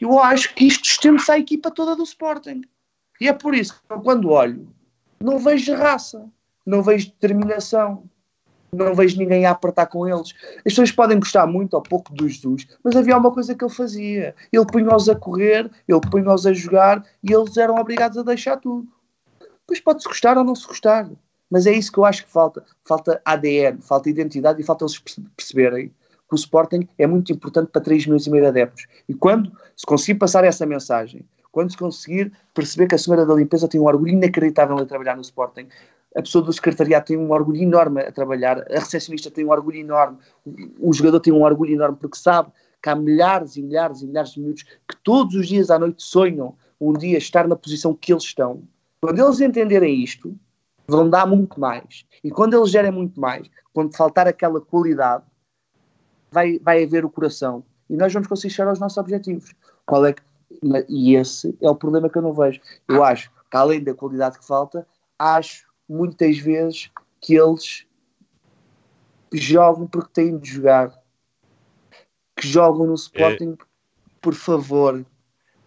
Eu 0.00 0.18
acho 0.18 0.54
que 0.54 0.66
isto 0.66 0.84
estende-se 0.84 1.30
à 1.30 1.38
equipa 1.38 1.70
toda 1.70 1.94
do 1.96 2.02
Sporting. 2.02 2.62
E 3.20 3.28
é 3.28 3.32
por 3.32 3.54
isso 3.54 3.74
que 3.74 4.00
quando 4.02 4.30
olho, 4.30 4.68
não 5.20 5.38
vejo 5.38 5.74
raça, 5.74 6.26
não 6.64 6.82
vejo 6.82 7.10
determinação, 7.10 8.04
não 8.72 8.94
vejo 8.94 9.18
ninguém 9.18 9.44
a 9.44 9.50
apertar 9.50 9.86
com 9.86 10.06
eles. 10.08 10.34
As 10.58 10.62
pessoas 10.62 10.92
podem 10.92 11.18
gostar 11.18 11.46
muito 11.46 11.74
ou 11.74 11.82
pouco 11.82 12.12
do 12.14 12.28
Jesus, 12.28 12.66
mas 12.82 12.96
havia 12.96 13.18
uma 13.18 13.32
coisa 13.32 13.54
que 13.54 13.64
ele 13.64 13.72
fazia. 13.72 14.34
Ele 14.52 14.66
punha-os 14.66 15.08
a 15.08 15.14
correr, 15.14 15.70
ele 15.86 16.00
punha-os 16.10 16.46
a 16.46 16.52
jogar 16.52 17.04
e 17.22 17.32
eles 17.32 17.56
eram 17.56 17.76
obrigados 17.76 18.16
a 18.16 18.22
deixar 18.22 18.56
tudo. 18.56 18.88
Depois 19.60 19.80
pode-se 19.80 20.08
gostar 20.08 20.38
ou 20.38 20.44
não 20.44 20.54
se 20.54 20.66
gostar. 20.66 21.10
Mas 21.50 21.66
é 21.66 21.72
isso 21.72 21.90
que 21.90 21.98
eu 21.98 22.04
acho 22.04 22.24
que 22.24 22.30
falta. 22.30 22.64
Falta 22.84 23.20
ADN, 23.24 23.80
falta 23.82 24.08
identidade 24.08 24.60
e 24.60 24.64
falta 24.64 24.84
eles 24.84 24.98
perceberem 25.36 25.88
que 25.88 26.34
o 26.34 26.36
Sporting 26.36 26.88
é 26.96 27.08
muito 27.08 27.32
importante 27.32 27.70
para 27.72 27.82
3 27.82 28.06
milhões 28.06 28.26
e 28.26 28.30
meio 28.30 28.44
de 28.44 28.48
adeptos. 28.48 28.86
E 29.08 29.14
quando 29.14 29.50
se 29.76 29.84
conseguir 29.84 30.18
passar 30.18 30.44
essa 30.44 30.64
mensagem, 30.64 31.24
quando 31.52 31.70
se 31.70 31.76
conseguir 31.76 32.32
perceber 32.54 32.86
que 32.86 32.94
a 32.94 32.98
senhora 32.98 33.26
da 33.26 33.34
limpeza 33.34 33.68
tem 33.68 33.80
um 33.80 33.86
orgulho 33.86 34.12
inacreditável 34.12 34.78
em 34.78 34.86
trabalhar 34.86 35.16
no 35.16 35.22
Sporting, 35.22 35.66
a 36.16 36.22
pessoa 36.22 36.44
do 36.44 36.52
secretariado 36.52 37.06
tem 37.06 37.16
um 37.16 37.30
orgulho 37.30 37.62
enorme 37.62 38.02
a 38.02 38.12
trabalhar, 38.12 38.58
a 38.70 38.78
recepcionista 38.78 39.30
tem 39.30 39.44
um 39.44 39.50
orgulho 39.50 39.78
enorme, 39.78 40.18
o 40.78 40.92
jogador 40.92 41.20
tem 41.20 41.32
um 41.32 41.42
orgulho 41.42 41.74
enorme 41.74 41.96
porque 42.00 42.18
sabe 42.18 42.50
que 42.82 42.88
há 42.88 42.96
milhares 42.96 43.56
e 43.56 43.62
milhares 43.62 44.02
e 44.02 44.06
milhares 44.06 44.30
de 44.30 44.40
minutos 44.40 44.62
que 44.62 44.96
todos 45.04 45.34
os 45.34 45.46
dias 45.46 45.70
à 45.70 45.78
noite 45.78 46.02
sonham 46.02 46.54
um 46.80 46.92
dia 46.92 47.18
estar 47.18 47.46
na 47.46 47.54
posição 47.54 47.94
que 47.94 48.12
eles 48.12 48.24
estão. 48.24 48.62
Quando 49.02 49.22
eles 49.22 49.40
entenderem 49.40 50.02
isto, 50.02 50.34
vão 50.88 51.08
dar 51.08 51.26
muito 51.26 51.60
mais. 51.60 52.04
E 52.24 52.30
quando 52.30 52.56
eles 52.56 52.70
gerem 52.70 52.90
muito 52.90 53.20
mais, 53.20 53.48
quando 53.72 53.96
faltar 53.96 54.26
aquela 54.26 54.60
qualidade, 54.60 55.24
vai, 56.30 56.58
vai 56.58 56.84
haver 56.84 57.04
o 57.04 57.10
coração 57.10 57.62
e 57.88 57.96
nós 57.96 58.12
vamos 58.12 58.28
conseguir 58.28 58.54
chegar 58.54 58.70
aos 58.70 58.78
nossos 58.78 58.98
objetivos. 58.98 59.52
Qual 59.84 60.06
é 60.06 60.12
que, 60.12 60.22
e 60.88 61.16
esse 61.16 61.56
é 61.60 61.70
o 61.70 61.74
problema 61.74 62.08
que 62.08 62.18
eu 62.18 62.22
não 62.22 62.32
vejo. 62.32 62.60
Eu 62.88 63.04
acho 63.04 63.30
que, 63.30 63.56
além 63.56 63.82
da 63.82 63.94
qualidade 63.94 64.38
que 64.38 64.46
falta, 64.46 64.86
acho 65.18 65.66
muitas 65.88 66.38
vezes 66.38 66.90
que 67.20 67.34
eles 67.34 67.86
jogam 69.32 69.86
porque 69.86 70.10
têm 70.12 70.38
de 70.38 70.50
jogar, 70.50 70.92
que 72.36 72.46
jogam 72.46 72.86
no 72.86 72.94
Sporting 72.94 73.56
é. 73.60 73.64
por 74.20 74.34
favor 74.34 75.04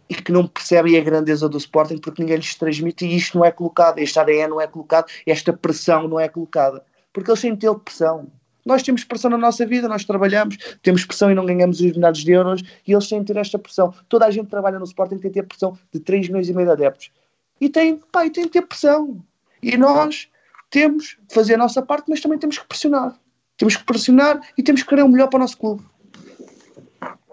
e 0.09 0.15
que 0.15 0.31
não 0.31 0.47
percebem 0.47 0.97
a 0.97 1.03
grandeza 1.03 1.47
do 1.47 1.57
Sporting 1.57 1.97
porque 1.97 2.21
ninguém 2.21 2.38
lhes 2.38 2.55
transmite 2.55 3.05
e 3.05 3.15
isto 3.15 3.38
não 3.38 3.45
é 3.45 3.51
colocado, 3.51 3.99
este 3.99 4.19
ADN 4.19 4.49
não 4.49 4.61
é 4.61 4.67
colocado, 4.67 5.09
esta 5.25 5.53
pressão 5.53 6.07
não 6.07 6.19
é 6.19 6.27
colocada, 6.27 6.86
porque 7.11 7.29
eles 7.29 7.41
têm 7.41 7.53
de 7.53 7.61
ter 7.61 7.75
pressão. 7.79 8.31
Nós 8.66 8.82
temos 8.82 9.03
pressão 9.03 9.30
na 9.30 9.38
nossa 9.38 9.66
vida, 9.66 9.88
nós 9.88 10.05
trabalhamos, 10.05 10.57
temos 10.82 11.05
pressão 11.05 11.32
e 11.32 11.36
não 11.36 11.45
ganhamos 11.45 11.82
os 11.82 11.91
milhares 11.91 12.20
de 12.20 12.32
euros 12.32 12.64
e 12.88 12.93
eles 12.93 13.07
têm 13.07 13.20
de 13.20 13.34
ter 13.34 13.39
esta 13.39 13.59
pressão. 13.59 13.93
Toda 14.07 14.26
a 14.26 14.32
gente 14.32 14.47
trabalha 14.47 14.80
no 14.80 14.86
Sporting 14.86 15.18
tem 15.18 15.30
de 15.30 15.41
ter 15.41 15.43
pressão 15.43 15.78
de 15.91 15.99
3 15.99 16.30
milhões 16.30 16.47
e 16.47 16.53
meio 16.53 16.68
de 16.68 16.74
adeptos. 16.74 17.11
E 17.59 17.70
tem, 17.70 17.97
pá, 18.11 18.26
e 18.26 18.30
tem 18.30 18.45
de 18.45 18.51
ter 18.51 18.61
pressão. 18.61 19.24
E 19.61 19.78
nós 19.78 20.30
temos 20.70 21.18
de 21.28 21.34
fazer 21.34 21.55
a 21.55 21.57
nossa 21.57 21.82
parte, 21.82 22.09
mas 22.09 22.22
também 22.22 22.39
temos 22.39 22.57
que 22.57 22.68
pressionar. 22.68 23.18
Temos 23.57 23.76
que 23.76 23.84
pressionar 23.84 24.41
e 24.57 24.64
temos 24.64 24.82
que 24.82 24.89
querer 24.89 25.03
o 25.03 25.09
melhor 25.09 25.28
para 25.28 25.38
o 25.38 25.41
nosso 25.41 25.57
clube. 25.57 25.84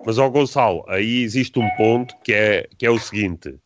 Mas, 0.04 0.18
ó 0.18 0.28
Gonçalo, 0.28 0.84
aí 0.88 1.22
existe 1.22 1.58
um 1.58 1.68
ponto 1.76 2.14
que 2.22 2.32
é, 2.32 2.68
que 2.78 2.86
é 2.86 2.90
o 2.90 2.98
seguinte: 2.98 3.58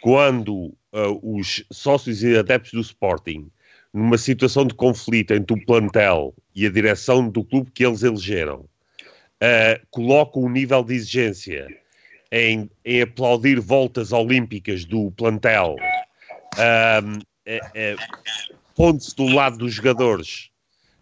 quando 0.00 0.54
uh, 0.54 1.20
os 1.22 1.64
sócios 1.72 2.22
e 2.22 2.36
adeptos 2.36 2.72
do 2.72 2.80
Sporting, 2.80 3.50
numa 3.92 4.18
situação 4.18 4.66
de 4.66 4.74
conflito 4.74 5.32
entre 5.32 5.54
o 5.54 5.64
plantel 5.64 6.34
e 6.54 6.66
a 6.66 6.70
direção 6.70 7.28
do 7.28 7.44
clube 7.44 7.70
que 7.70 7.84
eles 7.84 8.02
elegeram, 8.02 8.60
uh, 8.60 9.86
colocam 9.90 10.42
um 10.44 10.50
nível 10.50 10.82
de 10.84 10.94
exigência 10.94 11.66
em, 12.30 12.70
em 12.84 13.02
aplaudir 13.02 13.58
voltas 13.60 14.12
olímpicas 14.12 14.84
do 14.84 15.10
plantel, 15.12 15.76
uh, 16.56 17.18
uh, 17.18 18.20
pondo-se 18.76 19.14
do 19.16 19.26
lado 19.26 19.58
dos 19.58 19.74
jogadores 19.74 20.50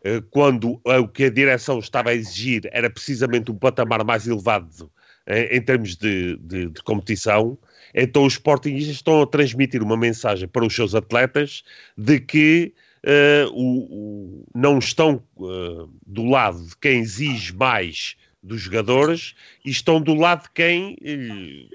eh, 0.03 0.23
quando 0.31 0.81
eh, 0.87 0.99
o 0.99 1.09
que 1.09 1.25
a 1.25 1.31
direção 1.31 1.79
estava 1.79 2.11
a 2.11 2.15
exigir 2.15 2.69
era 2.73 2.89
precisamente 2.89 3.51
um 3.51 3.57
patamar 3.57 4.05
mais 4.05 4.27
elevado 4.27 4.91
eh, 5.27 5.57
em 5.57 5.61
termos 5.61 5.97
de, 5.97 6.37
de, 6.39 6.69
de, 6.69 6.83
competição, 6.83 7.59
então 7.95 8.25
os 8.25 8.35
Sportingistas 8.35 8.97
estão 8.97 9.23
a 9.23 9.27
transmitir 9.27 9.83
uma 9.83 9.97
mensagem 9.97 10.49
para 10.49 10.65
os 10.65 10.75
seus 10.75 10.95
atletas 10.95 11.63
de 11.97 12.21
que 12.21 12.73
uh, 13.05 13.51
o, 13.53 13.79
o, 13.91 14.47
não 14.55 14.79
estão 14.79 15.23
uh, 15.37 15.91
do 16.07 16.25
lado 16.25 16.65
de 16.67 16.77
quem 16.77 17.01
exige 17.01 17.55
mais 17.55 18.17
dos 18.43 18.61
jogadores 18.61 19.35
e 19.65 19.71
estão 19.71 20.01
do 20.01 20.15
lado 20.15 20.45
de 20.45 20.51
quem 20.51 20.97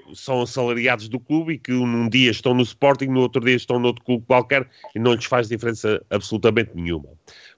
uh, 0.08 0.16
são 0.16 0.42
assalariados 0.42 1.08
do 1.08 1.20
clube 1.20 1.54
e 1.54 1.58
que 1.58 1.72
num 1.72 2.08
dia 2.08 2.30
estão 2.30 2.54
no 2.54 2.62
Sporting, 2.62 3.06
no 3.06 3.20
outro 3.20 3.44
dia 3.44 3.54
estão 3.54 3.78
noutro 3.78 4.04
clube 4.04 4.24
qualquer 4.26 4.68
e 4.94 4.98
não 4.98 5.14
lhes 5.14 5.26
faz 5.26 5.48
diferença 5.48 6.04
absolutamente 6.10 6.70
nenhuma. 6.74 7.10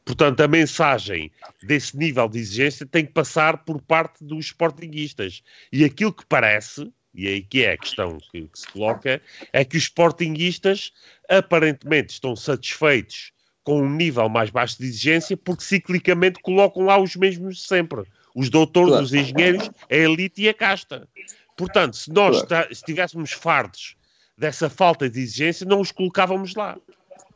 Portanto, 0.04 0.40
a 0.40 0.48
mensagem 0.48 1.32
desse 1.62 1.96
nível 1.96 2.28
de 2.28 2.38
exigência 2.38 2.86
tem 2.86 3.04
que 3.04 3.12
passar 3.12 3.64
por 3.64 3.80
parte 3.80 4.22
dos 4.24 4.46
sportinguistas. 4.46 5.42
E 5.72 5.84
aquilo 5.84 6.12
que 6.12 6.24
parece, 6.26 6.92
e 7.16 7.26
aí 7.26 7.42
que 7.42 7.64
é 7.64 7.72
a 7.72 7.78
questão 7.78 8.18
que, 8.30 8.42
que 8.42 8.58
se 8.58 8.68
coloca, 8.68 9.20
é 9.52 9.64
que 9.64 9.76
os 9.76 9.84
sportinguistas 9.84 10.92
aparentemente 11.28 12.12
estão 12.12 12.36
satisfeitos 12.36 13.32
com 13.64 13.80
um 13.80 13.90
nível 13.90 14.28
mais 14.28 14.50
baixo 14.50 14.78
de 14.78 14.84
exigência 14.84 15.36
porque 15.36 15.64
ciclicamente 15.64 16.40
colocam 16.40 16.84
lá 16.84 16.98
os 17.00 17.16
mesmos 17.16 17.66
sempre. 17.66 18.04
Os 18.34 18.50
doutores, 18.50 18.90
claro. 18.90 19.04
os 19.04 19.14
engenheiros, 19.14 19.70
a 19.90 19.94
elite 19.94 20.42
e 20.42 20.48
a 20.48 20.54
casta. 20.54 21.08
Portanto, 21.56 21.96
se 21.96 22.12
nós 22.12 22.42
claro. 22.42 22.70
estivéssemos 22.70 23.32
fardos 23.32 23.96
dessa 24.36 24.68
falta 24.68 25.08
de 25.08 25.18
exigência, 25.18 25.66
não 25.66 25.80
os 25.80 25.90
colocávamos 25.90 26.54
lá. 26.54 26.76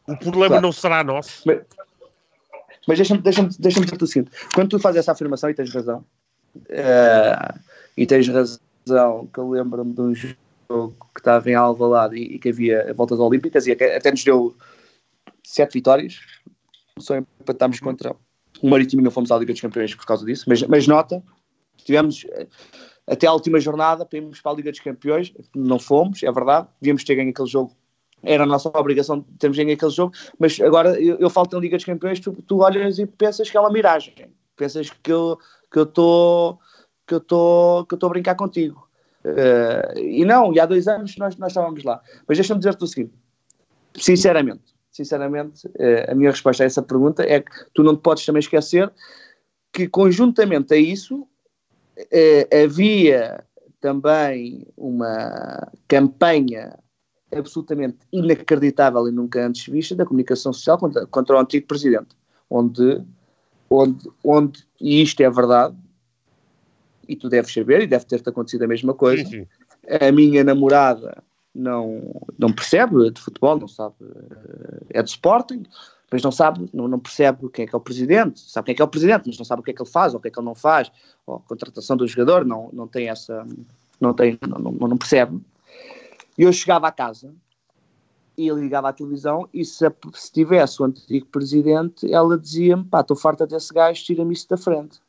O 0.06 0.16
problema 0.16 0.48
claro. 0.48 0.62
não 0.62 0.72
será 0.72 1.02
nosso. 1.02 1.42
Mas, 1.46 1.60
mas 2.86 2.98
deixa-me 2.98 3.22
deixa 3.22 3.48
deixa 3.58 3.80
dizer 3.80 4.02
o 4.02 4.06
seguinte: 4.06 4.30
quando 4.54 4.68
tu 4.68 4.78
fazes 4.78 5.00
essa 5.00 5.12
afirmação, 5.12 5.48
e 5.48 5.54
tens 5.54 5.72
razão, 5.72 6.04
uh, 6.54 7.60
e 7.96 8.06
tens 8.06 8.28
razão, 8.28 8.58
que 8.84 9.38
eu 9.38 9.50
lembro-me 9.50 9.92
de 9.92 10.00
um 10.00 10.14
jogo 10.14 10.94
que 11.14 11.20
estava 11.20 11.50
em 11.50 11.54
Alvalade 11.54 12.16
e, 12.16 12.36
e 12.36 12.38
que 12.38 12.48
havia 12.48 12.92
voltas 12.94 13.18
olímpicas 13.18 13.66
e 13.66 13.72
até 13.72 14.10
nos 14.10 14.24
deu 14.24 14.56
sete 15.42 15.74
vitórias, 15.74 16.20
só 16.98 17.16
empatámos 17.16 17.80
contra 17.80 18.14
o 18.62 18.68
Marítimo 18.68 19.02
e 19.02 19.04
não 19.04 19.10
fomos 19.10 19.30
à 19.30 19.38
Liga 19.38 19.52
dos 19.52 19.60
Campeões 19.60 19.94
por 19.94 20.06
causa 20.06 20.24
disso, 20.24 20.44
mas, 20.48 20.62
mas 20.62 20.86
nota, 20.86 21.22
tivemos 21.78 22.26
eh, 22.30 22.46
até 23.06 23.26
a 23.26 23.32
última 23.32 23.58
jornada 23.58 24.04
para 24.04 24.18
irmos 24.18 24.40
para 24.40 24.52
a 24.52 24.54
Liga 24.54 24.70
dos 24.70 24.80
Campeões, 24.80 25.32
não 25.54 25.78
fomos, 25.78 26.22
é 26.22 26.30
verdade, 26.30 26.68
devíamos 26.80 27.04
ter 27.04 27.16
ganho 27.16 27.30
aquele 27.30 27.48
jogo 27.48 27.74
era 28.22 28.44
a 28.44 28.46
nossa 28.46 28.68
obrigação 28.76 29.22
termos 29.38 29.56
ganho 29.56 29.72
aquele 29.72 29.90
jogo, 29.90 30.12
mas 30.38 30.60
agora 30.60 31.00
eu, 31.00 31.16
eu 31.18 31.30
falo 31.30 31.48
em 31.54 31.60
Liga 31.60 31.76
dos 31.76 31.86
Campeões, 31.86 32.20
tu, 32.20 32.32
tu 32.46 32.58
olhas 32.58 32.98
e 32.98 33.06
pensas 33.06 33.48
que 33.50 33.56
é 33.56 33.60
uma 33.60 33.70
miragem, 33.70 34.14
pensas 34.56 34.90
que 34.90 35.10
eu 35.10 35.32
estou 35.32 35.38
que 35.72 35.78
eu 35.78 35.84
estou 35.84 36.58
que 37.86 37.94
eu 37.94 37.96
estou 37.96 38.06
a 38.06 38.08
brincar 38.08 38.34
contigo. 38.34 38.88
Uh, 39.24 39.98
e 39.98 40.24
não, 40.24 40.52
e 40.52 40.60
há 40.60 40.66
dois 40.66 40.88
anos 40.88 41.16
nós, 41.18 41.36
nós 41.36 41.52
estávamos 41.52 41.84
lá. 41.84 42.00
Mas 42.26 42.38
deixa-me 42.38 42.60
dizer-te 42.60 42.84
o 42.84 42.86
seguinte: 42.86 43.12
sinceramente, 43.94 44.74
sinceramente, 44.90 45.66
uh, 45.66 46.10
a 46.10 46.14
minha 46.14 46.30
resposta 46.30 46.62
a 46.62 46.66
essa 46.66 46.82
pergunta 46.82 47.22
é 47.22 47.40
que 47.40 47.50
tu 47.74 47.82
não 47.82 47.96
te 47.96 48.00
podes 48.00 48.24
também 48.24 48.40
esquecer 48.40 48.90
que, 49.72 49.86
conjuntamente 49.88 50.72
a 50.72 50.76
isso, 50.76 51.20
uh, 51.20 52.64
havia 52.64 53.44
também 53.80 54.66
uma 54.76 55.70
campanha 55.86 56.78
absolutamente 57.34 57.98
inacreditável 58.12 59.06
e 59.08 59.12
nunca 59.12 59.46
antes 59.46 59.66
vista 59.66 59.94
da 59.94 60.04
comunicação 60.04 60.52
social 60.52 60.78
contra, 60.78 61.06
contra 61.06 61.36
o 61.36 61.38
antigo 61.38 61.66
presidente, 61.66 62.16
onde, 62.48 63.02
onde, 63.68 64.10
onde, 64.24 64.64
e 64.80 65.02
isto 65.02 65.20
é 65.20 65.30
verdade, 65.30 65.76
e 67.10 67.16
tu 67.16 67.28
deves 67.28 67.52
saber, 67.52 67.82
e 67.82 67.86
deve 67.88 68.04
ter-te 68.04 68.28
acontecido 68.28 68.62
a 68.62 68.68
mesma 68.68 68.94
coisa, 68.94 69.24
sim, 69.24 69.40
sim. 69.40 69.46
a 70.00 70.12
minha 70.12 70.44
namorada 70.44 71.22
não, 71.52 72.00
não 72.38 72.52
percebe 72.52 73.10
de 73.10 73.20
futebol, 73.20 73.58
não 73.58 73.66
sabe, 73.66 73.96
eh, 74.00 74.98
é 75.00 75.02
de 75.02 75.10
Sporting, 75.10 75.64
mas 76.08 76.22
não 76.22 76.30
sabe, 76.30 76.70
não, 76.72 76.86
não, 76.86 77.00
percebe 77.00 77.48
quem 77.48 77.64
é 77.64 77.68
que 77.68 77.74
é 77.74 77.78
o 77.78 77.80
presidente, 77.80 78.40
sabe 78.40 78.66
quem 78.66 78.72
é 78.72 78.76
que 78.76 78.82
é 78.82 78.84
o 78.84 78.88
presidente, 78.88 79.24
mas 79.26 79.36
não 79.36 79.44
sabe 79.44 79.60
o 79.60 79.64
que 79.64 79.72
é 79.72 79.74
que 79.74 79.82
ele 79.82 79.90
faz, 79.90 80.12
ou 80.12 80.20
o 80.20 80.22
que 80.22 80.28
é 80.28 80.30
que 80.30 80.38
ele 80.38 80.46
não 80.46 80.54
faz, 80.54 80.90
ou 81.26 81.36
a 81.36 81.40
contratação 81.40 81.96
do 81.96 82.06
jogador, 82.06 82.44
não, 82.44 82.70
não 82.72 82.86
tem 82.86 83.08
essa, 83.08 83.44
não 84.00 84.14
tem, 84.14 84.38
não, 84.46 84.58
não, 84.58 84.88
não 84.88 84.96
percebe. 84.96 85.40
E 86.38 86.44
eu 86.44 86.52
chegava 86.52 86.86
à 86.86 86.92
casa 86.92 87.34
e 88.36 88.48
ligava 88.50 88.88
à 88.88 88.92
televisão 88.92 89.48
e 89.52 89.64
se, 89.64 89.84
se 90.14 90.32
tivesse 90.32 90.80
o 90.80 90.84
antigo 90.84 91.26
presidente, 91.26 92.12
ela 92.12 92.38
dizia-me, 92.38 92.84
pá, 92.84 93.00
estou 93.00 93.16
farta 93.16 93.46
desse 93.46 93.74
gajo, 93.74 94.04
tira-me 94.04 94.32
isso 94.32 94.48
da 94.48 94.56
frente. 94.56 95.00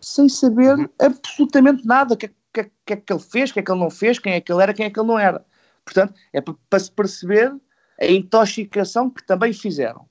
Sem 0.00 0.28
saber 0.28 0.78
uhum. 0.78 0.88
absolutamente 0.98 1.86
nada, 1.86 2.14
o 2.14 2.16
que, 2.16 2.28
que, 2.52 2.70
que 2.86 2.92
é 2.92 2.96
que 2.96 3.12
ele 3.12 3.20
fez, 3.20 3.50
o 3.50 3.54
que 3.54 3.60
é 3.60 3.62
que 3.62 3.70
ele 3.70 3.80
não 3.80 3.90
fez, 3.90 4.18
quem 4.18 4.32
é 4.32 4.40
que 4.40 4.52
ele 4.52 4.62
era, 4.62 4.74
quem 4.74 4.86
é 4.86 4.90
que 4.90 4.98
ele 4.98 5.08
não 5.08 5.18
era. 5.18 5.44
Portanto, 5.84 6.14
é 6.32 6.40
para 6.40 6.78
se 6.78 6.90
perceber 6.90 7.54
a 8.00 8.06
intoxicação 8.06 9.10
que 9.10 9.24
também 9.24 9.52
fizeram. 9.52 10.08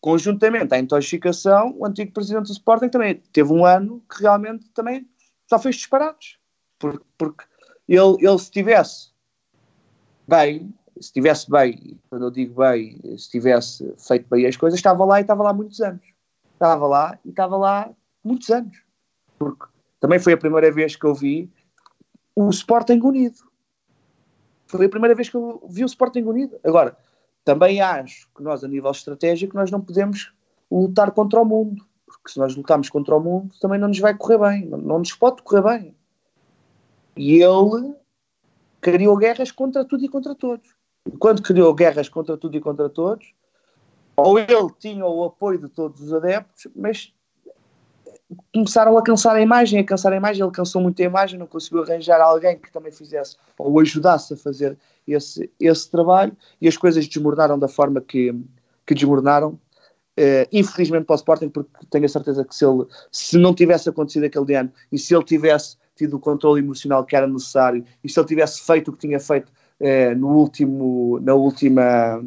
Conjuntamente 0.00 0.74
à 0.74 0.78
intoxicação, 0.78 1.74
o 1.78 1.86
antigo 1.86 2.12
presidente 2.12 2.46
do 2.46 2.52
Sporting 2.52 2.88
também 2.88 3.22
teve 3.32 3.52
um 3.52 3.64
ano 3.64 4.02
que 4.10 4.22
realmente 4.22 4.68
também 4.70 5.06
só 5.48 5.58
fez 5.58 5.76
disparados. 5.76 6.38
Porque, 6.78 7.04
porque 7.18 7.44
ele, 7.86 8.16
ele 8.20 8.38
se 8.38 8.50
tivesse 8.50 9.10
bem, 10.26 10.74
se 10.94 11.08
estivesse 11.08 11.50
bem, 11.50 11.98
quando 12.08 12.26
eu 12.26 12.30
digo 12.30 12.62
bem, 12.62 12.98
se 13.18 13.30
tivesse 13.30 13.94
feito 13.98 14.26
bem 14.28 14.46
as 14.46 14.56
coisas, 14.56 14.78
estava 14.78 15.04
lá 15.04 15.18
e 15.18 15.22
estava 15.22 15.42
lá 15.42 15.52
muitos 15.52 15.80
anos. 15.80 16.02
Estava 16.54 16.86
lá 16.86 17.18
e 17.24 17.30
estava 17.30 17.56
lá 17.56 17.90
muitos 18.24 18.48
anos. 18.48 18.82
Porque 19.40 19.64
também 19.98 20.18
foi 20.18 20.34
a 20.34 20.36
primeira 20.36 20.70
vez 20.70 20.94
que 20.94 21.04
eu 21.06 21.14
vi 21.14 21.50
o 22.36 22.50
Sporting 22.50 23.00
unido. 23.02 23.38
Foi 24.66 24.84
a 24.84 24.88
primeira 24.88 25.14
vez 25.14 25.30
que 25.30 25.36
eu 25.36 25.66
vi 25.66 25.82
o 25.82 25.86
Sporting 25.86 26.22
unido. 26.22 26.60
Agora, 26.62 26.94
também 27.42 27.80
acho 27.80 28.28
que 28.36 28.42
nós, 28.42 28.62
a 28.62 28.68
nível 28.68 28.90
estratégico, 28.90 29.56
nós 29.56 29.70
não 29.70 29.80
podemos 29.80 30.30
lutar 30.70 31.10
contra 31.12 31.40
o 31.40 31.44
mundo. 31.44 31.82
Porque 32.04 32.30
se 32.30 32.38
nós 32.38 32.54
lutarmos 32.54 32.90
contra 32.90 33.16
o 33.16 33.20
mundo, 33.20 33.54
também 33.60 33.80
não 33.80 33.88
nos 33.88 33.98
vai 33.98 34.14
correr 34.14 34.38
bem. 34.38 34.66
Não, 34.66 34.78
não 34.78 34.98
nos 34.98 35.14
pode 35.14 35.42
correr 35.42 35.62
bem. 35.62 35.96
E 37.16 37.42
ele 37.42 37.94
criou 38.80 39.16
guerras 39.16 39.50
contra 39.50 39.86
tudo 39.86 40.04
e 40.04 40.08
contra 40.08 40.34
todos. 40.34 40.68
E 41.06 41.16
quando 41.16 41.42
criou 41.42 41.74
guerras 41.74 42.10
contra 42.10 42.36
tudo 42.36 42.56
e 42.58 42.60
contra 42.60 42.90
todos, 42.90 43.32
ou 44.14 44.38
ele 44.38 44.70
tinha 44.78 45.06
o 45.06 45.24
apoio 45.24 45.58
de 45.58 45.68
todos 45.70 46.02
os 46.02 46.12
adeptos, 46.12 46.68
mas 46.76 47.14
começaram 48.52 48.96
a 48.96 49.02
cansar 49.02 49.36
a 49.36 49.40
imagem, 49.40 49.80
a 49.80 49.84
cansar 49.84 50.12
a 50.12 50.16
imagem, 50.16 50.42
ele 50.42 50.52
cansou 50.52 50.80
muito 50.80 51.00
a 51.00 51.04
imagem, 51.04 51.38
não 51.38 51.46
conseguiu 51.46 51.82
arranjar 51.82 52.20
alguém 52.20 52.58
que 52.58 52.72
também 52.72 52.92
fizesse 52.92 53.36
ou 53.58 53.78
ajudasse 53.80 54.34
a 54.34 54.36
fazer 54.36 54.76
esse, 55.06 55.50
esse 55.58 55.90
trabalho. 55.90 56.36
E 56.60 56.68
as 56.68 56.76
coisas 56.76 57.06
desmoronaram 57.06 57.58
da 57.58 57.68
forma 57.68 58.00
que, 58.00 58.34
que 58.86 58.94
desmoronaram. 58.94 59.58
Uh, 60.18 60.44
infelizmente 60.52 61.04
para 61.04 61.14
o 61.14 61.16
Sporting, 61.16 61.48
porque 61.48 61.70
tenho 61.88 62.04
a 62.04 62.08
certeza 62.08 62.44
que 62.44 62.54
se 62.54 62.66
ele 62.66 62.84
se 63.10 63.38
não 63.38 63.54
tivesse 63.54 63.88
acontecido 63.88 64.24
aquele 64.24 64.54
ano 64.54 64.70
e 64.92 64.98
se 64.98 65.14
ele 65.14 65.24
tivesse 65.24 65.78
tido 65.96 66.16
o 66.16 66.20
controle 66.20 66.60
emocional 66.60 67.04
que 67.04 67.16
era 67.16 67.26
necessário 67.26 67.84
e 68.04 68.08
se 68.08 68.18
ele 68.20 68.26
tivesse 68.26 68.60
feito 68.60 68.88
o 68.88 68.92
que 68.92 69.06
tinha 69.06 69.18
feito 69.18 69.50
uh, 69.80 70.14
no 70.18 70.28
último, 70.36 71.18
na 71.22 71.32
última, 71.32 72.22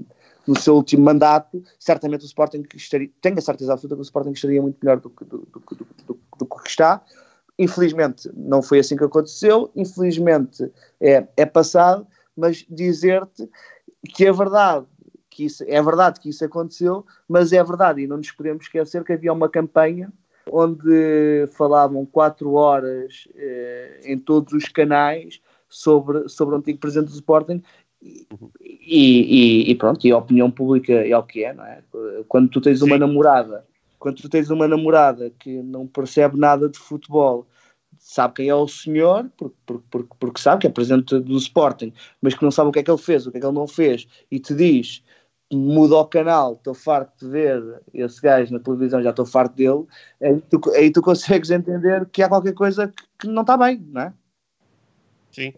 no 0.47 0.57
seu 0.59 0.75
último 0.75 1.03
mandato, 1.03 1.63
certamente 1.79 2.23
o 2.23 2.25
Sporting 2.25 2.63
estaria, 2.75 3.09
tenho 3.21 3.37
a 3.37 3.41
certeza 3.41 3.73
absoluta 3.73 3.95
que 3.95 4.01
o 4.01 4.03
Sporting 4.03 4.31
estaria 4.31 4.61
muito 4.61 4.77
melhor 4.81 4.99
do 4.99 5.09
que, 5.09 5.23
do, 5.25 5.39
do, 5.39 5.87
do, 6.07 6.19
do 6.37 6.45
que 6.45 6.69
está. 6.69 7.01
Infelizmente 7.57 8.29
não 8.35 8.61
foi 8.61 8.79
assim 8.79 8.95
que 8.95 9.03
aconteceu, 9.03 9.71
infelizmente 9.75 10.71
é, 10.99 11.27
é 11.37 11.45
passado, 11.45 12.05
mas 12.35 12.65
dizer-te 12.69 13.49
que 14.09 14.25
é 14.25 14.31
verdade 14.31 14.85
que 15.29 15.45
isso, 15.45 15.63
é 15.67 15.81
verdade 15.81 16.19
que 16.19 16.29
isso 16.29 16.45
aconteceu, 16.45 17.05
mas 17.27 17.51
é 17.51 17.63
verdade, 17.63 18.01
e 18.01 18.07
não 18.07 18.17
nos 18.17 18.31
podemos 18.31 18.65
esquecer 18.65 19.03
que 19.03 19.13
havia 19.13 19.33
uma 19.33 19.49
campanha 19.49 20.11
onde 20.51 21.47
falavam 21.53 22.05
quatro 22.05 22.53
horas 22.53 23.27
eh, 23.35 24.01
em 24.03 24.19
todos 24.19 24.53
os 24.53 24.65
canais 24.65 25.41
sobre, 25.69 26.29
sobre 26.29 26.53
o 26.53 26.57
antigo 26.59 26.79
presidente 26.79 27.09
do 27.09 27.15
Sporting 27.15 27.63
e, 28.03 28.27
e, 28.81 29.71
e, 29.71 29.75
pronto, 29.75 30.05
e 30.05 30.11
a 30.11 30.17
opinião 30.17 30.51
pública 30.51 30.93
é 30.93 31.17
o 31.17 31.23
que 31.23 31.43
é, 31.43 31.53
não 31.53 31.65
é? 31.65 31.81
Quando 32.27 32.49
tu 32.49 32.59
tens 32.59 32.81
uma 32.81 32.95
Sim. 32.95 32.99
namorada, 32.99 33.65
quando 33.97 34.21
tu 34.21 34.29
tens 34.29 34.49
uma 34.49 34.67
namorada 34.67 35.31
que 35.39 35.61
não 35.61 35.87
percebe 35.87 36.37
nada 36.37 36.67
de 36.67 36.77
futebol 36.77 37.47
sabe 37.97 38.33
quem 38.35 38.49
é 38.49 38.55
o 38.55 38.67
senhor, 38.67 39.29
porque, 39.37 39.55
porque, 39.65 40.15
porque, 40.19 40.41
sabe 40.41 40.61
que 40.61 40.67
é 40.67 40.69
presidente 40.69 41.19
do 41.19 41.37
Sporting, 41.37 41.93
mas 42.21 42.33
que 42.35 42.43
não 42.43 42.51
sabe 42.51 42.69
o 42.69 42.71
que 42.71 42.79
é 42.79 42.83
que 42.83 42.91
ele 42.91 42.97
fez, 42.97 43.25
o 43.25 43.31
que 43.31 43.37
é 43.37 43.39
que 43.39 43.45
ele 43.45 43.55
não 43.55 43.67
fez, 43.67 44.07
e 44.29 44.39
te 44.39 44.53
diz 44.53 45.01
muda 45.51 45.95
o 45.95 46.05
canal, 46.05 46.53
estou 46.53 46.73
farto 46.73 47.25
de 47.25 47.31
ver 47.31 47.81
esse 47.93 48.21
gajo 48.21 48.51
na 48.51 48.59
televisão, 48.59 49.03
já 49.03 49.11
estou 49.11 49.25
farto 49.25 49.55
dele, 49.55 49.85
aí 50.21 50.41
tu, 50.49 50.61
aí 50.71 50.91
tu 50.91 51.01
consegues 51.01 51.49
entender 51.51 52.05
que 52.07 52.23
há 52.23 52.29
qualquer 52.29 52.53
coisa 52.53 52.87
que, 52.87 53.03
que 53.19 53.27
não 53.27 53.41
está 53.41 53.55
bem, 53.55 53.79
não 53.87 54.01
é? 54.01 54.13
Sim. 55.31 55.53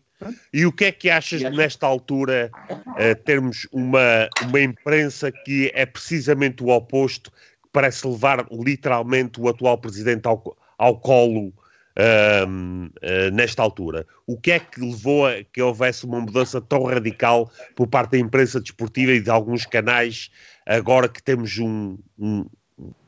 E 0.53 0.65
o 0.65 0.71
que 0.71 0.85
é 0.85 0.91
que 0.91 1.09
achas 1.09 1.41
nesta 1.41 1.85
altura 1.85 2.49
uh, 2.71 3.23
termos 3.23 3.67
uma, 3.71 4.29
uma 4.47 4.61
imprensa 4.61 5.31
que 5.31 5.71
é 5.73 5.85
precisamente 5.85 6.63
o 6.63 6.69
oposto, 6.69 7.31
que 7.31 7.69
parece 7.71 8.07
levar 8.07 8.45
literalmente 8.51 9.39
o 9.39 9.49
atual 9.49 9.77
presidente 9.77 10.25
ao, 10.25 10.57
ao 10.77 10.99
colo 10.99 11.53
uh, 11.97 13.31
nesta 13.33 13.61
altura. 13.61 14.05
O 14.25 14.39
que 14.39 14.51
é 14.51 14.59
que 14.59 14.79
levou 14.79 15.27
a 15.27 15.43
que 15.43 15.61
houvesse 15.61 16.05
uma 16.05 16.19
mudança 16.19 16.61
tão 16.61 16.83
radical 16.83 17.51
por 17.75 17.87
parte 17.87 18.11
da 18.11 18.17
imprensa 18.17 18.61
desportiva 18.61 19.11
e 19.11 19.21
de 19.21 19.29
alguns 19.29 19.65
canais, 19.65 20.29
agora 20.65 21.09
que 21.09 21.21
temos 21.21 21.57
um, 21.57 21.97
um 22.17 22.45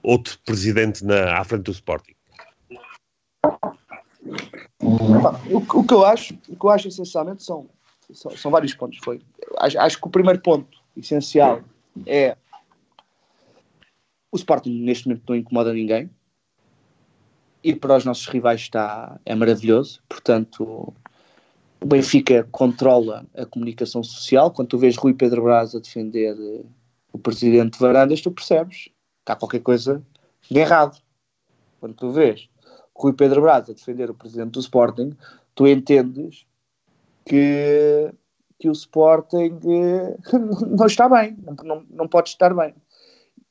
outro 0.04 0.38
presidente 0.46 1.06
na, 1.06 1.38
à 1.38 1.44
frente 1.44 1.64
do 1.64 1.72
Sporting? 1.72 2.17
O, 5.52 5.84
que 5.84 5.94
eu 5.94 6.06
acho, 6.06 6.34
o 6.48 6.56
que 6.56 6.66
eu 6.66 6.70
acho 6.70 6.88
essencialmente 6.88 7.44
são, 7.44 7.68
são, 8.14 8.32
são 8.32 8.52
vários 8.52 8.74
pontos. 8.74 9.00
Foi, 9.04 9.22
acho, 9.58 9.80
acho 9.80 10.00
que 10.00 10.08
o 10.08 10.12
primeiro 10.12 10.40
ponto 10.40 10.78
essencial 10.96 11.62
é 12.06 12.38
o 14.32 14.38
Sporting 14.38 14.82
neste 14.82 15.08
momento 15.08 15.24
não 15.28 15.36
incomoda 15.36 15.74
ninguém 15.74 16.10
e 17.64 17.76
para 17.76 17.98
os 17.98 18.06
nossos 18.06 18.28
rivais 18.28 18.62
está, 18.62 19.20
é 19.26 19.36
maravilhoso. 19.36 20.02
Portanto, 20.08 20.94
o 21.82 21.86
Benfica 21.86 22.48
controla 22.52 23.26
a 23.36 23.46
comunicação 23.46 24.04
social. 24.04 24.52
Quando 24.52 24.70
tu 24.70 24.78
vês 24.78 24.96
Rui 24.96 25.14
Pedro 25.14 25.44
Braz 25.44 25.76
a 25.76 25.80
defender 25.80 26.36
eh, 26.40 26.64
o 27.12 27.18
presidente 27.18 27.80
Varandas, 27.80 28.22
tu 28.22 28.32
percebes 28.32 28.90
que 29.26 29.32
há 29.32 29.36
qualquer 29.36 29.62
coisa 29.62 30.02
de 30.50 30.60
errado. 30.60 30.98
Quando 31.80 31.96
tu 31.96 32.12
vês 32.12 32.48
Rui 32.98 33.14
Pedro 33.14 33.42
Braz 33.42 33.70
a 33.70 33.74
defender 33.74 34.10
o 34.10 34.16
presidente 34.16 34.52
do 34.52 34.60
Sporting, 34.60 35.16
tu 35.54 35.68
entendes 35.68 36.46
que, 37.26 38.12
que 38.60 38.68
o 38.68 38.72
Sporting 38.72 39.60
eh, 39.66 40.18
não 40.68 40.88
está 40.88 41.08
bem, 41.08 41.38
não, 41.64 41.86
não, 41.90 42.08
pode 42.08 42.30
estar 42.30 42.54
bem. 42.56 42.74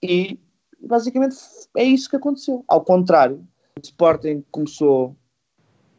E 0.02 0.38
basicamente 0.80 1.36
é 1.76 1.84
isso 1.84 2.10
que 2.10 2.16
aconteceu. 2.16 2.64
Ao 2.66 2.84
contrário, 2.84 3.46
o 3.78 3.80
Sporting 3.82 4.44
começou 4.50 5.16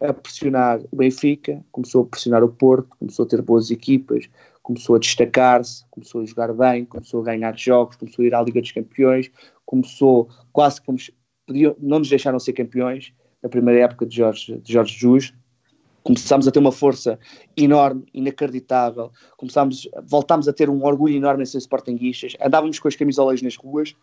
a 0.00 0.12
pressionar 0.12 0.80
o 0.92 0.96
Benfica, 0.96 1.64
começou 1.72 2.02
a 2.02 2.06
pressionar 2.06 2.44
o 2.44 2.48
Porto, 2.48 2.96
começou 2.98 3.24
a 3.24 3.28
ter 3.28 3.40
boas 3.40 3.70
equipas, 3.70 4.28
começou 4.62 4.96
a 4.96 4.98
destacar-se, 4.98 5.84
começou 5.90 6.20
a 6.20 6.24
jogar 6.24 6.52
bem, 6.52 6.84
começou 6.84 7.22
a 7.22 7.24
ganhar 7.24 7.56
jogos, 7.58 7.96
começou 7.96 8.22
a 8.22 8.26
ir 8.26 8.34
à 8.34 8.42
Liga 8.42 8.60
dos 8.60 8.72
Campeões, 8.72 9.30
começou 9.64 10.28
quase 10.52 10.82
como 10.82 10.98
podiam, 11.46 11.74
não 11.80 11.98
nos 11.98 12.10
deixaram 12.10 12.38
ser 12.38 12.52
campeões 12.52 13.14
na 13.42 13.48
primeira 13.48 13.84
época 13.84 14.06
de 14.06 14.16
Jorge, 14.16 14.58
de 14.58 14.72
Jorge 14.72 14.94
Jesus. 14.94 15.34
Começámos 16.02 16.48
a 16.48 16.50
ter 16.50 16.58
uma 16.58 16.72
força 16.72 17.18
enorme, 17.56 18.06
inacreditável. 18.14 19.12
Começámos, 19.36 19.88
voltámos 20.04 20.48
a 20.48 20.52
ter 20.52 20.70
um 20.70 20.84
orgulho 20.84 21.14
enorme 21.14 21.42
em 21.42 21.46
ser 21.46 21.58
Sportinguistas. 21.58 22.34
Andávamos 22.40 22.78
com 22.78 22.88
as 22.88 22.96
camisolas 22.96 23.42
nas 23.42 23.56
ruas 23.56 23.94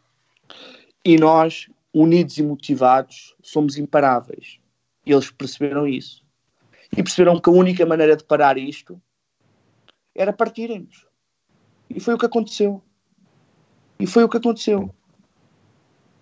e 1.03 1.17
nós 1.17 1.67
unidos 1.95 2.37
e 2.37 2.43
motivados, 2.43 3.33
somos 3.41 3.77
imparáveis. 3.77 4.59
E 5.05 5.13
eles 5.13 5.31
perceberam 5.31 5.87
isso. 5.87 6.21
E 6.91 7.01
perceberam 7.01 7.39
que 7.39 7.49
a 7.49 7.53
única 7.53 7.85
maneira 7.85 8.17
de 8.17 8.23
parar 8.23 8.57
isto 8.57 9.01
era 10.13 10.33
partirem-nos. 10.33 11.07
E 11.89 12.01
foi 12.01 12.13
o 12.13 12.17
que 12.17 12.25
aconteceu. 12.25 12.83
E 13.97 14.05
foi 14.05 14.25
o 14.25 14.29
que 14.29 14.35
aconteceu. 14.35 14.93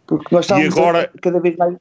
Porque 0.05 0.33
nós 0.33 0.45
estávamos 0.45 0.77
agora... 0.77 1.11
cada 1.19 1.39
vez 1.39 1.55
mais, 1.57 1.75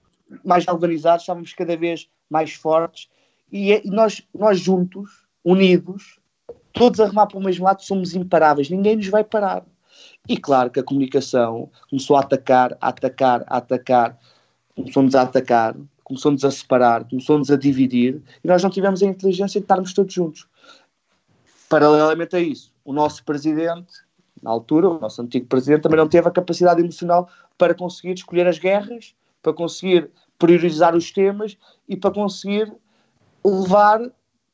mais 0.45 0.65
galvanizados, 0.65 1.23
estávamos 1.23 1.53
cada 1.53 1.77
vez 1.77 2.09
mais 2.29 2.53
fortes. 2.53 3.09
E, 3.51 3.73
é, 3.73 3.83
e 3.85 3.91
nós, 3.91 4.23
nós 4.35 4.59
juntos, 4.59 5.27
unidos, 5.45 6.19
todos 6.73 7.01
a 7.01 7.07
remar 7.07 7.27
para 7.27 7.39
o 7.39 7.43
mesmo 7.43 7.65
lado, 7.65 7.83
somos 7.83 8.15
imparáveis. 8.15 8.71
Ninguém 8.71 8.97
nos 8.97 9.09
vai 9.09 9.25
parar. 9.25 9.65
E 10.29 10.37
claro 10.37 10.71
que 10.71 10.81
a 10.81 10.85
comunicação 10.85 11.71
começou 11.91 12.17
a 12.17 12.21
atacar, 12.21 12.77
a 12.81 12.89
atacar, 12.89 13.45
a 13.47 13.57
atacar, 13.59 14.19
começou-nos 14.75 15.15
a 15.15 15.23
atacar, 15.23 15.77
começou-nos 16.05 16.45
a 16.45 16.51
separar, 16.51 17.05
começou-nos 17.09 17.51
a 17.51 17.57
dividir 17.57 18.23
e 18.43 18.49
nós 18.49 18.63
não 18.63 18.71
tivemos 18.71 19.03
a 19.03 19.07
inteligência 19.07 19.61
de 19.61 19.65
estarmos 19.65 19.93
todos 19.93 20.13
juntos. 20.13 20.47
Paralelamente 21.69 22.37
a 22.37 22.41
isso, 22.41 22.73
o 22.85 22.93
nosso 22.93 23.25
presidente, 23.25 23.93
na 24.43 24.51
altura, 24.51 24.89
o 24.89 25.01
nosso 25.01 25.23
antigo 25.23 25.47
presidente, 25.47 25.83
também 25.83 25.99
não 25.99 26.09
teve 26.09 26.29
a 26.29 26.31
capacidade 26.31 26.81
emocional 26.81 27.29
para 27.57 27.75
conseguir 27.75 28.13
escolher 28.13 28.47
as 28.47 28.59
guerras, 28.59 29.15
para 29.43 29.53
conseguir 29.53 30.11
priorizar 30.39 30.95
os 30.95 31.11
temas 31.11 31.59
e 31.89 31.97
para 31.97 32.11
conseguir 32.11 32.73
levar, 33.45 34.01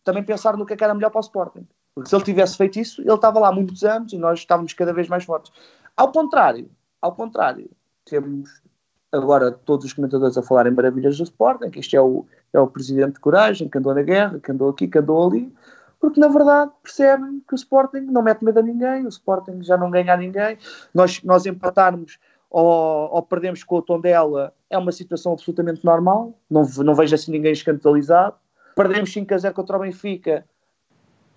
também 0.03 0.23
pensar 0.23 0.57
no 0.57 0.67
que, 0.67 0.73
é 0.73 0.77
que 0.77 0.85
era 0.85 0.95
melhor 0.95 1.11
para 1.11 1.19
o 1.19 1.23
Sporting. 1.23 1.67
Porque 1.95 2.11
se 2.11 2.17
ele 2.17 2.25
tivesse 2.25 2.57
feito 2.57 2.79
isso, 2.79 3.01
ele 3.03 3.13
estava 3.13 3.39
lá 3.39 3.49
há 3.49 3.53
muitos 3.53 3.85
anos 3.85 4.13
e 4.13 4.19
nós 4.19 4.41
estávamos 4.41 4.73
cada 4.73 4.93
vez 4.93 5.09
mais 5.09 5.25
fortes. 5.25 5.53
Ao 5.97 6.13
contrário, 6.13 6.71
ao 7.01 7.13
contrário, 7.13 7.71
temos 8.05 8.63
agora 9.11 9.51
todos 9.51 9.87
os 9.87 9.93
comentadores 9.93 10.37
a 10.37 10.43
falarem 10.43 10.73
maravilhas 10.73 11.17
do 11.17 11.25
Sporting, 11.25 11.71
que 11.71 11.81
este 11.81 11.97
é 11.97 12.01
o, 12.01 12.27
é 12.53 12.61
o 12.61 12.67
presidente 12.67 13.15
de 13.15 13.21
coragem, 13.21 13.69
que 13.69 13.79
andou 13.79 13.95
na 13.95 14.03
guerra, 14.03 14.39
que 14.39 14.53
andou 14.53 14.69
aqui, 14.69 14.87
que 14.87 14.99
andou 14.99 15.27
ali, 15.27 15.53
porque 16.01 16.21
na 16.21 16.29
verdade 16.29 16.71
percebem 16.83 17.43
que 17.47 17.55
o 17.55 17.57
Sporting 17.57 18.01
não 18.01 18.23
mete 18.23 18.45
medo 18.45 18.59
a 18.59 18.63
ninguém, 18.63 19.05
o 19.05 19.09
Sporting 19.09 19.63
já 19.63 19.77
não 19.77 19.91
ganha 19.91 20.15
a 20.15 20.17
ninguém. 20.17 20.59
Nós, 20.95 21.23
nós 21.25 21.47
empatarmos 21.47 22.19
ou, 22.51 23.11
ou 23.13 23.23
perdemos 23.23 23.63
com 23.63 23.77
o 23.77 23.83
Tondela 23.83 24.55
é 24.71 24.79
uma 24.79 24.93
situação 24.93 25.33
absolutamente 25.33 25.85
normal, 25.85 26.39
não, 26.51 26.63
não 26.79 26.95
vejo 26.95 27.15
assim 27.15 27.31
ninguém 27.31 27.53
escandalizado. 27.53 28.37
Perdemos 28.75 29.13
5 29.13 29.35
a 29.35 29.39
0 29.39 29.55
contra 29.55 29.77
o 29.77 29.81
Benfica, 29.81 30.45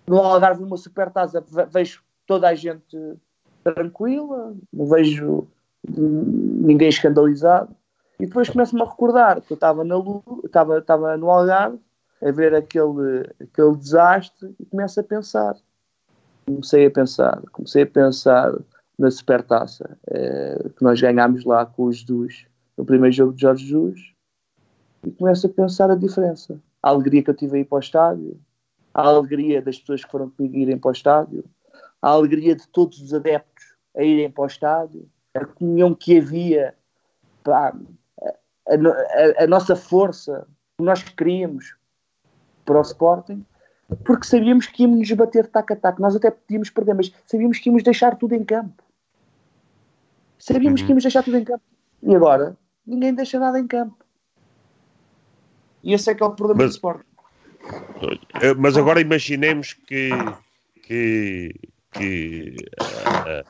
no 0.07 0.17
Algarve, 0.17 0.61
numa 0.61 0.77
supertaça, 0.77 1.43
vejo 1.69 2.01
toda 2.25 2.47
a 2.47 2.55
gente 2.55 2.97
tranquila, 3.63 4.55
não 4.71 4.85
vejo 4.87 5.47
ninguém 5.87 6.89
escandalizado. 6.89 7.75
E 8.19 8.25
depois 8.25 8.49
começo-me 8.49 8.81
a 8.81 8.85
recordar 8.85 9.41
que 9.41 9.51
eu 9.51 9.55
estava 9.55 9.83
na 9.83 9.95
luz, 9.97 10.21
estava, 10.45 10.77
estava 10.77 11.17
no 11.17 11.29
Algarve 11.29 11.79
a 12.21 12.31
ver 12.31 12.53
aquele, 12.53 13.27
aquele 13.41 13.75
desastre 13.75 14.55
e 14.59 14.65
começo 14.65 14.99
a 14.99 15.03
pensar. 15.03 15.55
Comecei 16.45 16.85
a 16.85 16.91
pensar, 16.91 17.41
comecei 17.51 17.83
a 17.83 17.87
pensar 17.87 18.53
na 19.01 19.09
supertaça 19.09 19.97
eh, 20.07 20.69
que 20.77 20.83
nós 20.83 21.01
ganhámos 21.01 21.43
lá 21.43 21.65
com 21.65 21.85
os 21.85 21.97
Jesus 21.97 22.45
no 22.77 22.85
primeiro 22.85 23.13
jogo 23.15 23.33
de 23.33 23.41
Jorge 23.41 23.65
Jesus 23.65 24.13
e 25.03 25.09
começo 25.09 25.47
a 25.47 25.49
pensar 25.49 25.89
a 25.89 25.95
diferença. 25.95 26.61
A 26.83 26.89
alegria 26.89 27.23
que 27.23 27.31
eu 27.31 27.35
tive 27.35 27.57
aí 27.57 27.65
para 27.65 27.77
o 27.77 27.79
estádio, 27.79 28.39
a 28.93 29.01
alegria 29.01 29.59
das 29.59 29.79
pessoas 29.79 30.05
que 30.05 30.11
foram 30.11 30.29
comigo 30.29 30.55
irem 30.55 30.77
para 30.77 30.89
o 30.89 30.91
estádio, 30.91 31.43
a 31.99 32.09
alegria 32.09 32.55
de 32.55 32.67
todos 32.67 33.01
os 33.01 33.11
adeptos 33.11 33.73
a 33.97 34.03
irem 34.03 34.29
para 34.29 34.43
o 34.43 34.47
estádio, 34.47 35.09
a 35.33 35.45
comunhão 35.45 35.95
que 35.95 36.19
havia, 36.19 36.75
pá, 37.43 37.75
a, 38.21 38.73
a, 38.73 39.43
a, 39.43 39.47
nossa 39.47 39.75
força, 39.75 40.47
que 40.77 40.83
nós 40.83 41.01
queríamos 41.01 41.75
para 42.65 42.77
o 42.77 42.81
Sporting, 42.81 43.43
porque 44.05 44.27
sabíamos 44.27 44.67
que 44.67 44.83
íamos 44.83 44.99
nos 44.99 45.11
bater 45.11 45.47
tac 45.47 45.73
a 45.73 45.75
tac. 45.75 45.99
Nós 45.99 46.15
até 46.15 46.29
podíamos 46.29 46.69
perder, 46.69 46.93
mas 46.93 47.11
sabíamos 47.25 47.57
que 47.57 47.69
íamos 47.69 47.83
deixar 47.83 48.15
tudo 48.15 48.35
em 48.35 48.43
campo. 48.43 48.83
Sabíamos 50.41 50.81
uhum. 50.81 50.87
que 50.87 50.91
íamos 50.91 51.03
deixar 51.03 51.23
tudo 51.23 51.37
em 51.37 51.43
campo. 51.43 51.63
E 52.01 52.15
agora, 52.15 52.57
ninguém 52.85 53.13
deixa 53.13 53.39
nada 53.39 53.59
em 53.59 53.67
campo. 53.67 53.95
E 55.83 55.93
esse 55.93 56.09
é 56.09 56.15
que 56.15 56.23
é 56.23 56.25
o 56.25 56.31
problema 56.31 56.63
mas, 56.63 56.71
do 56.71 56.73
Sporting. 56.73 57.05
Mas 58.57 58.75
agora 58.75 58.99
imaginemos 58.99 59.73
que, 59.73 60.09
que, 60.83 61.53
que 61.91 62.55
uh, 62.81 63.45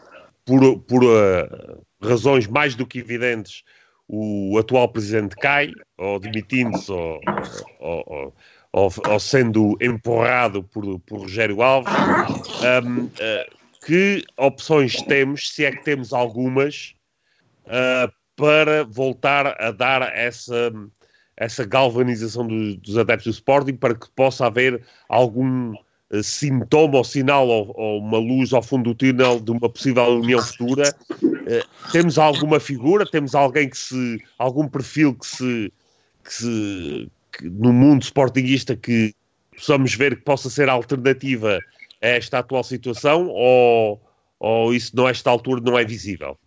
por, 0.45 0.79
por 0.81 1.03
uh, 1.03 1.81
razões 2.01 2.45
mais 2.47 2.75
do 2.75 2.85
que 2.85 2.99
evidentes 2.99 3.63
o 4.07 4.57
atual 4.59 4.89
presidente 4.89 5.37
cai, 5.37 5.71
ou 5.97 6.19
demitindo-se, 6.19 6.91
ou, 6.91 7.21
ou, 7.79 8.35
ou, 8.73 8.91
ou, 9.07 9.19
sendo 9.19 9.77
empurrado 9.79 10.61
por, 10.63 10.99
por 10.99 11.21
Rogério 11.21 11.61
Alves, 11.61 11.93
um, 12.83 13.05
uh, 13.05 13.60
que 13.85 14.23
opções 14.37 15.01
temos, 15.03 15.49
se 15.49 15.65
é 15.65 15.71
que 15.71 15.83
temos 15.83 16.13
algumas, 16.13 16.93
uh, 17.65 18.11
para 18.35 18.83
voltar 18.85 19.47
a 19.61 19.71
dar 19.71 20.15
essa, 20.15 20.71
essa 21.35 21.65
galvanização 21.65 22.47
do, 22.47 22.77
dos 22.77 22.97
adeptos 22.97 23.25
do 23.25 23.35
Sporting 23.35 23.75
para 23.75 23.95
que 23.95 24.09
possa 24.15 24.45
haver 24.45 24.83
algum 25.09 25.73
uh, 25.73 26.23
sintoma 26.23 26.97
ou 26.97 27.03
sinal 27.03 27.47
ou, 27.47 27.73
ou, 27.75 27.99
uma 27.99 28.19
luz 28.19 28.53
ao 28.53 28.61
fundo 28.61 28.93
do 28.93 28.95
túnel 28.95 29.39
de 29.39 29.51
uma 29.51 29.69
possível 29.69 30.05
união 30.19 30.41
futura. 30.41 30.95
Uh, 31.21 31.91
temos 31.91 32.17
alguma 32.17 32.59
figura, 32.59 33.05
temos 33.09 33.33
alguém 33.33 33.69
que 33.69 33.77
se. 33.77 34.23
algum 34.37 34.67
perfil 34.67 35.15
que 35.15 35.25
se. 35.25 35.73
Que 36.23 36.33
se 36.33 37.11
que, 37.31 37.49
no 37.49 37.71
mundo 37.71 38.03
sportinguista 38.03 38.75
que 38.75 39.13
possamos 39.55 39.95
ver 39.95 40.17
que 40.17 40.23
possa 40.23 40.49
ser 40.49 40.69
alternativa 40.69 41.59
esta 42.01 42.39
atual 42.39 42.63
situação 42.63 43.27
ou, 43.27 44.01
ou 44.39 44.73
isso 44.73 44.95
nesta 44.95 45.29
altura 45.29 45.61
não 45.61 45.77
é 45.77 45.85
visível? 45.85 46.37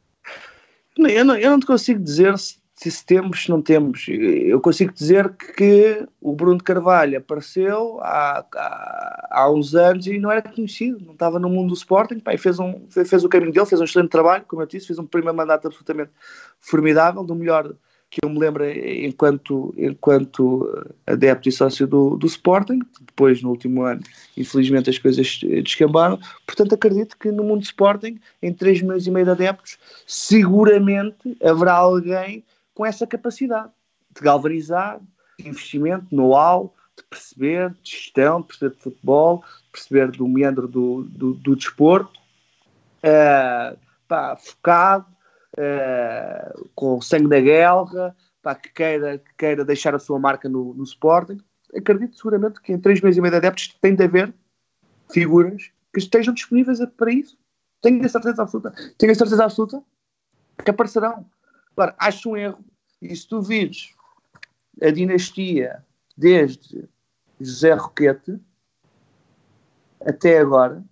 Eu 0.99 1.25
não, 1.25 1.37
eu 1.37 1.51
não 1.51 1.61
te 1.61 1.67
consigo 1.67 2.01
dizer 2.03 2.37
se, 2.39 2.91
se 2.91 3.05
temos, 3.07 3.45
se 3.45 3.51
não 3.51 3.63
temos. 3.63 4.07
Eu 4.09 4.61
consigo 4.61 4.93
dizer 4.93 5.33
que 5.37 6.07
o 6.21 6.35
Bruno 6.35 6.63
Carvalho 6.63 7.19
apareceu 7.19 8.01
há, 8.01 8.45
há, 8.55 9.29
há, 9.31 9.51
uns 9.51 9.75
anos 9.75 10.07
e 10.07 10.19
não 10.19 10.31
era 10.31 10.43
conhecido, 10.43 11.05
não 11.05 11.13
estava 11.13 11.39
no 11.39 11.49
mundo 11.49 11.69
do 11.69 11.75
Sporting, 11.75 12.19
pá, 12.19 12.37
fez, 12.37 12.59
um, 12.59 12.87
fez 12.89 13.25
o 13.25 13.29
caminho 13.29 13.53
dele, 13.53 13.67
fez 13.67 13.81
um 13.81 13.85
excelente 13.85 14.11
trabalho, 14.11 14.45
como 14.47 14.63
eu 14.63 14.67
disse, 14.67 14.87
fez 14.87 14.99
um 14.99 15.07
primeiro 15.07 15.37
mandato 15.37 15.67
absolutamente 15.67 16.11
formidável, 16.61 17.25
do 17.25 17.35
melhor 17.35 17.75
que 18.11 18.25
eu 18.25 18.31
me 18.31 18.39
lembro 18.39 18.65
enquanto, 18.65 19.75
enquanto 19.77 20.87
adepto 21.07 21.49
e 21.49 21.53
sócio 21.53 21.87
do, 21.87 22.17
do 22.17 22.27
Sporting, 22.27 22.81
depois 23.01 23.43
no 23.43 23.51
último 23.51 23.83
ano, 23.83 24.03
infelizmente 24.37 24.89
as 24.89 24.99
coisas 24.99 25.41
descambaram, 25.43 26.19
portanto 26.47 26.75
acredito 26.75 27.17
que 27.19 27.33
no 27.33 27.43
mundo 27.43 27.61
do 27.61 27.65
Sporting, 27.65 28.21
em 28.41 28.53
3 28.53 28.83
milhões 28.83 29.07
e 29.07 29.11
meio 29.11 29.27
de 29.27 29.33
adeptos, 29.33 29.79
seguramente 30.07 31.37
haverá 31.43 31.75
alguém 31.75 32.45
com 32.73 32.87
essa 32.87 33.07
capacidade 33.07 33.71
de 34.15 34.21
galvanizar, 34.21 35.01
de 35.39 35.49
investimento, 35.49 36.07
know-how, 36.15 36.73
de 36.97 37.03
perceber 37.05 37.75
de 37.83 37.91
gestão, 37.91 38.41
de 38.41 38.47
perceber 38.47 38.75
de 38.77 38.83
futebol, 38.83 39.45
de 39.65 39.71
perceber 39.73 40.11
do 40.13 40.29
meandro 40.29 40.69
do, 40.69 41.03
do, 41.03 41.35
do 41.35 41.57
desporto, 41.57 42.21
uh, 43.03 43.77
pá, 44.07 44.37
focado, 44.37 45.07
uh, 45.55 46.69
com 46.75 47.01
sangue 47.01 47.29
da 47.29 47.41
guerra, 47.41 48.15
pá, 48.43 48.55
que, 48.55 48.71
queira, 48.73 49.19
que 49.19 49.35
queira 49.37 49.65
deixar 49.65 49.95
a 49.95 49.99
sua 49.99 50.19
marca 50.19 50.49
no, 50.49 50.75
no 50.75 50.85
Sporting. 50.85 51.39
Acredito 51.75 52.17
seguramente 52.17 52.61
que 52.61 52.73
em 52.73 52.79
3 52.79 53.01
meses 53.01 53.19
e 53.19 53.21
meio 53.21 53.33
de 53.33 53.39
adeptos 53.39 53.77
tem 53.81 53.95
de 53.95 54.05
haver 54.05 54.33
figuras 55.11 55.71
que 55.93 55.99
estejam 55.99 56.35
disponíveis 56.35 56.79
para 56.97 57.13
isso. 57.13 57.39
Tenho 57.81 58.05
a 58.05 58.09
certeza 58.09 58.43
absoluta. 58.43 58.73
Tenho 58.97 59.13
a 59.13 59.15
certeza 59.15 59.45
absoluta 59.45 59.83
que 60.65 60.71
aparecerão. 60.71 61.27
Agora, 61.73 61.95
acho 61.99 62.31
um 62.31 62.37
erro. 62.37 62.65
E 63.03 63.15
se 63.15 63.29
tu 63.29 63.43
vires 63.43 63.95
a 64.83 64.91
dinastia 64.91 65.85
desde 66.17 66.89
José 67.41 67.75
Roquete 67.75 68.41
até 70.01 70.39
agora, 70.39 70.85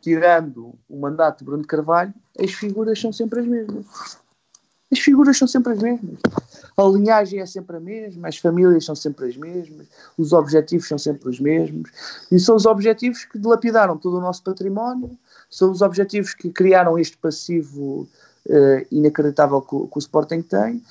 tirando 0.00 0.78
o 0.88 1.00
mandato 1.00 1.38
de 1.38 1.44
Bruno 1.44 1.66
Carvalho, 1.66 2.14
as 2.38 2.52
figuras 2.52 3.00
são 3.00 3.12
sempre 3.12 3.40
as 3.40 3.46
mesmas. 3.46 3.86
As 4.90 5.00
figuras 5.00 5.36
são 5.36 5.46
sempre 5.46 5.74
as 5.74 5.82
mesmas. 5.82 6.18
A 6.76 6.82
linhagem 6.84 7.40
é 7.40 7.46
sempre 7.46 7.76
a 7.76 7.80
mesma, 7.80 8.28
as 8.28 8.38
famílias 8.38 8.84
são 8.84 8.94
sempre 8.94 9.26
as 9.26 9.36
mesmas, 9.36 9.86
os 10.16 10.32
objetivos 10.32 10.88
são 10.88 10.96
sempre 10.96 11.28
os 11.28 11.40
mesmos. 11.40 11.90
E 12.30 12.38
são 12.38 12.56
os 12.56 12.64
objetivos 12.64 13.24
que 13.24 13.38
dilapidaram 13.38 13.98
todo 13.98 14.16
o 14.16 14.20
nosso 14.20 14.42
património, 14.42 15.18
são 15.50 15.70
os 15.70 15.82
objetivos 15.82 16.32
que 16.32 16.50
criaram 16.50 16.98
este 16.98 17.18
passivo 17.18 18.08
uh, 18.46 18.86
inacreditável 18.90 19.60
que, 19.60 19.76
que 19.76 19.96
o 19.96 19.98
Sporting 19.98 20.40
tem. 20.40 20.82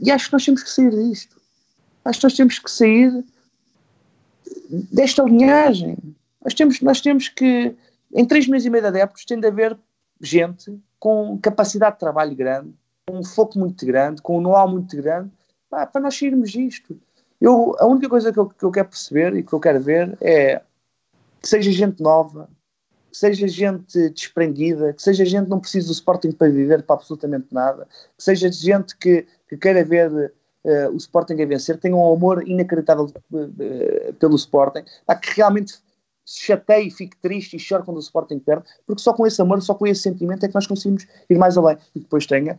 E 0.00 0.10
acho 0.10 0.26
que 0.26 0.32
nós 0.32 0.44
temos 0.44 0.62
que 0.62 0.70
sair 0.70 0.90
disto. 0.90 1.36
Acho 2.04 2.20
que 2.20 2.26
nós 2.26 2.34
temos 2.34 2.58
que 2.58 2.70
sair 2.70 3.24
desta 4.92 5.22
linhagem. 5.24 5.96
Nós 6.42 6.54
temos, 6.54 6.80
nós 6.80 7.00
temos 7.00 7.28
que 7.28 7.74
em 8.14 8.24
três 8.24 8.46
meses 8.46 8.66
e 8.66 8.70
meio 8.70 8.82
de 8.82 8.88
adeptos 8.88 9.24
tem 9.24 9.40
de 9.40 9.46
haver 9.46 9.76
gente 10.24 10.78
com 10.98 11.38
capacidade 11.38 11.96
de 11.96 12.00
trabalho 12.00 12.34
grande, 12.34 12.74
com 13.06 13.18
um 13.18 13.24
foco 13.24 13.58
muito 13.58 13.84
grande, 13.84 14.22
com 14.22 14.38
um 14.38 14.40
know-how 14.40 14.68
muito 14.68 14.96
grande, 14.96 15.30
pá, 15.68 15.86
para 15.86 16.00
nós 16.00 16.18
sairmos 16.18 16.50
disto. 16.50 16.98
Eu, 17.40 17.76
a 17.78 17.86
única 17.86 18.08
coisa 18.08 18.32
que 18.32 18.38
eu, 18.38 18.48
que 18.48 18.64
eu 18.64 18.70
quero 18.70 18.88
perceber 18.88 19.36
e 19.36 19.42
que 19.42 19.52
eu 19.52 19.60
quero 19.60 19.80
ver 19.80 20.16
é 20.20 20.62
que 21.42 21.48
seja 21.48 21.70
gente 21.70 22.02
nova, 22.02 22.48
que 23.10 23.18
seja 23.18 23.46
gente 23.46 24.08
desprendida, 24.10 24.94
que 24.94 25.02
seja 25.02 25.24
gente 25.24 25.44
que 25.44 25.50
não 25.50 25.60
precisa 25.60 25.88
do 25.88 25.92
Sporting 25.92 26.32
para 26.32 26.48
viver 26.48 26.82
para 26.82 26.96
absolutamente 26.96 27.48
nada, 27.52 27.86
que 28.16 28.24
seja 28.24 28.50
gente 28.50 28.96
que, 28.96 29.26
que 29.48 29.56
queira 29.58 29.84
ver 29.84 30.10
uh, 30.64 30.90
o 30.90 30.96
Sporting 30.96 31.40
a 31.42 31.46
vencer, 31.46 31.78
tenha 31.78 31.94
um 31.94 32.14
amor 32.14 32.48
inacreditável 32.48 33.12
uh, 33.32 34.14
pelo 34.14 34.36
Sporting, 34.36 34.84
pá, 35.04 35.14
que 35.14 35.36
realmente 35.36 35.83
se 36.24 36.40
chateie, 36.40 36.90
fique 36.90 37.16
triste 37.18 37.56
e 37.56 37.58
chore 37.58 37.84
quando 37.84 37.98
o 37.98 38.00
Sporting 38.00 38.38
perde, 38.38 38.64
porque 38.86 39.02
só 39.02 39.12
com 39.12 39.26
esse 39.26 39.40
amor, 39.40 39.60
só 39.62 39.74
com 39.74 39.86
esse 39.86 40.02
sentimento 40.02 40.44
é 40.44 40.48
que 40.48 40.54
nós 40.54 40.66
conseguimos 40.66 41.06
ir 41.28 41.38
mais 41.38 41.56
além. 41.56 41.76
E 41.94 42.00
depois 42.00 42.26
tenha, 42.26 42.58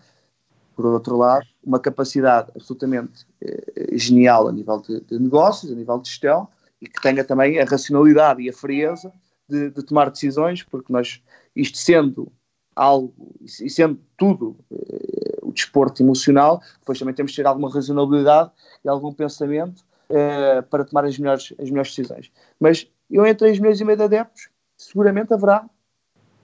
por 0.76 0.86
outro 0.86 1.18
lado, 1.18 1.46
uma 1.64 1.80
capacidade 1.80 2.52
absolutamente 2.56 3.26
eh, 3.42 3.98
genial 3.98 4.48
a 4.48 4.52
nível 4.52 4.80
de, 4.82 5.02
de, 5.02 5.20
negócios, 5.20 5.72
a 5.72 5.76
nível 5.76 5.98
de 6.00 6.10
gestão, 6.10 6.48
e 6.80 6.88
que 6.88 7.02
tenha 7.02 7.24
também 7.24 7.60
a 7.60 7.66
racionalidade 7.66 8.42
e 8.42 8.50
a 8.50 8.54
frieza 8.54 9.12
de, 9.50 9.72
de 9.72 9.84
tomar 9.84 10.12
decisões, 10.12 10.62
porque 10.64 10.94
nós, 10.94 11.22
isto 11.56 11.78
sendo 11.78 12.32
algo, 12.76 13.34
e 13.42 13.70
sendo 13.70 14.00
tudo 14.18 14.58
eh, 14.72 15.40
o 15.42 15.52
desporto 15.52 16.04
emocional, 16.04 16.62
depois 16.80 17.00
também 17.00 17.16
temos 17.16 17.32
de 17.32 17.38
ter 17.38 17.48
alguma 17.48 17.72
racionalidade 17.72 18.52
e 18.84 18.90
algum 18.90 19.12
pensamento 19.12 19.84
eh, 20.10 20.62
para 20.64 20.86
tomar 20.86 21.06
as 21.06 21.18
melhores, 21.18 21.52
as 21.58 21.70
melhores 21.70 21.96
decisões. 21.96 22.32
Mas 22.60 22.88
eu 23.10 23.26
em 23.26 23.36
3 23.36 23.60
milhões 23.60 23.80
e 23.80 23.86
meio 23.86 23.98
de 23.98 24.04
adeptos, 24.04 24.50
seguramente 24.78 25.34
haverá 25.34 25.68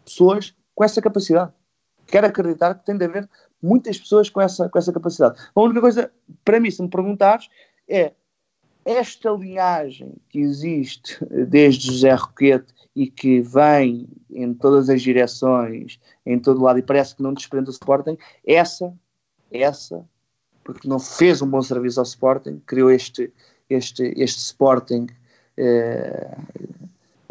pessoas 0.03 0.55
com 0.73 0.83
essa 0.83 1.01
capacidade. 1.01 1.51
Quero 2.07 2.27
acreditar 2.27 2.75
que 2.75 2.85
tem 2.85 2.97
de 2.97 3.05
haver 3.05 3.29
muitas 3.61 3.99
pessoas 3.99 4.29
com 4.29 4.41
essa, 4.41 4.67
com 4.69 4.77
essa 4.77 4.91
capacidade. 4.91 5.39
A 5.53 5.61
única 5.61 5.81
coisa, 5.81 6.11
para 6.43 6.59
mim, 6.59 6.71
se 6.71 6.81
me 6.81 6.89
perguntares, 6.89 7.47
é 7.87 8.13
esta 8.83 9.29
linhagem 9.29 10.13
que 10.29 10.39
existe 10.39 11.17
desde 11.47 11.87
José 11.87 12.13
Roquete 12.13 12.73
e 12.95 13.07
que 13.07 13.41
vem 13.41 14.09
em 14.29 14.53
todas 14.53 14.89
as 14.89 15.01
direções, 15.01 15.99
em 16.25 16.39
todo 16.39 16.61
lado, 16.61 16.79
e 16.79 16.83
parece 16.83 17.15
que 17.15 17.23
não 17.23 17.33
desprende 17.33 17.69
o 17.69 17.71
Sporting, 17.71 18.17
essa, 18.45 18.93
essa, 19.51 20.03
porque 20.63 20.87
não 20.87 20.99
fez 20.99 21.41
um 21.41 21.47
bom 21.47 21.61
serviço 21.61 21.99
ao 21.99 22.05
Sporting, 22.05 22.61
criou 22.65 22.91
este, 22.91 23.31
este, 23.69 24.13
este 24.17 24.39
Sporting 24.39 25.07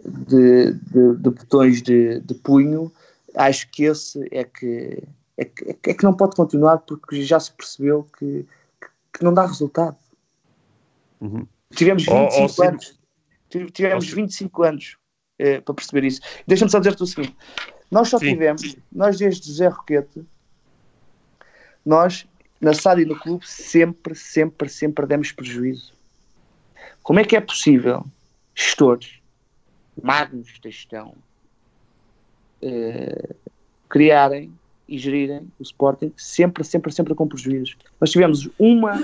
de, 0.05 0.73
de, 0.73 1.17
de, 1.17 1.31
botões 1.31 1.83
de, 1.83 2.21
de, 2.21 2.35
punho, 2.35 2.93
acho 3.35 3.69
que 3.71 3.85
esse 3.85 4.27
é 4.31 4.45
que, 4.45 5.03
é 5.37 5.45
que, 5.45 5.77
é 5.91 5.95
que 5.95 6.05
não 6.05 6.15
pode 6.15 6.37
continuar 6.37 6.79
porque 6.79 7.23
já 7.23 7.39
se 7.41 7.53
percebeu 7.53 8.07
que, 8.19 8.47
que 9.13 9.25
não 9.25 9.33
dá 9.33 9.47
resultado. 9.47 9.97
Uhum. 11.21 11.47
Tivemos 11.75 12.05
25 12.05 12.15
oh, 12.15 12.47
oh, 12.47 12.63
anos. 12.63 13.01
Tivemos 13.73 14.13
oh, 14.13 14.17
25 14.17 14.63
anos 14.63 14.97
eh, 15.39 15.61
para 15.61 15.75
perceber 15.75 16.05
isso. 16.05 16.21
Deixa-me 16.47 16.71
só 16.71 16.79
dizer-te 16.79 17.03
o 17.03 17.07
seguinte: 17.07 17.37
nós 17.91 18.09
só 18.09 18.19
sim. 18.19 18.33
tivemos, 18.33 18.77
nós 18.93 19.19
desde 19.19 19.47
José 19.49 19.69
Roquete, 19.69 20.25
nós 21.85 22.27
na 22.61 22.75
SAD 22.75 23.03
e 23.03 23.05
no 23.07 23.19
clube 23.19 23.47
sempre, 23.49 24.15
sempre, 24.15 24.69
sempre 24.69 25.07
demos 25.07 25.33
prejuízo. 25.33 25.95
Como 27.03 27.19
é 27.19 27.25
que 27.25 27.37
é 27.37 27.41
possível 27.41 28.05
gestores, 28.55 29.21
magnos 30.03 30.59
da 30.63 30.71
gestão, 30.71 31.15
eh, 32.63 33.35
criarem 33.89 34.53
e 34.89 34.99
gerirem 34.99 35.51
o 35.59 35.63
Sporting 35.63 36.13
sempre, 36.17 36.65
sempre, 36.65 36.93
sempre 36.93 37.15
com 37.15 37.27
prejuízos? 37.27 37.77
Nós 38.01 38.11
tivemos 38.11 38.49
uma, 38.59 38.99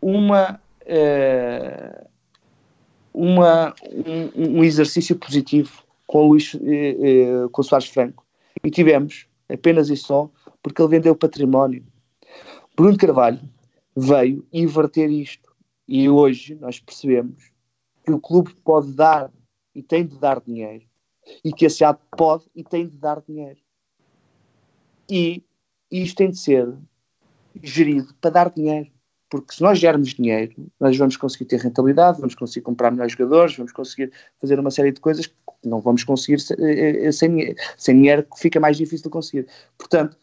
uma, 0.00 0.60
eh, 0.84 2.04
uma 3.12 3.74
um, 3.90 4.58
um, 4.58 4.64
exercício 4.64 5.16
positivo 5.16 5.84
com 6.06 6.24
o 6.24 6.28
Luís, 6.28 6.54
eh, 6.54 7.46
com 7.52 7.60
o 7.60 7.64
Soares 7.64 7.88
Franco 7.88 8.26
e 8.64 8.70
tivemos 8.70 9.26
apenas 9.48 9.90
e 9.90 9.96
só 9.96 10.30
porque 10.62 10.82
ele 10.82 10.90
vendeu 10.90 11.14
património. 11.14 11.84
Bruno 12.76 12.98
Carvalho 12.98 13.40
veio 13.96 14.44
inverter 14.52 15.10
isto. 15.10 15.45
E 15.88 16.08
hoje 16.08 16.54
nós 16.56 16.80
percebemos 16.80 17.50
que 18.04 18.12
o 18.12 18.20
clube 18.20 18.54
pode 18.64 18.92
dar 18.92 19.30
e 19.74 19.82
tem 19.82 20.06
de 20.06 20.18
dar 20.18 20.40
dinheiro. 20.40 20.84
E 21.44 21.52
que 21.52 21.66
a 21.66 21.70
SEAD 21.70 21.98
pode 22.16 22.44
e 22.54 22.62
tem 22.62 22.86
de 22.86 22.96
dar 22.96 23.20
dinheiro. 23.20 23.58
E 25.08 25.42
isto 25.90 26.16
tem 26.16 26.30
de 26.30 26.38
ser 26.38 26.72
gerido 27.62 28.14
para 28.20 28.30
dar 28.30 28.50
dinheiro. 28.50 28.90
Porque 29.28 29.54
se 29.54 29.62
nós 29.62 29.78
gerarmos 29.78 30.14
dinheiro, 30.14 30.54
nós 30.78 30.96
vamos 30.96 31.16
conseguir 31.16 31.46
ter 31.46 31.60
rentabilidade, 31.60 32.20
vamos 32.20 32.36
conseguir 32.36 32.62
comprar 32.62 32.92
melhores 32.92 33.12
jogadores, 33.12 33.56
vamos 33.56 33.72
conseguir 33.72 34.12
fazer 34.40 34.58
uma 34.58 34.70
série 34.70 34.92
de 34.92 35.00
coisas 35.00 35.26
que 35.26 35.34
não 35.64 35.80
vamos 35.80 36.04
conseguir 36.04 36.40
eh, 36.60 37.06
eh, 37.06 37.12
sem, 37.12 37.54
sem 37.76 37.96
dinheiro, 37.96 38.22
que 38.22 38.38
fica 38.38 38.60
mais 38.60 38.76
difícil 38.76 39.04
de 39.04 39.10
conseguir. 39.10 39.48
Portanto, 39.76 40.16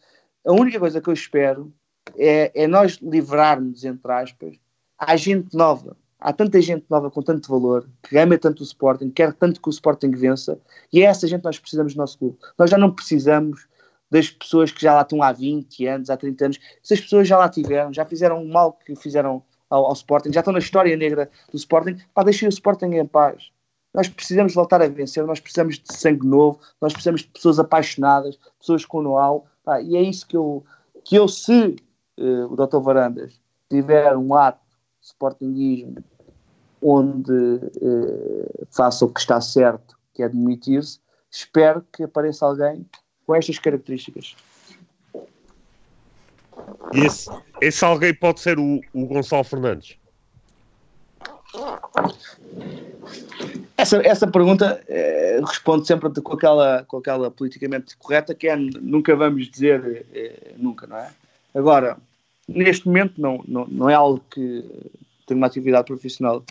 a 0.46 0.52
única 0.52 0.78
coisa 0.78 1.02
que 1.02 1.08
eu 1.08 1.12
espero 1.12 1.72
é, 2.16 2.50
é 2.54 2.66
nós 2.66 2.98
livrarmos, 3.02 3.84
entre 3.84 4.10
aspas, 4.10 4.56
a 4.98 5.16
gente 5.16 5.56
nova. 5.56 5.96
Há 6.18 6.32
tanta 6.32 6.60
gente 6.60 6.86
nova 6.88 7.10
com 7.10 7.20
tanto 7.20 7.50
valor, 7.50 7.86
que 8.02 8.16
ama 8.16 8.38
tanto 8.38 8.60
o 8.60 8.62
Sporting, 8.62 9.10
quer 9.10 9.34
tanto 9.34 9.60
que 9.60 9.68
o 9.68 9.70
Sporting 9.70 10.10
vença, 10.10 10.58
e 10.90 11.02
é 11.02 11.04
essa 11.04 11.26
gente 11.26 11.40
que 11.40 11.46
nós 11.46 11.58
precisamos 11.58 11.94
do 11.94 11.98
nosso 11.98 12.18
clube. 12.18 12.38
Nós 12.58 12.70
já 12.70 12.78
não 12.78 12.90
precisamos 12.90 13.66
das 14.10 14.30
pessoas 14.30 14.70
que 14.70 14.80
já 14.80 14.94
lá 14.94 15.02
estão 15.02 15.22
há 15.22 15.32
20 15.32 15.86
anos, 15.86 16.08
há 16.08 16.16
30 16.16 16.44
anos. 16.44 16.60
Essas 16.82 17.00
pessoas 17.00 17.28
já 17.28 17.36
lá 17.36 17.48
tiveram, 17.48 17.92
já 17.92 18.04
fizeram 18.04 18.42
o 18.42 18.48
mal 18.48 18.72
que 18.72 18.94
fizeram 18.96 19.42
ao, 19.68 19.86
ao 19.86 19.92
Sporting, 19.92 20.32
já 20.32 20.40
estão 20.40 20.52
na 20.52 20.60
história 20.60 20.96
negra 20.96 21.30
do 21.50 21.56
Sporting. 21.56 21.98
Pá, 22.14 22.22
deixem 22.22 22.48
o 22.48 22.50
Sporting 22.50 22.86
em 22.86 23.06
paz. 23.06 23.50
Nós 23.92 24.08
precisamos 24.08 24.54
voltar 24.54 24.82
a 24.82 24.88
vencer, 24.88 25.24
nós 25.24 25.40
precisamos 25.40 25.78
de 25.78 25.94
sangue 25.94 26.26
novo, 26.26 26.58
nós 26.80 26.92
precisamos 26.92 27.20
de 27.20 27.28
pessoas 27.28 27.58
apaixonadas, 27.58 28.38
pessoas 28.58 28.84
com 28.84 29.02
know-how. 29.02 29.46
E 29.84 29.96
é 29.96 30.02
isso 30.02 30.26
que 30.26 30.36
eu, 30.36 30.64
que 31.04 31.16
eu 31.16 31.28
se 31.28 31.76
uh, 32.18 32.52
o 32.52 32.56
Dr. 32.56 32.78
Varandas 32.78 33.40
tiver 33.70 34.16
um 34.16 34.34
ato 34.34 34.63
sportinguismo 35.04 36.02
onde 36.82 37.32
uh, 37.32 38.66
faça 38.70 39.04
o 39.04 39.08
que 39.08 39.20
está 39.20 39.40
certo, 39.40 39.96
que 40.12 40.22
é 40.22 40.26
admitir-se, 40.26 41.00
espero 41.30 41.84
que 41.92 42.02
apareça 42.02 42.44
alguém 42.44 42.84
com 43.26 43.34
estas 43.34 43.58
características. 43.58 44.36
E 46.92 47.00
esse, 47.00 47.30
esse 47.60 47.84
alguém 47.84 48.14
pode 48.14 48.40
ser 48.40 48.58
o, 48.58 48.80
o 48.92 49.06
Gonçalo 49.06 49.44
Fernandes? 49.44 49.96
Essa, 53.76 53.96
essa 54.06 54.26
pergunta 54.26 54.82
eh, 54.88 55.40
responde 55.44 55.86
sempre 55.86 56.10
com 56.20 56.34
aquela, 56.34 56.84
com 56.84 56.98
aquela 56.98 57.30
politicamente 57.30 57.96
correta 57.96 58.34
que 58.34 58.48
é 58.48 58.56
nunca 58.56 59.16
vamos 59.16 59.50
dizer 59.50 60.06
eh, 60.12 60.54
nunca, 60.56 60.86
não 60.86 60.96
é? 60.96 61.10
Agora, 61.54 61.96
neste 62.48 62.86
momento 62.86 63.20
não, 63.20 63.42
não, 63.46 63.66
não 63.66 63.90
é 63.90 63.94
algo 63.94 64.22
que 64.30 64.64
tem 65.26 65.36
uma 65.36 65.46
atividade 65.46 65.86
profissional 65.86 66.44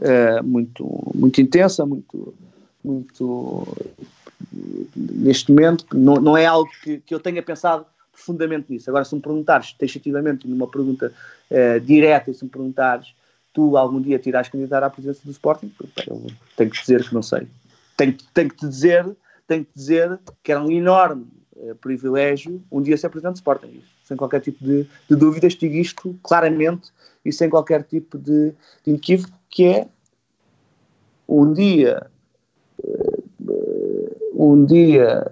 eh, 0.00 0.40
muito, 0.42 1.12
muito 1.14 1.40
intensa, 1.40 1.84
muito, 1.84 2.34
muito 2.82 3.66
neste 4.96 5.52
momento, 5.52 5.86
não, 5.92 6.14
não 6.14 6.36
é 6.36 6.46
algo 6.46 6.70
que, 6.82 6.98
que 7.00 7.14
eu 7.14 7.20
tenha 7.20 7.42
pensado 7.42 7.84
profundamente 8.12 8.72
nisso. 8.72 8.88
Agora, 8.90 9.04
se 9.04 9.14
me 9.14 9.20
perguntares 9.20 9.72
taxativamente, 9.74 10.48
numa 10.48 10.66
pergunta 10.66 11.12
uh, 11.50 11.80
direta, 11.80 12.32
se 12.32 12.44
me 12.44 12.50
perguntares, 12.50 13.14
tu 13.52 13.76
algum 13.76 14.00
dia 14.00 14.18
te 14.18 14.30
candidatar 14.30 14.84
à 14.84 14.90
presidência 14.90 15.22
do 15.24 15.30
Sporting, 15.30 15.72
eu 16.06 16.26
tenho 16.56 16.70
que 16.70 16.80
dizer 16.80 17.06
que 17.06 17.14
não 17.14 17.22
sei. 17.22 17.46
Tenho, 17.96 18.16
tenho 18.32 18.48
que 18.48 18.56
te 18.56 18.68
dizer, 18.68 19.04
tenho 19.46 19.64
que 19.64 19.72
dizer 19.74 20.18
que 20.42 20.52
era 20.52 20.62
um 20.62 20.70
enorme 20.70 21.22
uh, 21.22 21.39
privilégio 21.80 22.62
um 22.70 22.82
dia 22.82 22.96
ser 22.96 23.08
presidente 23.08 23.34
do 23.34 23.36
Sporting. 23.36 23.82
Sem 24.04 24.16
qualquer 24.16 24.40
tipo 24.40 24.64
de, 24.64 24.86
de 25.08 25.16
dúvidas, 25.16 25.54
digo 25.54 25.74
isto 25.74 26.18
claramente 26.22 26.90
e 27.24 27.32
sem 27.32 27.48
qualquer 27.48 27.82
tipo 27.84 28.18
de, 28.18 28.52
de 28.84 28.92
equívoco, 28.92 29.34
que 29.48 29.64
é 29.64 29.88
um 31.28 31.52
dia 31.52 32.06
uh, 32.82 33.20
um 34.34 34.64
dia 34.64 35.26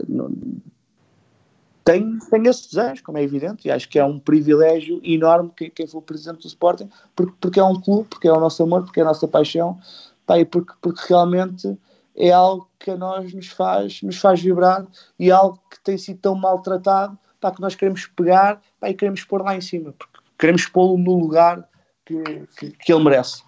tem, 1.88 2.18
tem 2.18 2.46
esse 2.46 2.68
desejo, 2.68 3.02
como 3.02 3.16
é 3.16 3.22
evidente, 3.22 3.66
e 3.66 3.70
acho 3.70 3.88
que 3.88 3.98
é 3.98 4.04
um 4.04 4.18
privilégio 4.18 5.00
enorme 5.02 5.50
quem, 5.56 5.70
quem 5.70 5.86
for 5.86 6.02
presidente 6.02 6.42
do 6.42 6.46
Sporting, 6.46 6.90
porque, 7.16 7.32
porque 7.40 7.60
é 7.60 7.64
um 7.64 7.80
clube, 7.80 8.06
porque 8.10 8.28
é 8.28 8.32
o 8.32 8.38
nosso 8.38 8.62
amor, 8.62 8.84
porque 8.84 9.00
é 9.00 9.02
a 9.02 9.06
nossa 9.06 9.26
paixão, 9.26 9.78
pá, 10.26 10.38
e 10.38 10.44
porque, 10.44 10.74
porque 10.82 11.00
realmente 11.08 11.78
é 12.18 12.32
algo 12.32 12.68
que 12.78 12.90
a 12.90 12.96
nós 12.96 13.32
nos 13.32 13.48
faz, 13.48 14.02
nos 14.02 14.18
faz 14.18 14.42
vibrar 14.42 14.86
e 15.18 15.30
é 15.30 15.32
algo 15.32 15.62
que 15.70 15.80
tem 15.80 15.96
sido 15.96 16.18
tão 16.20 16.34
maltratado 16.34 17.16
pá, 17.40 17.52
que 17.52 17.60
nós 17.60 17.74
queremos 17.74 18.06
pegar 18.06 18.60
pá, 18.80 18.90
e 18.90 18.94
queremos 18.94 19.22
pôr 19.24 19.42
lá 19.42 19.56
em 19.56 19.60
cima, 19.60 19.92
porque 19.92 20.18
queremos 20.38 20.66
pô-lo 20.66 20.98
no 20.98 21.18
lugar 21.18 21.68
que, 22.04 22.22
que, 22.58 22.70
que 22.72 22.92
ele 22.92 23.04
merece. 23.04 23.42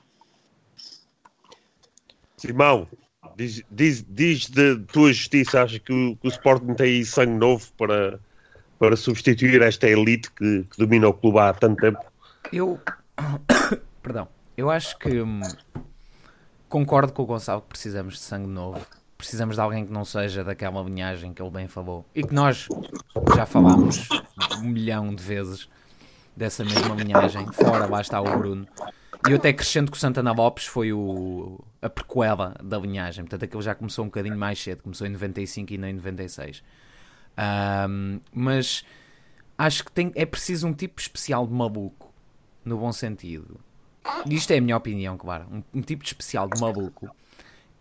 Simão, 2.37 2.87
Diz, 3.37 3.62
diz, 3.71 4.05
diz 4.07 4.51
de 4.51 4.77
tua 4.93 5.12
justiça, 5.12 5.62
acha 5.62 5.79
que 5.79 5.93
o, 5.93 6.16
que 6.16 6.27
o 6.27 6.31
Sporting 6.31 6.75
tem 6.75 6.87
aí 6.87 7.05
sangue 7.07 7.39
novo 7.39 7.66
para, 7.77 8.21
para 8.79 8.97
substituir 8.97 9.62
esta 9.62 9.89
elite 9.89 10.31
que, 10.33 10.64
que 10.64 10.79
domina 10.79 11.09
o 11.09 11.14
clube 11.14 11.39
há 11.39 11.55
tanto 11.55 11.81
tempo? 11.81 12.01
Eu. 12.53 12.79
Perdão. 14.03 14.29
Eu 14.57 14.71
acho 14.71 14.99
que. 14.99 15.09
Concordo 16.71 17.12
com 17.12 17.25
o 17.25 17.27
Gonçalo 17.27 17.62
que 17.62 17.66
precisamos 17.71 18.14
de 18.14 18.21
sangue 18.21 18.47
novo. 18.47 18.81
Precisamos 19.18 19.57
de 19.57 19.61
alguém 19.61 19.85
que 19.85 19.93
não 19.93 20.05
seja 20.05 20.45
daquela 20.45 20.81
linhagem 20.81 21.35
que 21.35 21.43
ele 21.43 21.51
bem 21.51 21.66
falou. 21.66 22.07
E 22.14 22.23
que 22.23 22.33
nós 22.33 22.68
já 23.35 23.45
falámos 23.45 24.09
um 24.62 24.68
milhão 24.68 25.12
de 25.12 25.21
vezes 25.21 25.68
dessa 26.37 26.64
mesma 26.64 26.95
linhagem. 26.95 27.45
Fora, 27.53 27.87
lá 27.87 28.01
está 28.01 28.21
o 28.21 28.39
Bruno. 28.39 28.68
E 29.27 29.33
eu 29.33 29.37
até 29.37 29.49
acrescento 29.49 29.91
que 29.91 29.97
o 29.97 30.01
Santana 30.01 30.31
Lopes 30.31 30.64
foi 30.64 30.93
o, 30.93 31.59
a 31.83 31.91
prequela 31.91 32.55
da 32.62 32.79
linhagem. 32.79 33.25
Portanto, 33.25 33.47
aquilo 33.47 33.62
já 33.62 33.75
começou 33.75 34.05
um 34.05 34.09
bocadinho 34.09 34.39
mais 34.39 34.62
cedo. 34.62 34.85
Começou 34.85 35.09
em 35.09 35.11
95 35.11 35.73
e 35.75 35.77
não 35.77 35.89
em 35.89 35.95
96. 35.95 36.62
Um, 37.37 38.21
mas 38.33 38.85
acho 39.59 39.85
que 39.85 39.91
tem, 39.91 40.12
é 40.14 40.25
preciso 40.25 40.68
um 40.68 40.73
tipo 40.73 41.01
especial 41.01 41.49
de 41.49 41.53
maluco. 41.53 42.12
No 42.64 42.79
bom 42.79 42.93
sentido. 42.93 43.59
Isto 44.26 44.53
é 44.53 44.59
a 44.59 44.61
minha 44.61 44.76
opinião, 44.76 45.16
claro. 45.16 45.46
Um, 45.51 45.78
um 45.78 45.82
tipo 45.82 46.03
de 46.03 46.09
especial 46.09 46.48
de 46.48 46.61
maluco 46.61 47.14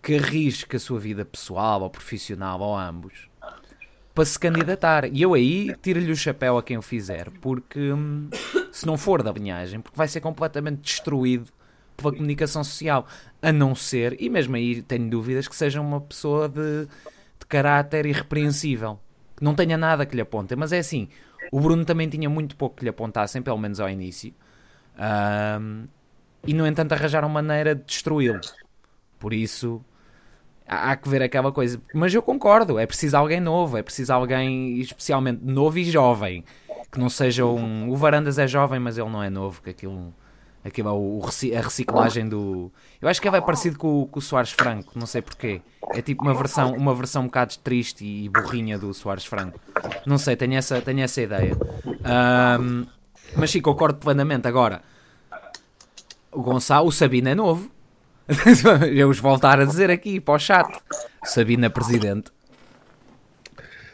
que 0.01 0.15
arrisca 0.15 0.78
a 0.78 0.80
sua 0.80 0.99
vida 0.99 1.26
pessoal 1.26 1.82
ou 1.82 1.89
profissional 1.89 2.59
ou 2.61 2.78
ambos 2.78 3.30
para 4.13 4.26
se 4.26 4.38
candidatar. 4.38 5.05
E 5.05 5.22
eu 5.22 5.34
aí 5.34 5.74
tiro-lhe 5.82 6.11
o 6.11 6.15
chapéu 6.15 6.57
a 6.57 6.63
quem 6.63 6.78
o 6.78 6.82
fizer, 6.82 7.30
porque 7.41 7.93
hum, 7.93 8.30
se 8.72 8.86
não 8.86 8.97
for 8.97 9.24
da 9.24 9.32
linhagem, 9.32 9.80
porque 9.80 9.97
vai 9.97 10.07
ser 10.07 10.20
completamente 10.20 10.82
destruído 10.82 11.51
pela 11.95 12.11
comunicação 12.11 12.63
social, 12.63 13.07
a 13.41 13.51
não 13.51 13.76
ser, 13.76 14.15
e 14.22 14.30
mesmo 14.30 14.55
aí 14.55 14.82
tenho 14.82 15.09
dúvidas, 15.09 15.47
que 15.47 15.55
seja 15.55 15.82
uma 15.82 15.99
pessoa 16.01 16.47
de, 16.47 16.86
de 16.86 17.45
caráter 17.47 18.05
irrepreensível, 18.05 18.99
que 19.36 19.43
não 19.43 19.53
tenha 19.53 19.78
nada 19.78 20.05
que 20.05 20.15
lhe 20.15 20.22
aponte. 20.22 20.55
Mas 20.55 20.72
é 20.72 20.80
assim, 20.80 21.09
o 21.51 21.59
Bruno 21.59 21.86
também 21.86 22.07
tinha 22.07 22.30
muito 22.30 22.55
pouco 22.55 22.78
que 22.78 22.84
lhe 22.84 22.89
apontassem, 22.89 23.41
pelo 23.41 23.57
menos 23.57 23.80
ao 23.80 23.89
início, 23.89 24.34
um, 25.59 25.88
e 26.46 26.54
no 26.54 26.66
entanto 26.66 26.94
arranjaram 26.94 27.30
maneira 27.30 27.76
de 27.76 27.84
destruí-lo. 27.84 28.40
Por 29.20 29.34
isso, 29.34 29.84
há 30.68 30.96
que 30.96 31.10
ver 31.10 31.22
aquela 31.22 31.52
coisa. 31.52 31.82
Mas 31.94 32.14
eu 32.14 32.22
concordo, 32.22 32.80
é 32.80 32.86
preciso 32.86 33.18
alguém 33.18 33.40
novo, 33.40 33.78
é 33.78 33.84
preciso 33.84 34.14
alguém 34.14 34.80
especialmente 34.80 35.44
novo 35.44 35.78
e 35.78 35.84
jovem. 35.84 36.46
Que 36.92 37.00
não 37.00 37.10
seja 37.10 37.46
um. 37.46 37.90
O 37.90 37.96
Varandas 37.96 38.40
é 38.40 38.48
jovem, 38.48 38.80
mas 38.80 38.98
ele 38.98 39.10
não 39.10 39.22
é 39.22 39.30
novo, 39.30 39.62
que 39.62 39.70
aquilo. 39.70 40.14
Aquilo 40.64 40.90
é 40.90 40.92
o, 40.92 41.22
a 41.24 41.62
reciclagem 41.62 42.28
do. 42.28 42.72
Eu 43.02 43.08
acho 43.08 43.22
que 43.22 43.28
ele 43.28 43.38
é 43.38 43.42
parecido 43.42 43.78
com, 43.78 44.06
com 44.06 44.20
o 44.20 44.22
Soares 44.22 44.52
Franco, 44.52 44.92
não 44.98 45.06
sei 45.06 45.22
porquê. 45.22 45.62
É 45.94 46.02
tipo 46.02 46.22
uma 46.22 46.34
versão, 46.34 46.74
uma 46.74 46.94
versão 46.94 47.24
um 47.24 47.26
bocado 47.26 47.58
triste 47.60 48.04
e 48.04 48.28
burrinha 48.28 48.78
do 48.78 48.94
Soares 48.94 49.26
Franco. 49.26 49.58
Não 50.06 50.18
sei, 50.18 50.36
tenho 50.36 50.56
essa, 50.56 50.82
tenho 50.82 51.00
essa 51.00 51.22
ideia. 51.22 51.56
Um, 52.60 52.86
mas 53.38 53.52
sim, 53.52 53.62
concordo 53.62 54.00
plenamente. 54.00 54.48
Agora, 54.48 54.82
o 56.32 56.41
Gonçalo, 56.41 56.88
o 56.88 56.91
Sabino 56.91 57.30
é 57.30 57.36
novo. 57.36 57.71
Eu 58.93 59.09
os 59.09 59.19
voltar 59.19 59.59
a 59.59 59.65
dizer 59.65 59.89
aqui 59.89 60.19
para 60.19 60.36
o 60.36 60.39
chat. 60.39 60.67
Sabina 61.23 61.69
Presidente. 61.69 62.32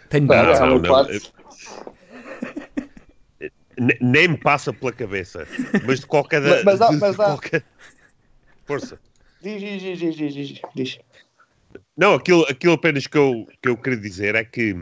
Tenho 0.10 0.28
não, 0.28 0.80
não, 0.80 0.80
não, 0.80 1.08
Nem 4.02 4.28
me 4.28 4.38
passa 4.38 4.74
pela 4.74 4.92
cabeça. 4.92 5.48
Mas 5.86 6.02
de 6.02 6.06
qualquer. 6.06 6.42
Mas, 6.42 6.64
mas, 6.64 6.82
há, 6.82 6.92
mas 6.92 7.20
há... 7.20 7.26
qualquer... 7.26 7.64
Força. 8.66 9.00
Diz, 9.42 9.62
diz, 9.62 10.00
diz, 10.00 10.16
diz, 10.16 10.62
diz, 10.76 11.00
Não, 11.96 12.16
aquilo, 12.16 12.46
aquilo 12.50 12.74
apenas 12.74 13.08
que 13.08 13.18
eu, 13.18 13.48
que 13.62 13.70
eu 13.70 13.78
queria 13.78 14.00
dizer 14.00 14.36
é 14.36 14.44
que 14.44 14.76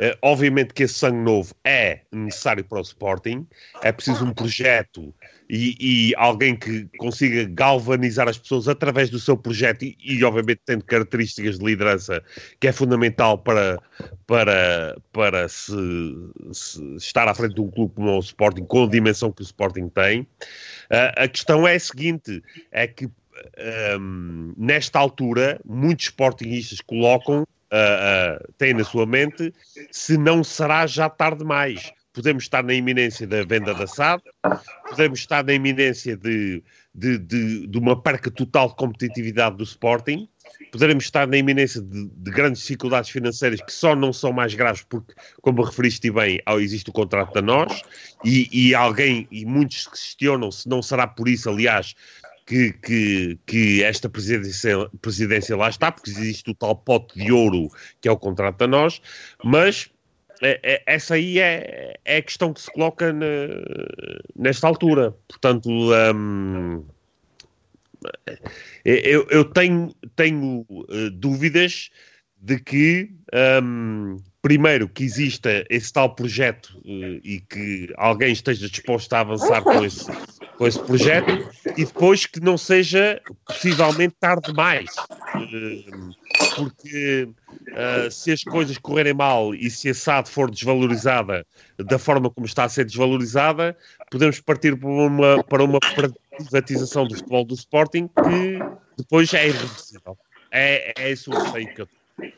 Uh, 0.00 0.16
obviamente 0.22 0.72
que 0.72 0.84
esse 0.84 0.94
sangue 0.94 1.18
novo 1.18 1.54
é 1.62 2.00
necessário 2.10 2.64
para 2.64 2.78
o 2.78 2.80
Sporting, 2.80 3.46
é 3.82 3.92
preciso 3.92 4.24
um 4.24 4.32
projeto 4.32 5.14
e, 5.50 5.76
e 5.80 6.14
alguém 6.16 6.54
que 6.54 6.88
consiga 6.96 7.44
galvanizar 7.44 8.28
as 8.28 8.38
pessoas 8.38 8.68
através 8.68 9.10
do 9.10 9.18
seu 9.18 9.36
projeto 9.36 9.82
e, 9.82 9.96
e, 10.00 10.22
obviamente, 10.22 10.60
tendo 10.64 10.84
características 10.84 11.58
de 11.58 11.64
liderança 11.64 12.22
que 12.60 12.68
é 12.68 12.72
fundamental 12.72 13.36
para, 13.36 13.76
para, 14.28 14.96
para 15.12 15.48
se, 15.48 15.72
se 16.52 16.96
estar 16.96 17.26
à 17.26 17.34
frente 17.34 17.54
de 17.54 17.60
um 17.60 17.68
clube 17.68 17.94
como 17.96 18.16
o 18.16 18.20
Sporting, 18.20 18.64
com 18.64 18.84
a 18.84 18.88
dimensão 18.88 19.32
que 19.32 19.42
o 19.42 19.44
Sporting 19.44 19.88
tem. 19.88 20.20
Uh, 20.20 21.10
a 21.16 21.26
questão 21.26 21.66
é 21.66 21.74
a 21.74 21.80
seguinte: 21.80 22.40
é 22.70 22.86
que 22.86 23.10
um, 23.98 24.54
nesta 24.56 25.00
altura, 25.00 25.60
muitos 25.64 26.06
sportingistas 26.06 26.80
colocam 26.80 27.42
uh, 27.42 27.44
uh, 27.44 28.52
têm 28.56 28.74
na 28.74 28.84
sua 28.84 29.06
mente 29.06 29.52
se 29.90 30.16
não 30.16 30.44
será 30.44 30.86
já 30.86 31.08
tarde 31.08 31.38
demais. 31.38 31.92
Podemos 32.12 32.44
estar 32.44 32.64
na 32.64 32.74
iminência 32.74 33.26
da 33.26 33.44
venda 33.44 33.72
da 33.72 33.86
SAD, 33.86 34.22
podemos 34.88 35.20
estar 35.20 35.44
na 35.44 35.52
iminência 35.52 36.16
de, 36.16 36.62
de, 36.94 37.18
de, 37.18 37.66
de 37.68 37.78
uma 37.78 38.00
perca 38.00 38.30
total 38.30 38.68
de 38.68 38.76
competitividade 38.76 39.56
do 39.56 39.62
Sporting, 39.62 40.28
poderemos 40.72 41.04
estar 41.04 41.26
na 41.28 41.36
iminência 41.36 41.80
de, 41.80 42.08
de, 42.08 42.30
grandes 42.30 42.62
dificuldades 42.62 43.10
financeiras 43.10 43.60
que 43.60 43.72
só 43.72 43.94
não 43.94 44.12
são 44.12 44.32
mais 44.32 44.54
graves 44.54 44.82
porque, 44.88 45.14
como 45.40 45.62
referiste 45.62 46.10
bem, 46.10 46.40
existe 46.58 46.90
o 46.90 46.92
contrato 46.92 47.32
da 47.32 47.42
nós 47.42 47.82
e, 48.24 48.48
e 48.52 48.74
alguém, 48.74 49.28
e 49.30 49.44
muitos 49.46 49.86
questionam 49.86 50.50
se 50.50 50.68
não 50.68 50.82
será 50.82 51.06
por 51.06 51.28
isso, 51.28 51.48
aliás, 51.48 51.94
que, 52.44 52.72
que, 52.72 53.38
que 53.46 53.84
esta 53.84 54.08
presidência, 54.08 54.88
presidência 55.00 55.56
lá 55.56 55.68
está, 55.68 55.92
porque 55.92 56.10
existe 56.10 56.50
o 56.50 56.54
tal 56.54 56.74
pote 56.74 57.16
de 57.16 57.30
ouro 57.30 57.68
que 58.00 58.08
é 58.08 58.10
o 58.10 58.16
contrato 58.16 58.58
da 58.58 58.66
nós, 58.66 59.00
mas 59.44 59.88
é, 60.42 60.60
é, 60.62 60.82
essa 60.86 61.14
aí 61.14 61.38
é, 61.38 61.94
é 62.04 62.16
a 62.16 62.22
questão 62.22 62.52
que 62.52 62.60
se 62.60 62.72
coloca 62.72 63.12
na, 63.12 63.26
nesta 64.36 64.66
altura. 64.66 65.14
Portanto, 65.28 65.68
um, 65.68 66.84
eu, 68.84 69.26
eu, 69.30 69.44
tenho, 69.44 69.94
tenho 70.16 70.66
uh, 70.70 71.10
dúvidas 71.12 71.90
de 72.40 72.58
que, 72.58 73.10
um, 73.62 74.16
primeiro, 74.40 74.88
que 74.88 75.04
exista 75.04 75.64
esse 75.68 75.92
tal 75.92 76.14
projeto 76.14 76.80
uh, 76.86 77.20
e 77.22 77.40
que 77.40 77.92
alguém 77.98 78.32
esteja 78.32 78.68
disposto 78.68 79.12
a 79.12 79.20
avançar 79.20 79.62
com 79.62 79.84
esse, 79.84 80.10
com 80.56 80.66
esse 80.66 80.82
projeto 80.82 81.30
e 81.76 81.84
depois 81.84 82.24
que 82.24 82.40
não 82.40 82.56
seja 82.56 83.20
possivelmente 83.46 84.14
tarde 84.18 84.50
demais. 84.50 84.90
Porque 86.56 87.28
uh, 87.68 88.10
se 88.10 88.32
as 88.32 88.42
coisas 88.44 88.78
correrem 88.78 89.14
mal 89.14 89.54
e 89.54 89.70
se 89.70 89.90
a 89.90 89.94
SAD 89.94 90.28
for 90.28 90.50
desvalorizada 90.50 91.46
da 91.78 91.98
forma 91.98 92.30
como 92.30 92.46
está 92.46 92.64
a 92.64 92.68
ser 92.68 92.84
desvalorizada, 92.84 93.76
podemos 94.10 94.40
partir 94.40 94.76
para 94.76 94.88
uma, 94.88 95.44
para 95.44 95.64
uma 95.64 95.78
privatização 95.80 97.06
do 97.06 97.14
futebol 97.14 97.44
do 97.44 97.54
Sporting 97.54 98.08
que 98.08 98.58
depois 98.96 99.32
é 99.34 99.48
irreversível. 99.48 100.16
É, 100.50 100.92
é 100.98 101.10
esse 101.10 101.30
o 101.30 101.32
receio 101.32 101.74
que 101.74 101.82
eu 101.82 101.86
tenho. 101.86 102.32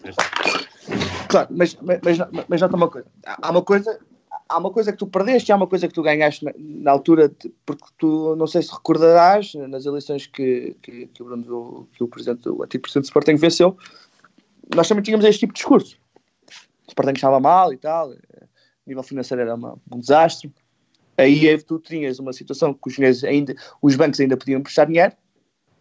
Claro, 1.29 1.49
mas, 1.51 1.77
mas, 1.81 2.01
mas, 2.03 2.19
mas 2.49 2.61
nota 2.61 2.77
uma 2.77 2.89
coisa. 2.89 3.07
Há 3.25 3.51
uma 3.51 3.63
coisa 3.63 3.99
há 4.53 4.59
uma 4.59 4.71
coisa 4.71 4.93
que 4.93 4.99
tu 4.99 5.07
perdeste 5.07 5.51
e 5.51 5.53
há 5.53 5.57
uma 5.57 5.67
coisa 5.67 5.89
que 5.89 5.95
tu 5.95 6.03
ganhaste 6.03 6.45
na, 6.45 6.53
na 6.57 6.91
altura, 6.91 7.33
porque 7.65 7.85
tu, 7.99 8.37
não 8.37 8.47
sei 8.47 8.63
se 8.63 8.73
recordarás, 8.73 9.55
nas 9.55 9.87
eleições 9.87 10.27
que, 10.27 10.77
que, 10.83 11.07
que, 11.07 11.23
o, 11.23 11.27
Bruno, 11.27 11.89
que 11.97 12.05
o, 12.05 12.09
presidente, 12.09 12.49
o 12.49 12.63
antigo 12.63 12.83
presidente 12.83 13.05
do 13.05 13.07
Sporting 13.07 13.37
venceu, 13.37 13.77
nós 14.75 14.89
também 14.89 15.03
tínhamos 15.03 15.25
este 15.25 15.41
tipo 15.41 15.53
de 15.53 15.59
discurso. 15.59 15.99
O 16.87 16.89
Sporting 16.89 17.13
estava 17.13 17.41
mal 17.41 17.73
e 17.73 17.77
tal, 17.77 18.13
a 18.13 18.17
nível 18.87 19.03
financeiro 19.03 19.43
era 19.43 19.55
uma, 19.55 19.79
um 19.91 19.99
desastre. 19.99 20.53
Aí 21.17 21.59
tu 21.63 21.79
tinhas 21.79 22.19
uma 22.19 22.33
situação 22.33 22.75
que 22.75 22.89
os, 22.89 23.25
ainda, 23.25 23.55
os 23.81 23.95
bancos 23.97 24.19
ainda 24.21 24.37
podiam 24.37 24.63
prestar 24.63 24.87
dinheiro, 24.87 25.13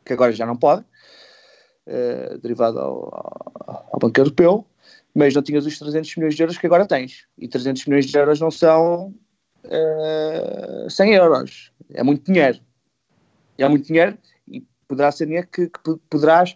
que 0.06 0.14
agora 0.14 0.32
já 0.32 0.46
não 0.46 0.56
podem, 0.58 0.86
uh, 1.88 2.38
derivado 2.40 2.80
ao, 2.80 3.04
ao, 3.14 3.90
ao 3.94 4.00
Banco 4.00 4.20
Europeu, 4.20 4.66
mas 5.14 5.34
não 5.34 5.42
tinhas 5.42 5.66
os 5.66 5.78
300 5.78 6.16
milhões 6.18 6.36
de 6.36 6.44
euros 6.44 6.58
que 6.58 6.66
agora 6.66 6.86
tens. 6.86 7.26
E 7.38 7.48
300 7.48 7.86
milhões 7.86 8.06
de 8.06 8.18
euros 8.18 8.40
não 8.40 8.52
são 8.52 9.08
uh, 9.66 10.86
eh, 10.86 10.88
100 10.90 11.14
euros. 11.14 11.72
É 11.94 12.04
muito 12.04 12.26
dinheiro. 12.26 12.60
É 13.58 13.68
muito 13.68 13.88
dinheiro 13.88 14.18
e 14.48 14.66
poderá 14.88 15.12
ser 15.12 15.26
dinheiro 15.26 15.48
que, 15.48 15.68
que 15.68 15.98
poderás 16.10 16.56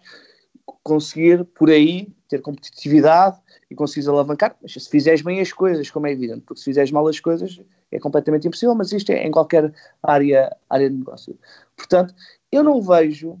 conseguir 0.82 1.44
por 1.44 1.70
aí 1.70 2.15
ter 2.28 2.42
competitividade 2.42 3.38
e 3.70 3.74
conseguires 3.74 4.08
alavancar. 4.08 4.56
Mas 4.60 4.72
se 4.72 4.88
fizeres 4.88 5.22
bem 5.22 5.40
as 5.40 5.52
coisas, 5.52 5.90
como 5.90 6.06
é 6.06 6.12
evidente, 6.12 6.40
porque 6.40 6.58
se 6.58 6.64
fizeres 6.64 6.90
mal 6.90 7.06
as 7.06 7.20
coisas 7.20 7.60
é 7.90 7.98
completamente 7.98 8.46
impossível, 8.46 8.74
mas 8.74 8.92
isto 8.92 9.10
é 9.10 9.26
em 9.26 9.30
qualquer 9.30 9.72
área, 10.02 10.54
área 10.68 10.90
de 10.90 10.96
negócio. 10.96 11.38
Portanto, 11.76 12.14
eu 12.50 12.62
não 12.62 12.80
vejo 12.82 13.38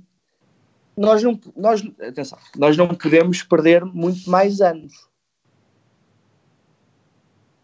nós 0.96 1.22
não, 1.22 1.38
nós, 1.54 1.82
atenção, 2.00 2.38
nós 2.56 2.76
não 2.76 2.88
podemos 2.88 3.42
perder 3.42 3.84
muito 3.84 4.30
mais 4.30 4.60
anos. 4.60 5.06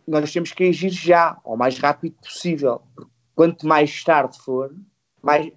Nós 0.06 0.30
temos 0.30 0.52
que 0.52 0.64
agir 0.64 0.90
já, 0.90 1.38
o 1.44 1.56
mais 1.56 1.78
rápido 1.78 2.14
possível. 2.16 2.82
Quanto 3.34 3.66
mais 3.66 4.04
tarde 4.04 4.38
for, 4.38 4.74
mais, 5.22 5.50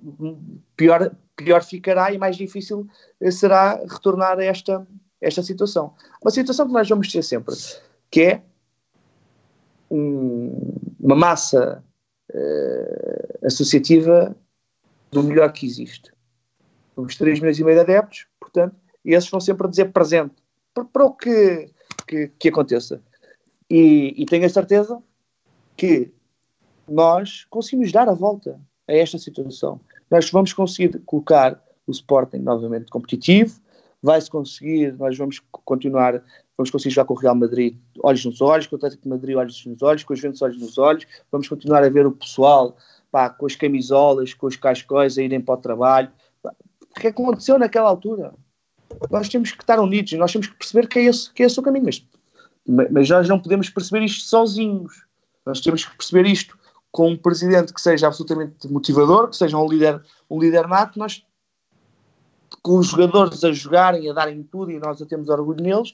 pior, 0.78 1.14
pior 1.36 1.62
ficará 1.64 2.14
e 2.14 2.18
mais 2.18 2.38
difícil 2.38 2.88
será 3.30 3.76
retornar 3.76 4.40
a 4.40 4.44
esta, 4.46 4.88
esta 5.28 5.42
situação. 5.44 5.94
Uma 6.22 6.32
situação 6.32 6.68
que 6.68 6.74
nós 6.74 6.88
vamos 6.88 7.12
ter 7.12 7.24
sempre, 7.24 7.56
que 8.12 8.22
é 8.22 8.42
um, 9.90 10.76
uma 11.00 11.16
massa 11.16 11.84
uh, 12.34 13.46
associativa 13.46 14.36
do 15.12 15.24
melhor 15.24 15.52
que 15.52 15.66
existe 15.66 16.16
uns 16.98 17.16
3 17.16 17.40
milhões 17.40 17.60
e 17.60 17.64
meio 17.64 17.76
de 17.76 17.82
adeptos, 17.82 18.28
portanto, 18.40 18.76
e 19.04 19.14
esses 19.14 19.30
vão 19.30 19.40
sempre 19.40 19.68
dizer 19.68 19.92
presente 19.92 20.36
para, 20.74 20.86
para 20.86 21.06
o 21.06 21.14
que, 21.14 21.70
que, 22.08 22.28
que 22.40 22.50
aconteça. 22.50 23.02
E, 23.70 24.14
e, 24.18 24.26
tenho 24.26 24.46
a 24.46 24.50
certeza 24.50 25.02
que 25.76 26.12
nós 26.88 27.46
conseguimos 27.50 27.92
dar 27.92 28.08
a 28.08 28.14
volta 28.14 28.60
a 28.88 28.94
esta 28.94 29.18
situação. 29.18 29.80
Nós 30.10 30.30
vamos 30.30 30.54
conseguir 30.54 31.00
colocar 31.00 31.62
o 31.88 31.92
Sporting 31.92 32.38
novamente 32.38 32.90
competitivo, 32.90 33.60
vai-se 34.06 34.30
conseguir, 34.30 34.94
nós 34.98 35.18
vamos 35.18 35.42
continuar, 35.52 36.24
vamos 36.58 36.70
conseguir 36.70 36.94
jogar 36.94 37.08
com 37.08 37.16
o 37.16 37.18
Real 37.18 37.36
Madrid 37.36 37.78
olhos 38.02 38.24
nos 38.24 38.40
olhos, 38.40 38.68
com 38.68 38.76
o 38.76 38.78
Atlético 38.78 39.04
de 39.04 39.10
Madrid 39.10 39.36
olhos 39.36 39.66
nos 39.66 39.82
olhos, 39.82 40.04
com 40.04 40.14
os 40.14 40.20
Juventus 40.20 40.42
olhos 40.42 40.62
nos 40.62 40.78
olhos, 40.78 41.06
vamos 41.32 41.50
continuar 41.50 41.84
a 41.84 41.90
ver 41.90 42.06
o 42.06 42.12
pessoal 42.12 42.78
pá, 43.12 43.30
com 43.30 43.46
as 43.46 43.56
camisolas, 43.56 44.34
com 44.34 44.48
os 44.48 44.56
cascóis 44.56 45.18
a 45.18 45.24
irem 45.24 45.42
para 45.42 45.56
o 45.56 45.58
trabalho, 45.58 46.12
que 47.00 47.08
aconteceu 47.08 47.58
naquela 47.58 47.90
altura. 47.90 48.34
Nós 49.10 49.28
temos 49.28 49.52
que 49.52 49.62
estar 49.62 49.80
unidos, 49.80 50.14
nós 50.14 50.32
temos 50.32 50.48
que 50.48 50.56
perceber 50.56 50.88
que 50.88 51.00
é 51.00 51.04
esse, 51.06 51.34
que 51.34 51.44
é 51.44 51.46
esse 51.48 51.60
o 51.60 51.64
caminho. 51.64 51.86
Mas, 51.86 52.06
mas 52.92 53.10
nós 53.10 53.28
não 53.28 53.40
podemos 53.40 53.70
perceber 53.70 54.06
isto 54.06 54.24
sozinhos. 54.28 55.04
Nós 55.46 55.62
temos 55.62 55.86
que 55.86 55.98
perceber 55.98 56.28
isto 56.30 56.58
com 56.92 57.10
um 57.10 57.18
presidente 57.18 57.74
que 57.74 57.82
seja 57.82 58.08
absolutamente 58.08 58.72
motivador, 58.72 59.30
que 59.30 59.36
seja 59.36 59.58
um 59.58 59.68
líder, 59.68 60.02
um 60.30 60.40
líder 60.40 60.68
nato, 60.68 60.98
nós 60.98 61.26
com 62.66 62.80
os 62.80 62.88
jogadores 62.88 63.44
a 63.44 63.52
jogarem, 63.52 64.10
a 64.10 64.14
darem 64.14 64.42
tudo 64.42 64.72
e 64.72 64.80
nós 64.80 65.00
a 65.00 65.06
temos 65.06 65.30
orgulho 65.30 65.64
neles, 65.64 65.94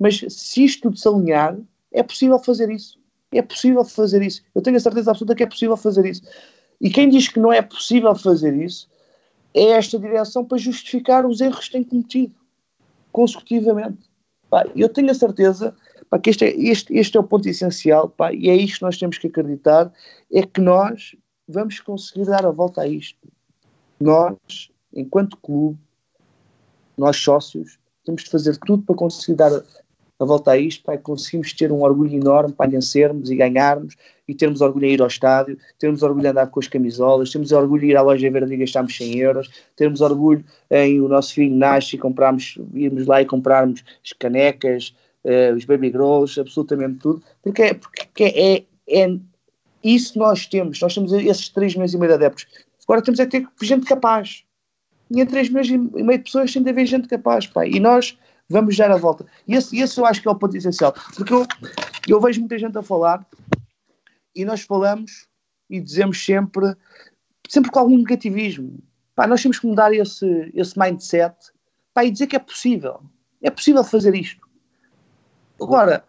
mas 0.00 0.18
se 0.28 0.64
isto 0.64 0.82
tudo 0.82 0.98
se 0.98 1.06
alinhar, 1.06 1.56
é 1.92 2.02
possível 2.02 2.40
fazer 2.40 2.68
isso. 2.70 2.98
É 3.30 3.40
possível 3.40 3.84
fazer 3.84 4.20
isso. 4.22 4.42
Eu 4.52 4.60
tenho 4.60 4.76
a 4.76 4.80
certeza 4.80 5.12
absoluta 5.12 5.36
que 5.36 5.44
é 5.44 5.46
possível 5.46 5.76
fazer 5.76 6.04
isso. 6.06 6.22
E 6.80 6.90
quem 6.90 7.08
diz 7.08 7.28
que 7.28 7.38
não 7.38 7.52
é 7.52 7.62
possível 7.62 8.12
fazer 8.16 8.52
isso, 8.52 8.88
é 9.54 9.66
esta 9.66 9.96
direção 9.96 10.44
para 10.44 10.58
justificar 10.58 11.24
os 11.24 11.40
erros 11.40 11.66
que 11.66 11.70
tem 11.74 11.84
cometido 11.84 12.34
consecutivamente. 13.12 14.10
Pá, 14.50 14.66
eu 14.74 14.88
tenho 14.88 15.12
a 15.12 15.14
certeza 15.14 15.72
pá, 16.10 16.18
que 16.18 16.30
este 16.30 16.46
é, 16.46 16.48
este, 16.48 16.96
este 16.96 17.16
é 17.16 17.20
o 17.20 17.24
ponto 17.24 17.48
essencial 17.48 18.08
pá, 18.08 18.32
e 18.32 18.50
é 18.50 18.56
isto 18.56 18.78
que 18.78 18.84
nós 18.84 18.98
temos 18.98 19.18
que 19.18 19.28
acreditar, 19.28 19.92
é 20.32 20.42
que 20.42 20.60
nós 20.60 21.14
vamos 21.46 21.78
conseguir 21.78 22.24
dar 22.24 22.44
a 22.44 22.50
volta 22.50 22.80
a 22.80 22.88
isto. 22.88 23.28
Nós, 24.00 24.36
enquanto 24.92 25.36
clube, 25.36 25.78
nós 26.98 27.16
sócios, 27.16 27.78
temos 28.04 28.24
de 28.24 28.30
fazer 28.30 28.56
tudo 28.58 28.82
para 28.82 28.94
conseguir 28.94 29.36
dar 29.36 29.52
a 30.20 30.24
volta 30.24 30.52
a 30.52 30.58
isto, 30.58 30.82
para 30.84 30.98
conseguirmos 30.98 31.52
ter 31.52 31.70
um 31.70 31.82
orgulho 31.82 32.14
enorme 32.14 32.52
para 32.52 32.70
vencermos 32.70 33.30
e 33.30 33.36
ganharmos 33.36 33.94
e 34.26 34.34
termos 34.34 34.60
orgulho 34.60 34.86
em 34.86 34.92
ir 34.94 35.00
ao 35.00 35.06
estádio, 35.06 35.56
termos 35.78 36.02
orgulho 36.02 36.26
em 36.26 36.30
andar 36.30 36.48
com 36.48 36.58
as 36.58 36.66
camisolas, 36.66 37.30
termos 37.30 37.52
orgulho 37.52 37.84
em 37.84 37.90
ir 37.90 37.96
à 37.96 38.02
loja 38.02 38.28
verde 38.30 38.52
e 38.52 38.56
gastarmos 38.56 38.96
100 38.96 39.18
euros, 39.18 39.50
termos 39.76 40.00
orgulho 40.00 40.44
em 40.70 41.00
o 41.00 41.08
nosso 41.08 41.34
filho 41.34 41.54
nasce 41.54 41.96
e 41.96 41.98
comprarmos, 41.98 42.58
irmos 42.74 43.06
lá 43.06 43.22
e 43.22 43.26
comprarmos 43.26 43.84
as 44.04 44.12
canecas, 44.12 44.94
uh, 45.24 45.54
os 45.54 45.64
baby 45.64 45.90
grows, 45.90 46.36
absolutamente 46.36 46.98
tudo, 46.98 47.22
porque, 47.42 47.62
é, 47.62 47.74
porque 47.74 48.24
é, 48.24 48.64
é 48.88 49.18
isso 49.84 50.18
nós 50.18 50.46
temos, 50.46 50.80
nós 50.80 50.94
temos 50.94 51.12
esses 51.12 51.48
3 51.50 51.74
milhões 51.74 51.94
e 51.94 51.98
meio 51.98 52.08
de 52.08 52.14
adeptos. 52.14 52.46
Agora 52.86 53.02
temos 53.02 53.20
é 53.20 53.26
ter 53.26 53.46
gente 53.62 53.86
capaz. 53.86 54.44
E 55.10 55.20
em 55.20 55.26
3 55.26 55.48
milhões 55.48 55.68
e 55.68 55.78
meio 55.78 56.18
de 56.18 56.24
pessoas 56.24 56.50
de 56.50 56.68
haver 56.68 56.86
gente 56.86 57.08
capaz, 57.08 57.46
pá. 57.46 57.66
E 57.66 57.80
nós 57.80 58.18
Vamos 58.48 58.76
dar 58.76 58.90
a 58.90 58.96
volta. 58.96 59.26
E 59.46 59.54
esse, 59.54 59.78
esse 59.78 60.00
eu 60.00 60.06
acho 60.06 60.22
que 60.22 60.28
é 60.28 60.30
o 60.30 60.34
ponto 60.34 60.56
essencial. 60.56 60.94
Porque 61.14 61.32
eu, 61.32 61.46
eu 62.08 62.20
vejo 62.20 62.40
muita 62.40 62.58
gente 62.58 62.78
a 62.78 62.82
falar 62.82 63.26
e 64.34 64.44
nós 64.44 64.62
falamos 64.62 65.28
e 65.68 65.80
dizemos 65.80 66.24
sempre, 66.24 66.74
sempre 67.46 67.70
com 67.70 67.78
algum 67.78 67.98
negativismo. 67.98 68.78
Pá, 69.14 69.26
nós 69.26 69.42
temos 69.42 69.58
que 69.58 69.66
mudar 69.66 69.92
esse, 69.92 70.50
esse 70.54 70.78
mindset 70.78 71.36
pá, 71.92 72.04
e 72.04 72.10
dizer 72.10 72.26
que 72.26 72.36
é 72.36 72.38
possível. 72.38 73.02
É 73.42 73.50
possível 73.50 73.84
fazer 73.84 74.14
isto. 74.14 74.48
Agora, 75.60 76.02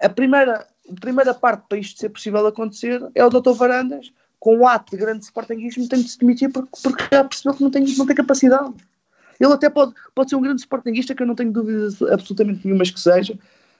a 0.00 0.08
primeira, 0.08 0.66
a 0.88 1.00
primeira 1.00 1.34
parte 1.34 1.66
para 1.68 1.78
isto 1.78 2.00
ser 2.00 2.08
possível 2.08 2.46
acontecer 2.46 3.02
é 3.14 3.24
o 3.24 3.28
Dr. 3.28 3.52
Varandas, 3.52 4.12
com 4.42 4.58
o 4.58 4.66
ato 4.66 4.90
de 4.90 4.96
grande 4.96 5.24
sportinguismo, 5.24 5.88
tem 5.88 6.02
de 6.02 6.08
se 6.08 6.18
demitir 6.18 6.50
porque, 6.50 6.68
porque 6.82 7.04
já 7.12 7.22
percebeu 7.22 7.54
que 7.54 7.62
não 7.62 7.70
tem, 7.70 7.84
não 7.96 8.04
tem 8.04 8.16
capacidade. 8.16 8.74
Ele 9.38 9.52
até 9.52 9.70
pode, 9.70 9.94
pode 10.16 10.30
ser 10.30 10.34
um 10.34 10.40
grande 10.40 10.62
sportinguista, 10.62 11.14
que 11.14 11.22
eu 11.22 11.26
não 11.28 11.36
tenho 11.36 11.52
dúvidas 11.52 12.02
absolutamente 12.02 12.66
nenhumas 12.66 12.90
que 12.90 12.98
seja, 12.98 13.38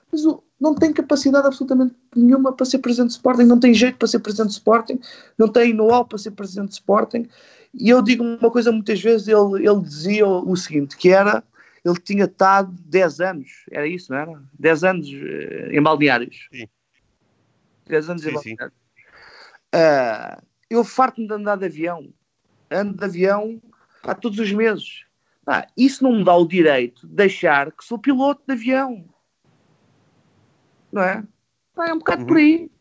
mas 0.09 0.21
não 0.57 0.73
tem 0.73 0.93
capacidade 0.93 1.45
absolutamente 1.45 1.93
nenhuma 2.15 2.53
para 2.53 2.65
ser 2.65 2.77
presidente 2.77 3.09
de 3.09 3.15
Sporting, 3.15 3.43
não 3.43 3.59
tem 3.59 3.73
jeito 3.73 3.97
para 3.97 4.07
ser 4.07 4.19
presidente 4.19 4.51
de 4.51 4.53
Sporting, 4.53 5.01
não 5.37 5.49
tem 5.49 5.73
know-how 5.73 6.05
para 6.05 6.17
ser 6.17 6.31
presidente 6.31 6.69
de 6.69 6.75
Sporting. 6.75 7.27
E 7.73 7.89
eu 7.89 8.01
digo 8.01 8.23
uma 8.23 8.49
coisa 8.49 8.71
muitas 8.71 9.01
vezes, 9.01 9.27
ele, 9.27 9.67
ele 9.67 9.81
dizia 9.81 10.25
o 10.25 10.55
seguinte, 10.55 10.95
que 10.95 11.09
era 11.09 11.43
ele 11.83 11.99
tinha 11.99 12.23
estado 12.23 12.73
10 12.85 13.19
anos, 13.19 13.51
era 13.69 13.85
isso, 13.85 14.13
não 14.13 14.17
era? 14.17 14.41
10 14.57 14.83
anos 14.85 15.07
uh, 15.09 15.73
em 15.73 15.81
balneários. 15.81 16.47
Sim. 16.53 16.69
10 17.85 18.09
anos 18.11 18.21
sim, 18.21 18.29
em 18.29 18.33
balneários. 18.33 18.77
Uh, 19.75 20.52
eu 20.75 20.83
farto-me 20.83 21.27
de 21.27 21.33
andar 21.33 21.57
de 21.57 21.65
avião. 21.65 22.09
Ando 22.71 22.97
de 22.97 23.03
avião 23.03 23.61
há 24.03 24.15
todos 24.15 24.39
os 24.39 24.51
meses. 24.51 25.05
Ah, 25.45 25.67
isso 25.75 26.03
não 26.03 26.13
me 26.17 26.23
dá 26.23 26.35
o 26.35 26.47
direito 26.47 27.07
de 27.07 27.13
deixar 27.13 27.71
que 27.71 27.83
sou 27.83 27.97
piloto 27.97 28.41
de 28.47 28.53
avião. 28.53 29.05
Não 30.91 31.01
é? 31.01 31.23
Ah, 31.77 31.89
é 31.89 31.93
um 31.93 31.99
bocado 31.99 32.21
uhum. 32.21 32.27
por 32.27 32.37
aí. 32.37 32.71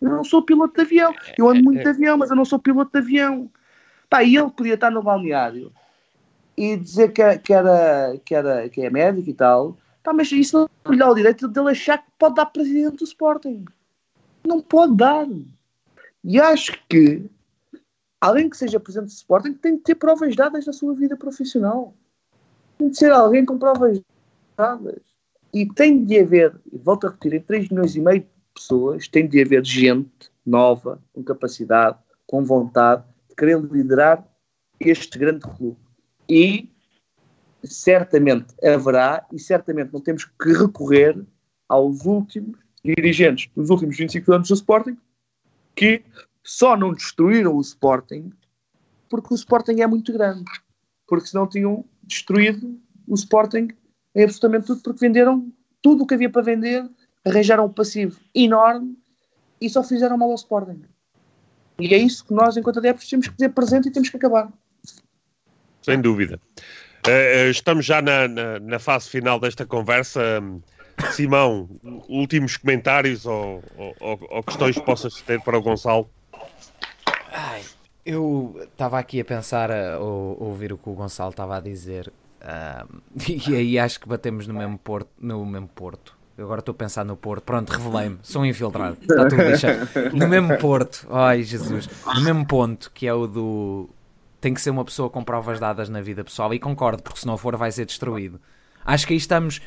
Eu 0.00 0.10
não 0.10 0.24
sou 0.24 0.42
piloto 0.42 0.74
de 0.74 0.82
avião. 0.82 1.14
Eu 1.36 1.48
ando 1.48 1.62
muito 1.62 1.82
de 1.82 1.88
avião, 1.88 2.16
mas 2.16 2.30
eu 2.30 2.36
não 2.36 2.44
sou 2.44 2.58
piloto 2.58 2.92
de 2.92 2.98
avião. 2.98 3.50
Pá, 4.08 4.22
e 4.22 4.36
ele 4.36 4.50
podia 4.50 4.74
estar 4.74 4.90
no 4.90 5.02
balneário 5.02 5.72
e 6.56 6.76
dizer 6.76 7.12
que, 7.12 7.22
é, 7.22 7.38
que, 7.38 7.52
era, 7.52 8.18
que, 8.24 8.34
era, 8.34 8.68
que 8.68 8.80
é 8.80 8.90
médico 8.90 9.30
e 9.30 9.34
tal, 9.34 9.76
pá, 10.02 10.12
mas 10.12 10.30
isso 10.32 10.68
não 10.84 10.92
lhe 10.92 10.98
dá 10.98 11.08
o 11.08 11.14
direito 11.14 11.46
dele 11.46 11.70
achar 11.70 11.98
que 11.98 12.10
pode 12.18 12.34
dar 12.34 12.46
presidente 12.46 12.96
do 12.96 13.04
Sporting. 13.04 13.64
Não 14.46 14.60
pode 14.60 14.96
dar. 14.96 15.26
E 16.24 16.40
acho 16.40 16.72
que, 16.88 17.30
além 18.20 18.48
que 18.50 18.56
seja 18.56 18.80
presidente 18.80 19.10
do 19.10 19.16
Sporting, 19.16 19.54
tem 19.54 19.76
de 19.76 19.82
ter 19.82 19.94
provas 19.94 20.34
dadas 20.34 20.66
na 20.66 20.72
sua 20.72 20.94
vida 20.94 21.16
profissional. 21.16 21.94
Tem 22.78 22.90
de 22.90 22.98
ser 22.98 23.12
alguém 23.12 23.44
com 23.44 23.58
provas 23.58 24.00
dadas. 24.56 25.00
E 25.52 25.66
tem 25.66 26.04
de 26.04 26.18
haver, 26.18 26.54
e 26.72 26.76
volto 26.78 27.06
a 27.06 27.10
repetir, 27.10 27.34
em 27.34 27.40
3 27.40 27.68
milhões 27.70 27.96
e 27.96 28.00
meio 28.00 28.20
de 28.20 28.28
pessoas, 28.54 29.08
tem 29.08 29.26
de 29.26 29.40
haver 29.40 29.64
gente 29.64 30.30
nova, 30.44 31.00
com 31.12 31.22
capacidade, 31.22 31.98
com 32.26 32.44
vontade 32.44 33.04
de 33.28 33.34
querer 33.34 33.60
liderar 33.60 34.26
este 34.80 35.18
grande 35.18 35.40
clube 35.40 35.78
e 36.28 36.70
certamente 37.64 38.54
haverá, 38.62 39.26
e 39.32 39.38
certamente 39.38 39.92
não 39.92 40.00
temos 40.00 40.24
que 40.24 40.52
recorrer 40.52 41.18
aos 41.68 42.04
últimos 42.04 42.58
dirigentes 42.84 43.50
dos 43.56 43.70
últimos 43.70 43.96
25 43.96 44.32
anos 44.32 44.48
do 44.48 44.54
Sporting, 44.54 44.96
que 45.78 46.02
só 46.42 46.76
não 46.76 46.92
destruíram 46.92 47.56
o 47.56 47.60
Sporting 47.60 48.30
porque 49.08 49.32
o 49.32 49.36
Sporting 49.36 49.80
é 49.80 49.86
muito 49.86 50.12
grande. 50.12 50.44
Porque 51.06 51.28
senão 51.28 51.46
tinham 51.46 51.84
destruído 52.02 52.78
o 53.06 53.14
Sporting 53.14 53.68
em 54.14 54.24
absolutamente 54.24 54.66
tudo, 54.66 54.82
porque 54.82 55.00
venderam 55.00 55.50
tudo 55.80 56.02
o 56.02 56.06
que 56.06 56.14
havia 56.14 56.28
para 56.28 56.42
vender, 56.42 56.84
arranjaram 57.24 57.66
um 57.66 57.72
passivo 57.72 58.18
enorme 58.34 58.98
e 59.60 59.70
só 59.70 59.82
fizeram 59.82 60.18
mal 60.18 60.28
ao 60.28 60.34
Sporting. 60.34 60.82
E 61.78 61.94
é 61.94 61.96
isso 61.96 62.24
que 62.24 62.34
nós, 62.34 62.56
enquanto 62.56 62.78
adeptos, 62.78 63.08
temos 63.08 63.28
que 63.28 63.36
ter 63.36 63.48
presente 63.50 63.88
e 63.88 63.92
temos 63.92 64.10
que 64.10 64.16
acabar 64.16 64.52
sem 65.88 66.00
dúvida. 66.02 66.38
Uh, 67.06 67.50
estamos 67.50 67.86
já 67.86 68.02
na, 68.02 68.28
na, 68.28 68.60
na, 68.60 68.78
fase 68.78 69.08
final 69.08 69.40
desta 69.40 69.64
conversa. 69.64 70.20
Simão, 71.12 71.68
últimos 72.08 72.56
comentários 72.56 73.26
ou, 73.26 73.62
ou, 73.76 74.18
ou 74.30 74.42
questões 74.42 74.76
que 74.76 74.84
possas 74.84 75.20
ter 75.22 75.40
para 75.40 75.58
o 75.58 75.62
Gonçalo? 75.62 76.08
Ai, 77.32 77.62
eu 78.04 78.58
estava 78.62 78.98
aqui 78.98 79.20
a 79.20 79.24
pensar, 79.24 79.70
a, 79.70 79.98
ouvir 79.98 80.72
o 80.72 80.78
que 80.78 80.88
o 80.88 80.94
Gonçalo 80.94 81.30
estava 81.30 81.56
a 81.56 81.60
dizer, 81.60 82.12
uh, 82.42 83.02
e 83.48 83.56
aí 83.56 83.78
acho 83.78 84.00
que 84.00 84.08
batemos 84.08 84.46
no 84.46 84.54
mesmo 84.54 84.78
porto. 84.78 85.10
No 85.20 85.44
mesmo 85.44 85.68
porto. 85.68 86.16
Eu 86.36 86.44
agora 86.44 86.60
estou 86.60 86.72
a 86.72 86.76
pensar 86.76 87.04
no 87.04 87.16
Porto. 87.16 87.42
Pronto, 87.42 87.68
revelei-me. 87.68 88.16
Sou 88.22 88.42
um 88.42 88.44
infiltrado. 88.46 88.96
Está 89.00 89.28
tudo 89.28 89.42
lixado. 89.42 89.88
No 90.16 90.28
mesmo 90.28 90.56
Porto. 90.58 91.04
Ai, 91.10 91.42
Jesus. 91.42 91.90
No 92.14 92.20
mesmo 92.20 92.46
ponto, 92.46 92.92
que 92.94 93.08
é 93.08 93.12
o 93.12 93.26
do 93.26 93.90
tem 94.40 94.54
que 94.54 94.60
ser 94.60 94.70
uma 94.70 94.84
pessoa 94.84 95.10
com 95.10 95.24
provas 95.24 95.58
dadas 95.58 95.88
na 95.88 96.00
vida 96.00 96.22
pessoal 96.22 96.52
e 96.54 96.58
concordo, 96.58 97.02
porque 97.02 97.18
se 97.18 97.26
não 97.26 97.36
for 97.36 97.56
vai 97.56 97.72
ser 97.72 97.84
destruído. 97.86 98.40
Acho 98.84 99.06
que 99.06 99.12
aí 99.12 99.16
estamos 99.16 99.60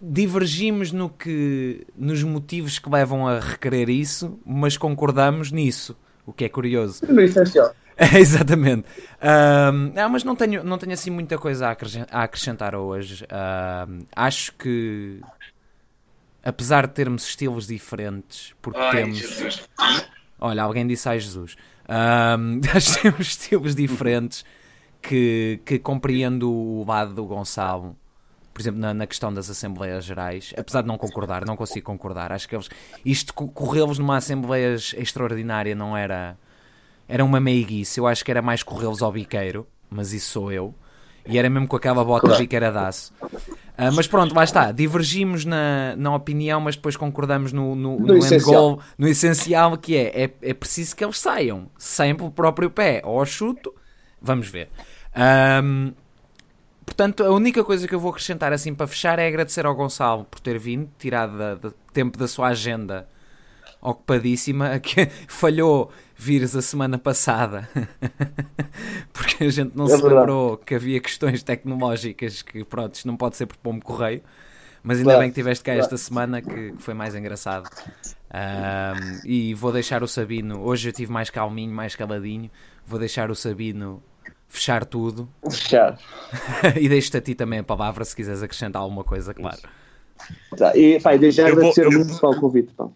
divergimos 0.00 0.92
no 0.92 1.08
que 1.10 1.86
nos 1.96 2.22
motivos 2.22 2.78
que 2.78 2.88
levam 2.88 3.26
a 3.28 3.38
requerer 3.38 3.88
isso, 3.88 4.38
mas 4.44 4.76
concordamos 4.76 5.52
nisso, 5.52 5.96
o 6.24 6.32
que 6.32 6.44
é 6.44 6.48
curioso. 6.48 7.04
No 7.06 7.20
essencial. 7.20 7.74
exatamente. 8.18 8.86
Um, 9.22 9.92
ah, 9.96 10.08
mas 10.08 10.24
não 10.24 10.34
tenho, 10.34 10.64
não 10.64 10.78
tenho 10.78 10.92
assim 10.92 11.10
muita 11.10 11.36
coisa 11.36 11.76
a 12.10 12.22
acrescentar 12.22 12.74
hoje. 12.74 13.26
Um, 13.30 13.98
acho 14.16 14.54
que 14.54 15.20
apesar 16.42 16.86
de 16.86 16.94
termos 16.94 17.26
estilos 17.26 17.66
diferentes, 17.66 18.54
porque 18.62 18.80
Ai, 18.80 18.96
temos. 18.96 19.18
Jesus. 19.18 19.68
Olha, 20.38 20.62
alguém 20.62 20.86
disse 20.86 21.08
ai 21.08 21.20
Jesus. 21.20 21.56
Um, 21.88 22.60
acho 22.74 22.94
que 22.94 23.02
temos 23.02 23.26
estilos 23.28 23.74
diferentes 23.74 24.44
que, 25.02 25.60
que 25.64 25.78
compreendo 25.78 26.50
o 26.50 26.84
lado 26.86 27.14
do 27.14 27.24
Gonçalo. 27.24 27.96
Por 28.60 28.64
exemplo, 28.64 28.80
na, 28.82 28.92
na, 28.92 29.06
questão 29.06 29.32
das 29.32 29.48
Assembleias 29.48 30.04
Gerais, 30.04 30.52
apesar 30.54 30.82
de 30.82 30.88
não 30.88 30.98
concordar, 30.98 31.46
não 31.46 31.56
consigo 31.56 31.86
concordar. 31.86 32.30
Acho 32.30 32.46
que 32.46 32.54
eles, 32.54 32.68
isto 33.02 33.32
corrê-los 33.32 33.98
numa 33.98 34.18
Assembleia 34.18 34.74
extraordinária 34.74 35.74
não 35.74 35.96
era, 35.96 36.36
era 37.08 37.24
uma 37.24 37.40
meiguice. 37.40 37.98
Eu 37.98 38.06
acho 38.06 38.22
que 38.22 38.30
era 38.30 38.42
mais 38.42 38.62
corrê-los 38.62 39.00
ao 39.00 39.10
biqueiro, 39.10 39.66
mas 39.88 40.12
isso 40.12 40.32
sou 40.32 40.52
eu. 40.52 40.74
E 41.26 41.38
era 41.38 41.48
mesmo 41.48 41.66
com 41.66 41.76
aquela 41.76 42.04
bota 42.04 42.26
claro. 42.26 42.38
biqueiradaço. 42.38 43.14
Uh, 43.22 43.90
mas 43.94 44.06
pronto, 44.06 44.34
lá 44.34 44.44
está. 44.44 44.72
Divergimos 44.72 45.46
na, 45.46 45.96
na 45.96 46.14
opinião, 46.14 46.60
mas 46.60 46.76
depois 46.76 46.98
concordamos 46.98 47.50
no, 47.50 47.74
no, 47.74 47.98
no, 47.98 48.06
no 48.08 48.16
essencial. 48.18 48.52
Goal, 48.52 48.80
no 48.98 49.08
essencial, 49.08 49.78
que 49.78 49.96
é, 49.96 50.24
é, 50.24 50.30
é 50.42 50.52
preciso 50.52 50.94
que 50.94 51.02
eles 51.02 51.18
saiam 51.18 51.70
sem 51.78 52.14
pelo 52.14 52.30
próprio 52.30 52.70
pé 52.70 53.00
ou 53.06 53.20
ao 53.20 53.24
chuto. 53.24 53.74
Vamos 54.20 54.48
ver. 54.48 54.68
Um, 55.64 55.92
portanto, 56.90 57.22
a 57.22 57.30
única 57.30 57.62
coisa 57.62 57.86
que 57.86 57.94
eu 57.94 58.00
vou 58.00 58.10
acrescentar 58.10 58.52
assim 58.52 58.74
para 58.74 58.88
fechar 58.88 59.18
é 59.20 59.28
agradecer 59.28 59.64
ao 59.64 59.74
Gonçalo 59.74 60.24
por 60.24 60.40
ter 60.40 60.58
vindo, 60.58 60.90
tirado 60.98 61.38
da, 61.38 61.54
da 61.54 61.70
tempo 61.92 62.18
da 62.18 62.26
sua 62.26 62.48
agenda 62.48 63.08
ocupadíssima, 63.80 64.78
que 64.80 65.06
falhou 65.28 65.90
vires 66.16 66.54
a 66.54 66.60
semana 66.60 66.98
passada 66.98 67.66
porque 69.10 69.44
a 69.44 69.48
gente 69.48 69.74
não 69.74 69.86
é 69.86 69.88
se 69.88 69.94
verdade. 69.94 70.14
lembrou 70.14 70.56
que 70.58 70.74
havia 70.74 71.00
questões 71.00 71.42
tecnológicas 71.42 72.42
que 72.42 72.62
pronto, 72.62 72.94
isto 72.94 73.08
não 73.08 73.16
pode 73.16 73.36
ser 73.36 73.46
por 73.46 73.56
pombo 73.56 73.82
correio 73.82 74.20
mas 74.82 74.98
ainda 74.98 75.10
claro. 75.10 75.20
bem 75.20 75.30
que 75.30 75.34
tiveste 75.34 75.64
cá 75.64 75.72
esta 75.72 75.96
semana 75.96 76.42
que, 76.42 76.72
que 76.72 76.82
foi 76.82 76.92
mais 76.92 77.14
engraçado 77.14 77.70
um, 78.34 79.20
e 79.24 79.54
vou 79.54 79.72
deixar 79.72 80.02
o 80.02 80.08
Sabino 80.08 80.60
hoje 80.60 80.90
eu 80.90 80.92
tive 80.92 81.10
mais 81.10 81.30
calminho, 81.30 81.72
mais 81.72 81.96
caladinho 81.96 82.50
vou 82.86 82.98
deixar 82.98 83.30
o 83.30 83.34
Sabino 83.34 84.02
fechar 84.50 84.84
tudo 84.84 85.26
fechar 85.48 85.98
e 86.78 86.88
deixo-te 86.88 87.16
a 87.16 87.20
ti 87.22 87.34
também 87.34 87.60
a 87.60 87.64
palavra 87.64 88.04
se 88.04 88.14
quiseres 88.14 88.42
acrescentar 88.42 88.82
alguma 88.82 89.04
coisa, 89.04 89.32
claro 89.32 89.60
tá. 90.58 90.76
e 90.76 91.00
pai, 91.00 91.18
deixa 91.18 91.46
agradecer 91.46 91.84
vou, 91.84 91.92
muito 91.92 92.12
eu... 92.22 92.30
o 92.30 92.40
convite 92.40 92.74
pá. 92.74 92.90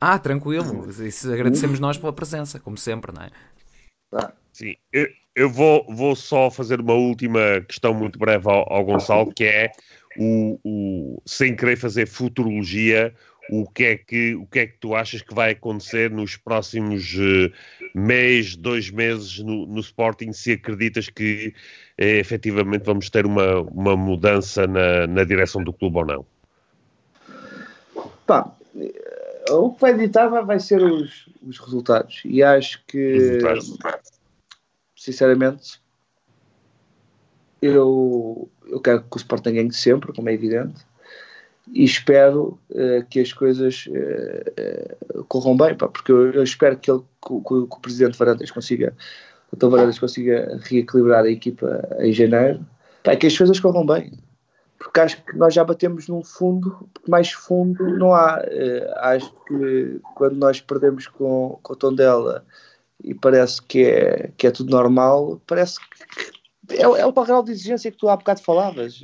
Ah, 0.00 0.18
tranquilo. 0.18 0.88
Isso 0.88 1.32
agradecemos 1.32 1.80
nós 1.80 1.98
pela 1.98 2.12
presença, 2.12 2.60
como 2.60 2.76
sempre, 2.76 3.12
não 3.12 3.22
é? 3.22 4.32
Sim, 4.52 4.74
eu, 4.92 5.06
eu 5.34 5.50
vou, 5.50 5.84
vou 5.88 6.14
só 6.14 6.50
fazer 6.50 6.80
uma 6.80 6.94
última 6.94 7.60
questão 7.66 7.92
muito 7.92 8.18
breve 8.18 8.48
ao, 8.48 8.72
ao 8.72 8.84
Gonçalo, 8.84 9.32
que 9.32 9.44
é 9.44 9.70
o, 10.16 10.58
o, 10.64 11.22
sem 11.26 11.54
querer 11.54 11.76
fazer 11.76 12.06
futurologia, 12.06 13.14
o 13.50 13.66
que 13.66 13.84
é 13.84 13.96
que 13.96 14.34
o 14.34 14.46
que 14.46 14.58
é 14.60 14.66
que 14.66 14.78
tu 14.78 14.94
achas 14.94 15.22
que 15.22 15.34
vai 15.34 15.52
acontecer 15.52 16.10
nos 16.10 16.36
próximos 16.36 17.14
uh, 17.14 17.50
mês, 17.94 18.56
dois 18.56 18.90
meses 18.90 19.38
no, 19.38 19.66
no, 19.66 19.80
Sporting, 19.80 20.32
se 20.32 20.52
acreditas 20.52 21.08
que 21.08 21.54
eh, 21.96 22.18
efetivamente 22.18 22.84
vamos 22.84 23.08
ter 23.10 23.24
uma, 23.24 23.60
uma 23.62 23.96
mudança 23.96 24.66
na, 24.66 25.06
na 25.06 25.24
direção 25.24 25.62
do 25.62 25.72
clube 25.72 25.98
ou 25.98 26.06
não? 26.06 26.26
Pá, 28.26 28.54
o 29.50 29.72
que 29.72 29.80
vai 29.80 29.92
editar 29.92 30.28
vai 30.28 30.60
ser 30.60 30.82
os, 30.82 31.28
os 31.42 31.58
resultados. 31.58 32.22
E 32.24 32.42
acho 32.42 32.84
que, 32.86 33.38
sinceramente, 34.94 35.80
eu, 37.62 38.48
eu 38.66 38.80
quero 38.80 39.02
que 39.02 39.16
o 39.16 39.18
Sporting 39.18 39.54
ganhe 39.54 39.72
sempre, 39.72 40.12
como 40.12 40.28
é 40.28 40.34
evidente, 40.34 40.86
e 41.72 41.84
espero 41.84 42.58
uh, 42.70 43.04
que 43.08 43.20
as 43.20 43.32
coisas 43.32 43.86
uh, 43.88 45.18
uh, 45.18 45.24
corram 45.24 45.56
bem, 45.56 45.74
pá, 45.74 45.88
porque 45.88 46.12
eu, 46.12 46.32
eu, 46.32 46.42
espero 46.42 46.76
que, 46.76 46.90
ele, 46.90 47.00
que, 47.00 47.28
que, 47.28 47.42
que 47.42 47.54
o 47.54 47.80
Presidente 47.80 48.18
Varandas 48.18 48.50
consiga, 48.50 48.94
o 49.52 49.56
Dr. 49.56 49.68
Varandas 49.68 49.98
consiga 49.98 50.58
reequilibrar 50.62 51.24
a 51.24 51.30
equipa 51.30 51.86
em 52.00 52.12
janeiro, 52.12 52.64
pá, 53.02 53.16
que 53.16 53.26
as 53.26 53.36
coisas 53.36 53.60
corram 53.60 53.84
bem, 53.84 54.12
porque 54.78 55.00
acho 55.00 55.22
que 55.24 55.36
nós 55.36 55.52
já 55.52 55.64
batemos 55.64 56.08
num 56.08 56.22
fundo, 56.22 56.88
porque 56.94 57.10
mais 57.10 57.32
fundo 57.32 57.98
não 57.98 58.14
há. 58.14 58.40
acho 58.96 59.32
que 59.46 60.00
quando 60.14 60.36
nós 60.36 60.60
perdemos 60.60 61.06
com, 61.08 61.58
com 61.62 61.72
o 61.72 61.76
Tondela 61.76 62.44
e 63.02 63.12
parece 63.12 63.60
que 63.60 63.84
é, 63.84 64.30
que 64.36 64.46
é 64.46 64.50
tudo 64.52 64.70
normal, 64.70 65.40
parece 65.46 65.78
que 65.80 66.76
é, 66.76 66.82
é 66.82 67.06
o 67.06 67.12
grau 67.12 67.42
de 67.42 67.50
exigência 67.50 67.90
que 67.90 67.96
tu 67.96 68.08
há 68.08 68.16
bocado 68.16 68.40
falavas. 68.40 69.02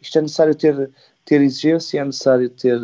Isto 0.00 0.18
é 0.18 0.22
necessário 0.22 0.54
ter 0.54 0.90
ter 1.30 1.40
exigência, 1.42 2.00
é 2.00 2.04
necessário 2.04 2.50
ter, 2.50 2.80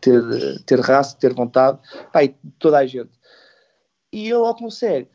ter, 0.00 0.62
ter 0.64 0.80
raça, 0.80 1.14
ter 1.18 1.34
vontade, 1.34 1.78
pá, 2.10 2.24
e 2.24 2.34
toda 2.58 2.78
a 2.78 2.86
gente. 2.86 3.10
E 4.10 4.24
ele 4.24 4.34
ao 4.34 4.56
consegue 4.56 5.10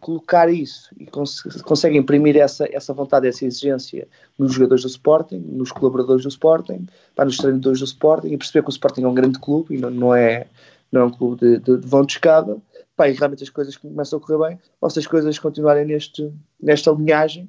colocar 0.00 0.50
isso 0.50 0.88
e 0.98 1.06
cons 1.06 1.42
consegue 1.62 1.96
imprimir 1.96 2.36
essa, 2.36 2.66
essa 2.74 2.92
vontade, 2.92 3.28
essa 3.28 3.44
exigência 3.44 4.08
nos 4.36 4.54
jogadores 4.54 4.82
do 4.82 4.88
Sporting, 4.88 5.38
nos 5.38 5.70
colaboradores 5.70 6.24
do 6.24 6.28
Sporting, 6.28 6.86
pá, 7.14 7.24
nos 7.24 7.36
treinadores 7.36 7.78
do 7.78 7.84
Sporting 7.84 8.28
e 8.28 8.36
perceber 8.36 8.62
que 8.62 8.70
o 8.70 8.72
Sporting 8.72 9.02
é 9.02 9.08
um 9.08 9.14
grande 9.14 9.38
clube 9.38 9.76
e 9.76 9.78
não, 9.78 9.90
não 9.90 10.14
é, 10.14 10.48
não 10.90 11.02
é 11.02 11.04
um 11.04 11.10
clube 11.10 11.38
de, 11.40 11.58
de, 11.58 11.76
de 11.76 11.86
vão 11.86 12.04
de 12.04 12.14
escada, 12.14 12.56
pá, 12.96 13.08
e 13.08 13.12
realmente 13.12 13.44
as 13.44 13.50
coisas 13.50 13.76
começam 13.76 14.18
a 14.18 14.22
correr 14.22 14.48
bem, 14.48 14.58
ou 14.80 14.90
se 14.90 14.98
as 14.98 15.06
coisas 15.06 15.38
continuarem 15.38 15.84
neste, 15.84 16.32
nesta 16.60 16.90
linhagem, 16.90 17.48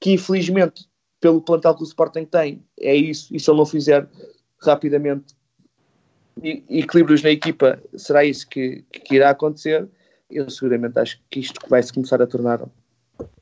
que 0.00 0.12
infelizmente 0.12 0.87
pelo 1.20 1.42
plantel 1.42 1.74
que 1.74 1.82
o 1.82 1.86
Sporting 1.86 2.24
tem, 2.24 2.64
é 2.78 2.94
isso. 2.94 3.34
E 3.34 3.40
se 3.40 3.50
ele 3.50 3.58
não 3.58 3.66
fizer 3.66 4.08
rapidamente 4.60 5.34
equilíbrios 6.42 7.22
na 7.22 7.30
equipa, 7.30 7.82
será 7.96 8.24
isso 8.24 8.48
que, 8.48 8.82
que 8.90 9.16
irá 9.16 9.30
acontecer. 9.30 9.88
Eu 10.30 10.48
seguramente 10.50 10.98
acho 10.98 11.20
que 11.30 11.40
isto 11.40 11.60
vai 11.68 11.82
se 11.82 11.92
começar 11.92 12.20
a 12.22 12.26
tornar 12.26 12.62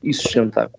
insustentável. 0.03 0.79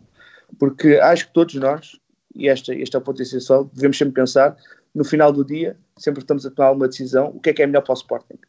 Porque 0.58 0.96
acho 0.96 1.28
que 1.28 1.34
todos 1.34 1.56
nós, 1.56 2.00
e 2.34 2.48
esta, 2.48 2.74
este 2.74 2.96
é 2.96 3.00
o 3.00 3.02
ponto 3.02 3.22
essencial, 3.22 3.66
devemos 3.74 3.98
sempre 3.98 4.16
pensar, 4.16 4.56
no 4.96 5.04
final 5.04 5.32
do 5.32 5.44
dia, 5.44 5.78
sempre 5.98 6.22
estamos 6.22 6.46
a 6.46 6.52
tomar 6.52 6.72
uma 6.72 6.88
decisão, 6.88 7.28
o 7.28 7.40
que 7.40 7.50
é 7.50 7.54
que 7.54 7.62
é 7.62 7.68
melhor 7.68 7.82
para 7.82 7.94
o 7.94 7.98
Sporting. 7.98 8.40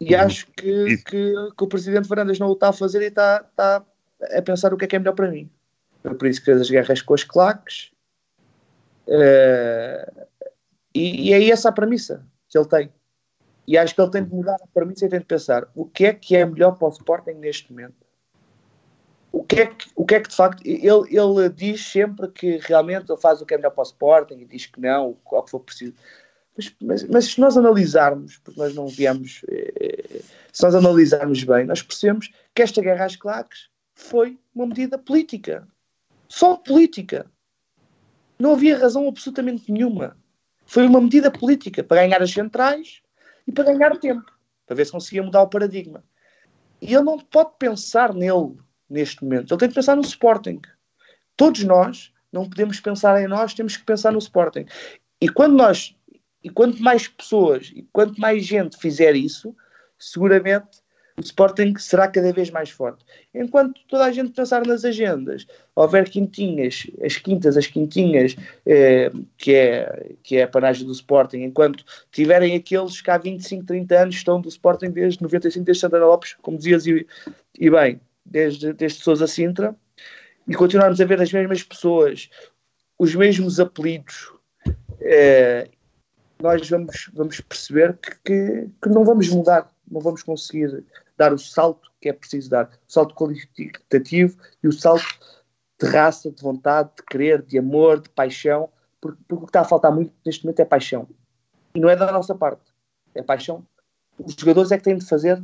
E 0.00 0.14
uhum. 0.14 0.20
acho 0.20 0.46
que, 0.48 0.98
que, 0.98 1.32
que 1.56 1.64
o 1.64 1.66
Presidente 1.66 2.08
Varandas 2.08 2.38
não 2.38 2.48
o 2.48 2.52
está 2.52 2.68
a 2.68 2.72
fazer 2.72 3.02
e 3.02 3.06
está, 3.06 3.44
está 3.50 3.84
a 4.36 4.42
pensar 4.42 4.72
o 4.72 4.76
que 4.76 4.84
é 4.84 4.88
que 4.88 4.96
é 4.96 4.98
melhor 4.98 5.14
para 5.14 5.30
mim. 5.30 5.50
Foi 6.06 6.14
por 6.14 6.28
isso 6.28 6.38
que 6.38 6.46
fez 6.46 6.60
as 6.60 6.70
guerras 6.70 7.02
com 7.02 7.14
as 7.14 7.24
claques. 7.24 7.90
Uh, 9.08 10.26
e, 10.94 11.30
e 11.30 11.32
é 11.32 11.48
essa 11.50 11.68
a 11.68 11.72
premissa 11.72 12.24
que 12.48 12.56
ele 12.56 12.68
tem. 12.68 12.92
E 13.66 13.76
acho 13.76 13.92
que 13.92 14.00
ele 14.00 14.10
tem 14.12 14.24
de 14.24 14.32
mudar 14.32 14.54
a 14.54 14.66
premissa 14.72 15.06
e 15.06 15.08
tem 15.08 15.18
de 15.18 15.26
pensar 15.26 15.66
o 15.74 15.84
que 15.84 16.06
é 16.06 16.14
que 16.14 16.36
é 16.36 16.46
melhor 16.46 16.78
para 16.78 16.86
o 16.86 16.90
Sporting 16.92 17.32
neste 17.32 17.72
momento. 17.72 18.06
O 19.32 19.42
que 19.42 19.60
é 19.60 19.66
que, 19.66 19.90
o 19.96 20.06
que, 20.06 20.14
é 20.14 20.20
que 20.20 20.28
de 20.28 20.36
facto. 20.36 20.62
Ele, 20.64 20.84
ele 21.10 21.48
diz 21.50 21.84
sempre 21.84 22.28
que 22.28 22.58
realmente 22.58 23.10
ele 23.10 23.20
faz 23.20 23.42
o 23.42 23.46
que 23.46 23.54
é 23.54 23.56
melhor 23.56 23.72
para 23.72 23.82
o 23.82 23.86
Sporting 23.86 24.34
e 24.34 24.44
diz 24.44 24.66
que 24.66 24.80
não, 24.80 25.18
o 25.24 25.42
que 25.42 25.50
for 25.50 25.58
preciso. 25.58 25.94
Mas, 26.56 26.74
mas, 26.80 27.02
mas, 27.02 27.24
se 27.24 27.40
nós 27.40 27.56
analisarmos, 27.56 28.38
porque 28.38 28.58
nós 28.58 28.74
não 28.74 28.86
viemos, 28.86 29.42
eh, 29.48 30.20
se 30.52 30.62
nós 30.62 30.74
analisarmos 30.74 31.42
bem, 31.42 31.66
nós 31.66 31.82
percebemos 31.82 32.30
que 32.54 32.62
esta 32.62 32.80
guerra 32.80 33.04
às 33.04 33.16
claques 33.16 33.68
foi 33.92 34.38
uma 34.54 34.66
medida 34.66 34.96
política. 34.96 35.66
Só 36.28 36.56
política. 36.56 37.30
Não 38.38 38.52
havia 38.52 38.78
razão 38.78 39.08
absolutamente 39.08 39.70
nenhuma. 39.72 40.16
Foi 40.66 40.86
uma 40.86 41.00
medida 41.00 41.30
política 41.30 41.82
para 41.82 42.02
ganhar 42.02 42.20
as 42.20 42.32
centrais 42.32 43.00
e 43.46 43.52
para 43.52 43.64
ganhar 43.64 43.96
tempo, 43.98 44.30
para 44.66 44.76
ver 44.76 44.84
se 44.84 44.92
conseguia 44.92 45.22
mudar 45.22 45.42
o 45.42 45.48
paradigma. 45.48 46.04
E 46.80 46.92
ele 46.92 47.04
não 47.04 47.18
pode 47.18 47.52
pensar 47.58 48.12
nele 48.12 48.56
neste 48.90 49.22
momento. 49.22 49.52
Ele 49.52 49.60
tem 49.60 49.68
que 49.68 49.74
pensar 49.74 49.96
no 49.96 50.02
Sporting. 50.02 50.60
Todos 51.36 51.62
nós 51.64 52.12
não 52.32 52.48
podemos 52.48 52.80
pensar 52.80 53.20
em 53.22 53.26
nós, 53.26 53.54
temos 53.54 53.76
que 53.76 53.84
pensar 53.84 54.12
no 54.12 54.18
Sporting. 54.18 54.66
E 55.20 55.28
quando 55.28 55.54
nós, 55.54 55.96
e 56.42 56.50
quanto 56.50 56.82
mais 56.82 57.08
pessoas, 57.08 57.72
e 57.74 57.82
quanto 57.92 58.20
mais 58.20 58.44
gente 58.44 58.76
fizer 58.76 59.16
isso, 59.16 59.54
seguramente 59.98 60.82
o 61.18 61.20
Sporting 61.20 61.74
será 61.78 62.08
cada 62.08 62.32
vez 62.32 62.50
mais 62.50 62.68
forte. 62.68 63.04
Enquanto 63.34 63.80
toda 63.88 64.04
a 64.04 64.12
gente 64.12 64.32
pensar 64.32 64.66
nas 64.66 64.84
agendas, 64.84 65.46
houver 65.74 66.08
quintinhas, 66.08 66.86
as 67.02 67.16
quintas, 67.16 67.56
as 67.56 67.66
quintinhas, 67.66 68.36
eh, 68.66 69.10
que, 69.38 69.54
é, 69.54 70.12
que 70.22 70.36
é 70.36 70.42
a 70.42 70.48
panagem 70.48 70.86
do 70.86 70.92
Sporting, 70.92 71.38
enquanto 71.38 71.84
tiverem 72.12 72.54
aqueles 72.54 73.00
que 73.00 73.10
há 73.10 73.16
25, 73.16 73.64
30 73.64 73.98
anos 73.98 74.14
estão 74.14 74.40
do 74.40 74.48
Sporting 74.48 74.90
desde 74.90 75.22
95, 75.22 75.64
desde 75.64 75.80
Santana 75.80 76.04
Lopes, 76.04 76.36
como 76.42 76.58
dizias, 76.58 76.86
e, 76.86 77.06
e 77.58 77.70
bem, 77.70 77.98
desde, 78.24 78.74
desde 78.74 79.02
Sousa 79.02 79.26
Sintra, 79.26 79.74
e 80.46 80.54
continuarmos 80.54 81.00
a 81.00 81.04
ver 81.06 81.20
as 81.20 81.32
mesmas 81.32 81.62
pessoas, 81.62 82.28
os 82.98 83.14
mesmos 83.14 83.58
apelidos, 83.58 84.30
eh, 85.00 85.68
nós 86.40 86.68
vamos, 86.68 87.10
vamos 87.14 87.40
perceber 87.40 87.96
que, 87.98 88.10
que, 88.24 88.70
que 88.82 88.88
não 88.88 89.04
vamos 89.04 89.28
mudar, 89.28 89.70
não 89.90 90.00
vamos 90.00 90.22
conseguir 90.22 90.84
dar 91.16 91.32
o 91.32 91.38
salto 91.38 91.90
que 92.00 92.08
é 92.08 92.12
preciso 92.12 92.50
dar, 92.50 92.66
o 92.66 92.92
salto 92.92 93.14
qualitativo 93.14 94.36
e 94.62 94.68
o 94.68 94.72
salto 94.72 95.04
de 95.80 95.86
raça, 95.88 96.30
de 96.30 96.42
vontade, 96.42 96.90
de 96.96 97.02
querer, 97.04 97.42
de 97.42 97.58
amor, 97.58 98.00
de 98.00 98.08
paixão, 98.10 98.68
porque, 99.00 99.18
porque 99.26 99.42
o 99.42 99.46
que 99.46 99.50
está 99.50 99.60
a 99.60 99.64
faltar 99.64 99.92
muito 99.92 100.12
neste 100.24 100.44
momento 100.44 100.60
é 100.60 100.64
paixão. 100.64 101.08
E 101.74 101.80
não 101.80 101.88
é 101.88 101.96
da 101.96 102.12
nossa 102.12 102.34
parte, 102.34 102.62
é 103.14 103.22
paixão. 103.22 103.66
Os 104.18 104.34
jogadores 104.34 104.72
é 104.72 104.78
que 104.78 104.84
têm 104.84 104.96
de 104.96 105.06
fazer, 105.06 105.42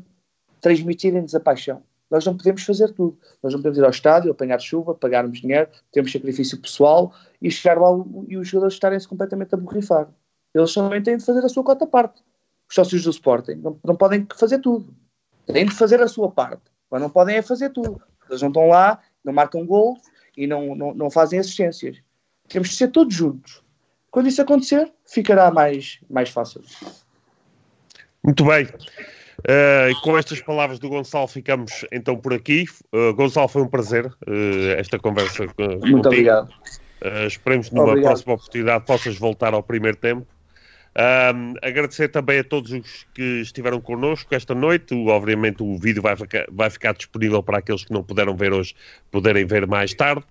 transmitirem-nos 0.60 1.34
a 1.34 1.40
paixão. 1.40 1.82
Nós 2.10 2.26
não 2.26 2.36
podemos 2.36 2.62
fazer 2.62 2.92
tudo. 2.92 3.18
Nós 3.42 3.54
não 3.54 3.60
podemos 3.60 3.78
ir 3.78 3.84
ao 3.84 3.90
estádio, 3.90 4.30
apanhar 4.30 4.60
chuva, 4.60 4.94
pagarmos 4.94 5.40
dinheiro, 5.40 5.70
temos 5.90 6.12
sacrifício 6.12 6.60
pessoal 6.60 7.14
e 7.40 7.50
chegar 7.50 7.80
lá 7.80 7.88
e 8.28 8.36
os 8.36 8.48
jogadores 8.48 8.74
estarem-se 8.74 9.08
completamente 9.08 9.54
a 9.54 9.58
borrifar. 9.58 10.08
Eles 10.54 10.74
também 10.74 11.02
têm 11.02 11.16
de 11.16 11.24
fazer 11.24 11.44
a 11.44 11.48
sua 11.48 11.64
cota 11.64 11.86
parte. 11.86 12.22
Os 12.68 12.74
sócios 12.74 13.02
do 13.04 13.10
Sporting 13.10 13.54
não, 13.54 13.78
não 13.84 13.96
podem 13.96 14.26
fazer 14.36 14.58
tudo 14.58 14.94
têm 15.46 15.66
de 15.66 15.74
fazer 15.74 16.00
a 16.00 16.08
sua 16.08 16.30
parte, 16.30 16.62
mas 16.90 17.00
não 17.00 17.10
podem 17.10 17.36
é 17.36 17.42
fazer 17.42 17.70
tudo. 17.70 18.00
Eles 18.28 18.42
não 18.42 18.48
estão 18.48 18.68
lá, 18.68 19.00
não 19.24 19.32
marcam 19.32 19.64
gols 19.66 20.00
e 20.36 20.46
não, 20.46 20.74
não, 20.74 20.94
não 20.94 21.10
fazem 21.10 21.38
assistências. 21.38 21.98
Temos 22.48 22.68
de 22.70 22.76
ser 22.76 22.88
todos 22.88 23.14
juntos. 23.14 23.62
Quando 24.10 24.28
isso 24.28 24.42
acontecer, 24.42 24.92
ficará 25.06 25.50
mais, 25.50 25.98
mais 26.08 26.28
fácil. 26.28 26.62
Muito 28.22 28.44
bem. 28.44 28.66
Uh, 28.66 30.00
com 30.02 30.16
estas 30.16 30.40
palavras 30.40 30.78
do 30.78 30.88
Gonçalo 30.88 31.26
ficamos 31.26 31.84
então 31.90 32.16
por 32.16 32.32
aqui. 32.32 32.64
Uh, 32.94 33.14
Gonçalo, 33.14 33.48
foi 33.48 33.62
um 33.62 33.68
prazer 33.68 34.06
uh, 34.06 34.68
esta 34.76 34.98
conversa 34.98 35.44
Muito 35.44 35.80
contigo. 35.80 36.06
obrigado. 36.06 36.54
esperemos 37.26 37.70
numa 37.70 37.84
obrigado. 37.84 38.10
próxima 38.10 38.34
oportunidade 38.34 38.86
possas 38.86 39.16
voltar 39.16 39.54
ao 39.54 39.62
primeiro 39.62 39.96
tempo. 39.96 40.26
Um, 40.94 41.54
agradecer 41.62 42.08
também 42.08 42.40
a 42.40 42.44
todos 42.44 42.70
os 42.70 43.06
que 43.14 43.40
estiveram 43.40 43.80
connosco 43.80 44.34
esta 44.34 44.54
noite. 44.54 44.94
Obviamente, 45.08 45.62
o 45.62 45.78
vídeo 45.78 46.02
vai 46.02 46.14
vai 46.50 46.70
ficar 46.70 46.92
disponível 46.92 47.42
para 47.42 47.58
aqueles 47.58 47.84
que 47.84 47.92
não 47.92 48.02
puderam 48.02 48.36
ver 48.36 48.52
hoje, 48.52 48.74
poderem 49.10 49.46
ver 49.46 49.66
mais 49.66 49.94
tarde. 49.94 50.24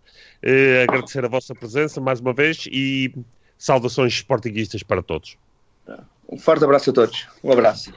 Uh, 0.43 0.83
agradecer 0.83 1.25
a 1.25 1.27
vossa 1.27 1.55
presença 1.55 1.99
mais 1.99 2.19
uma 2.19 2.33
vez 2.33 2.67
e 2.71 3.13
saudações 3.57 4.13
sportinguistas 4.13 4.83
para 4.83 5.01
todos. 5.01 5.37
Um 6.29 6.37
forte 6.37 6.63
abraço 6.63 6.91
a 6.91 6.93
todos. 6.93 7.27
Um 7.43 7.51
abraço. 7.51 7.91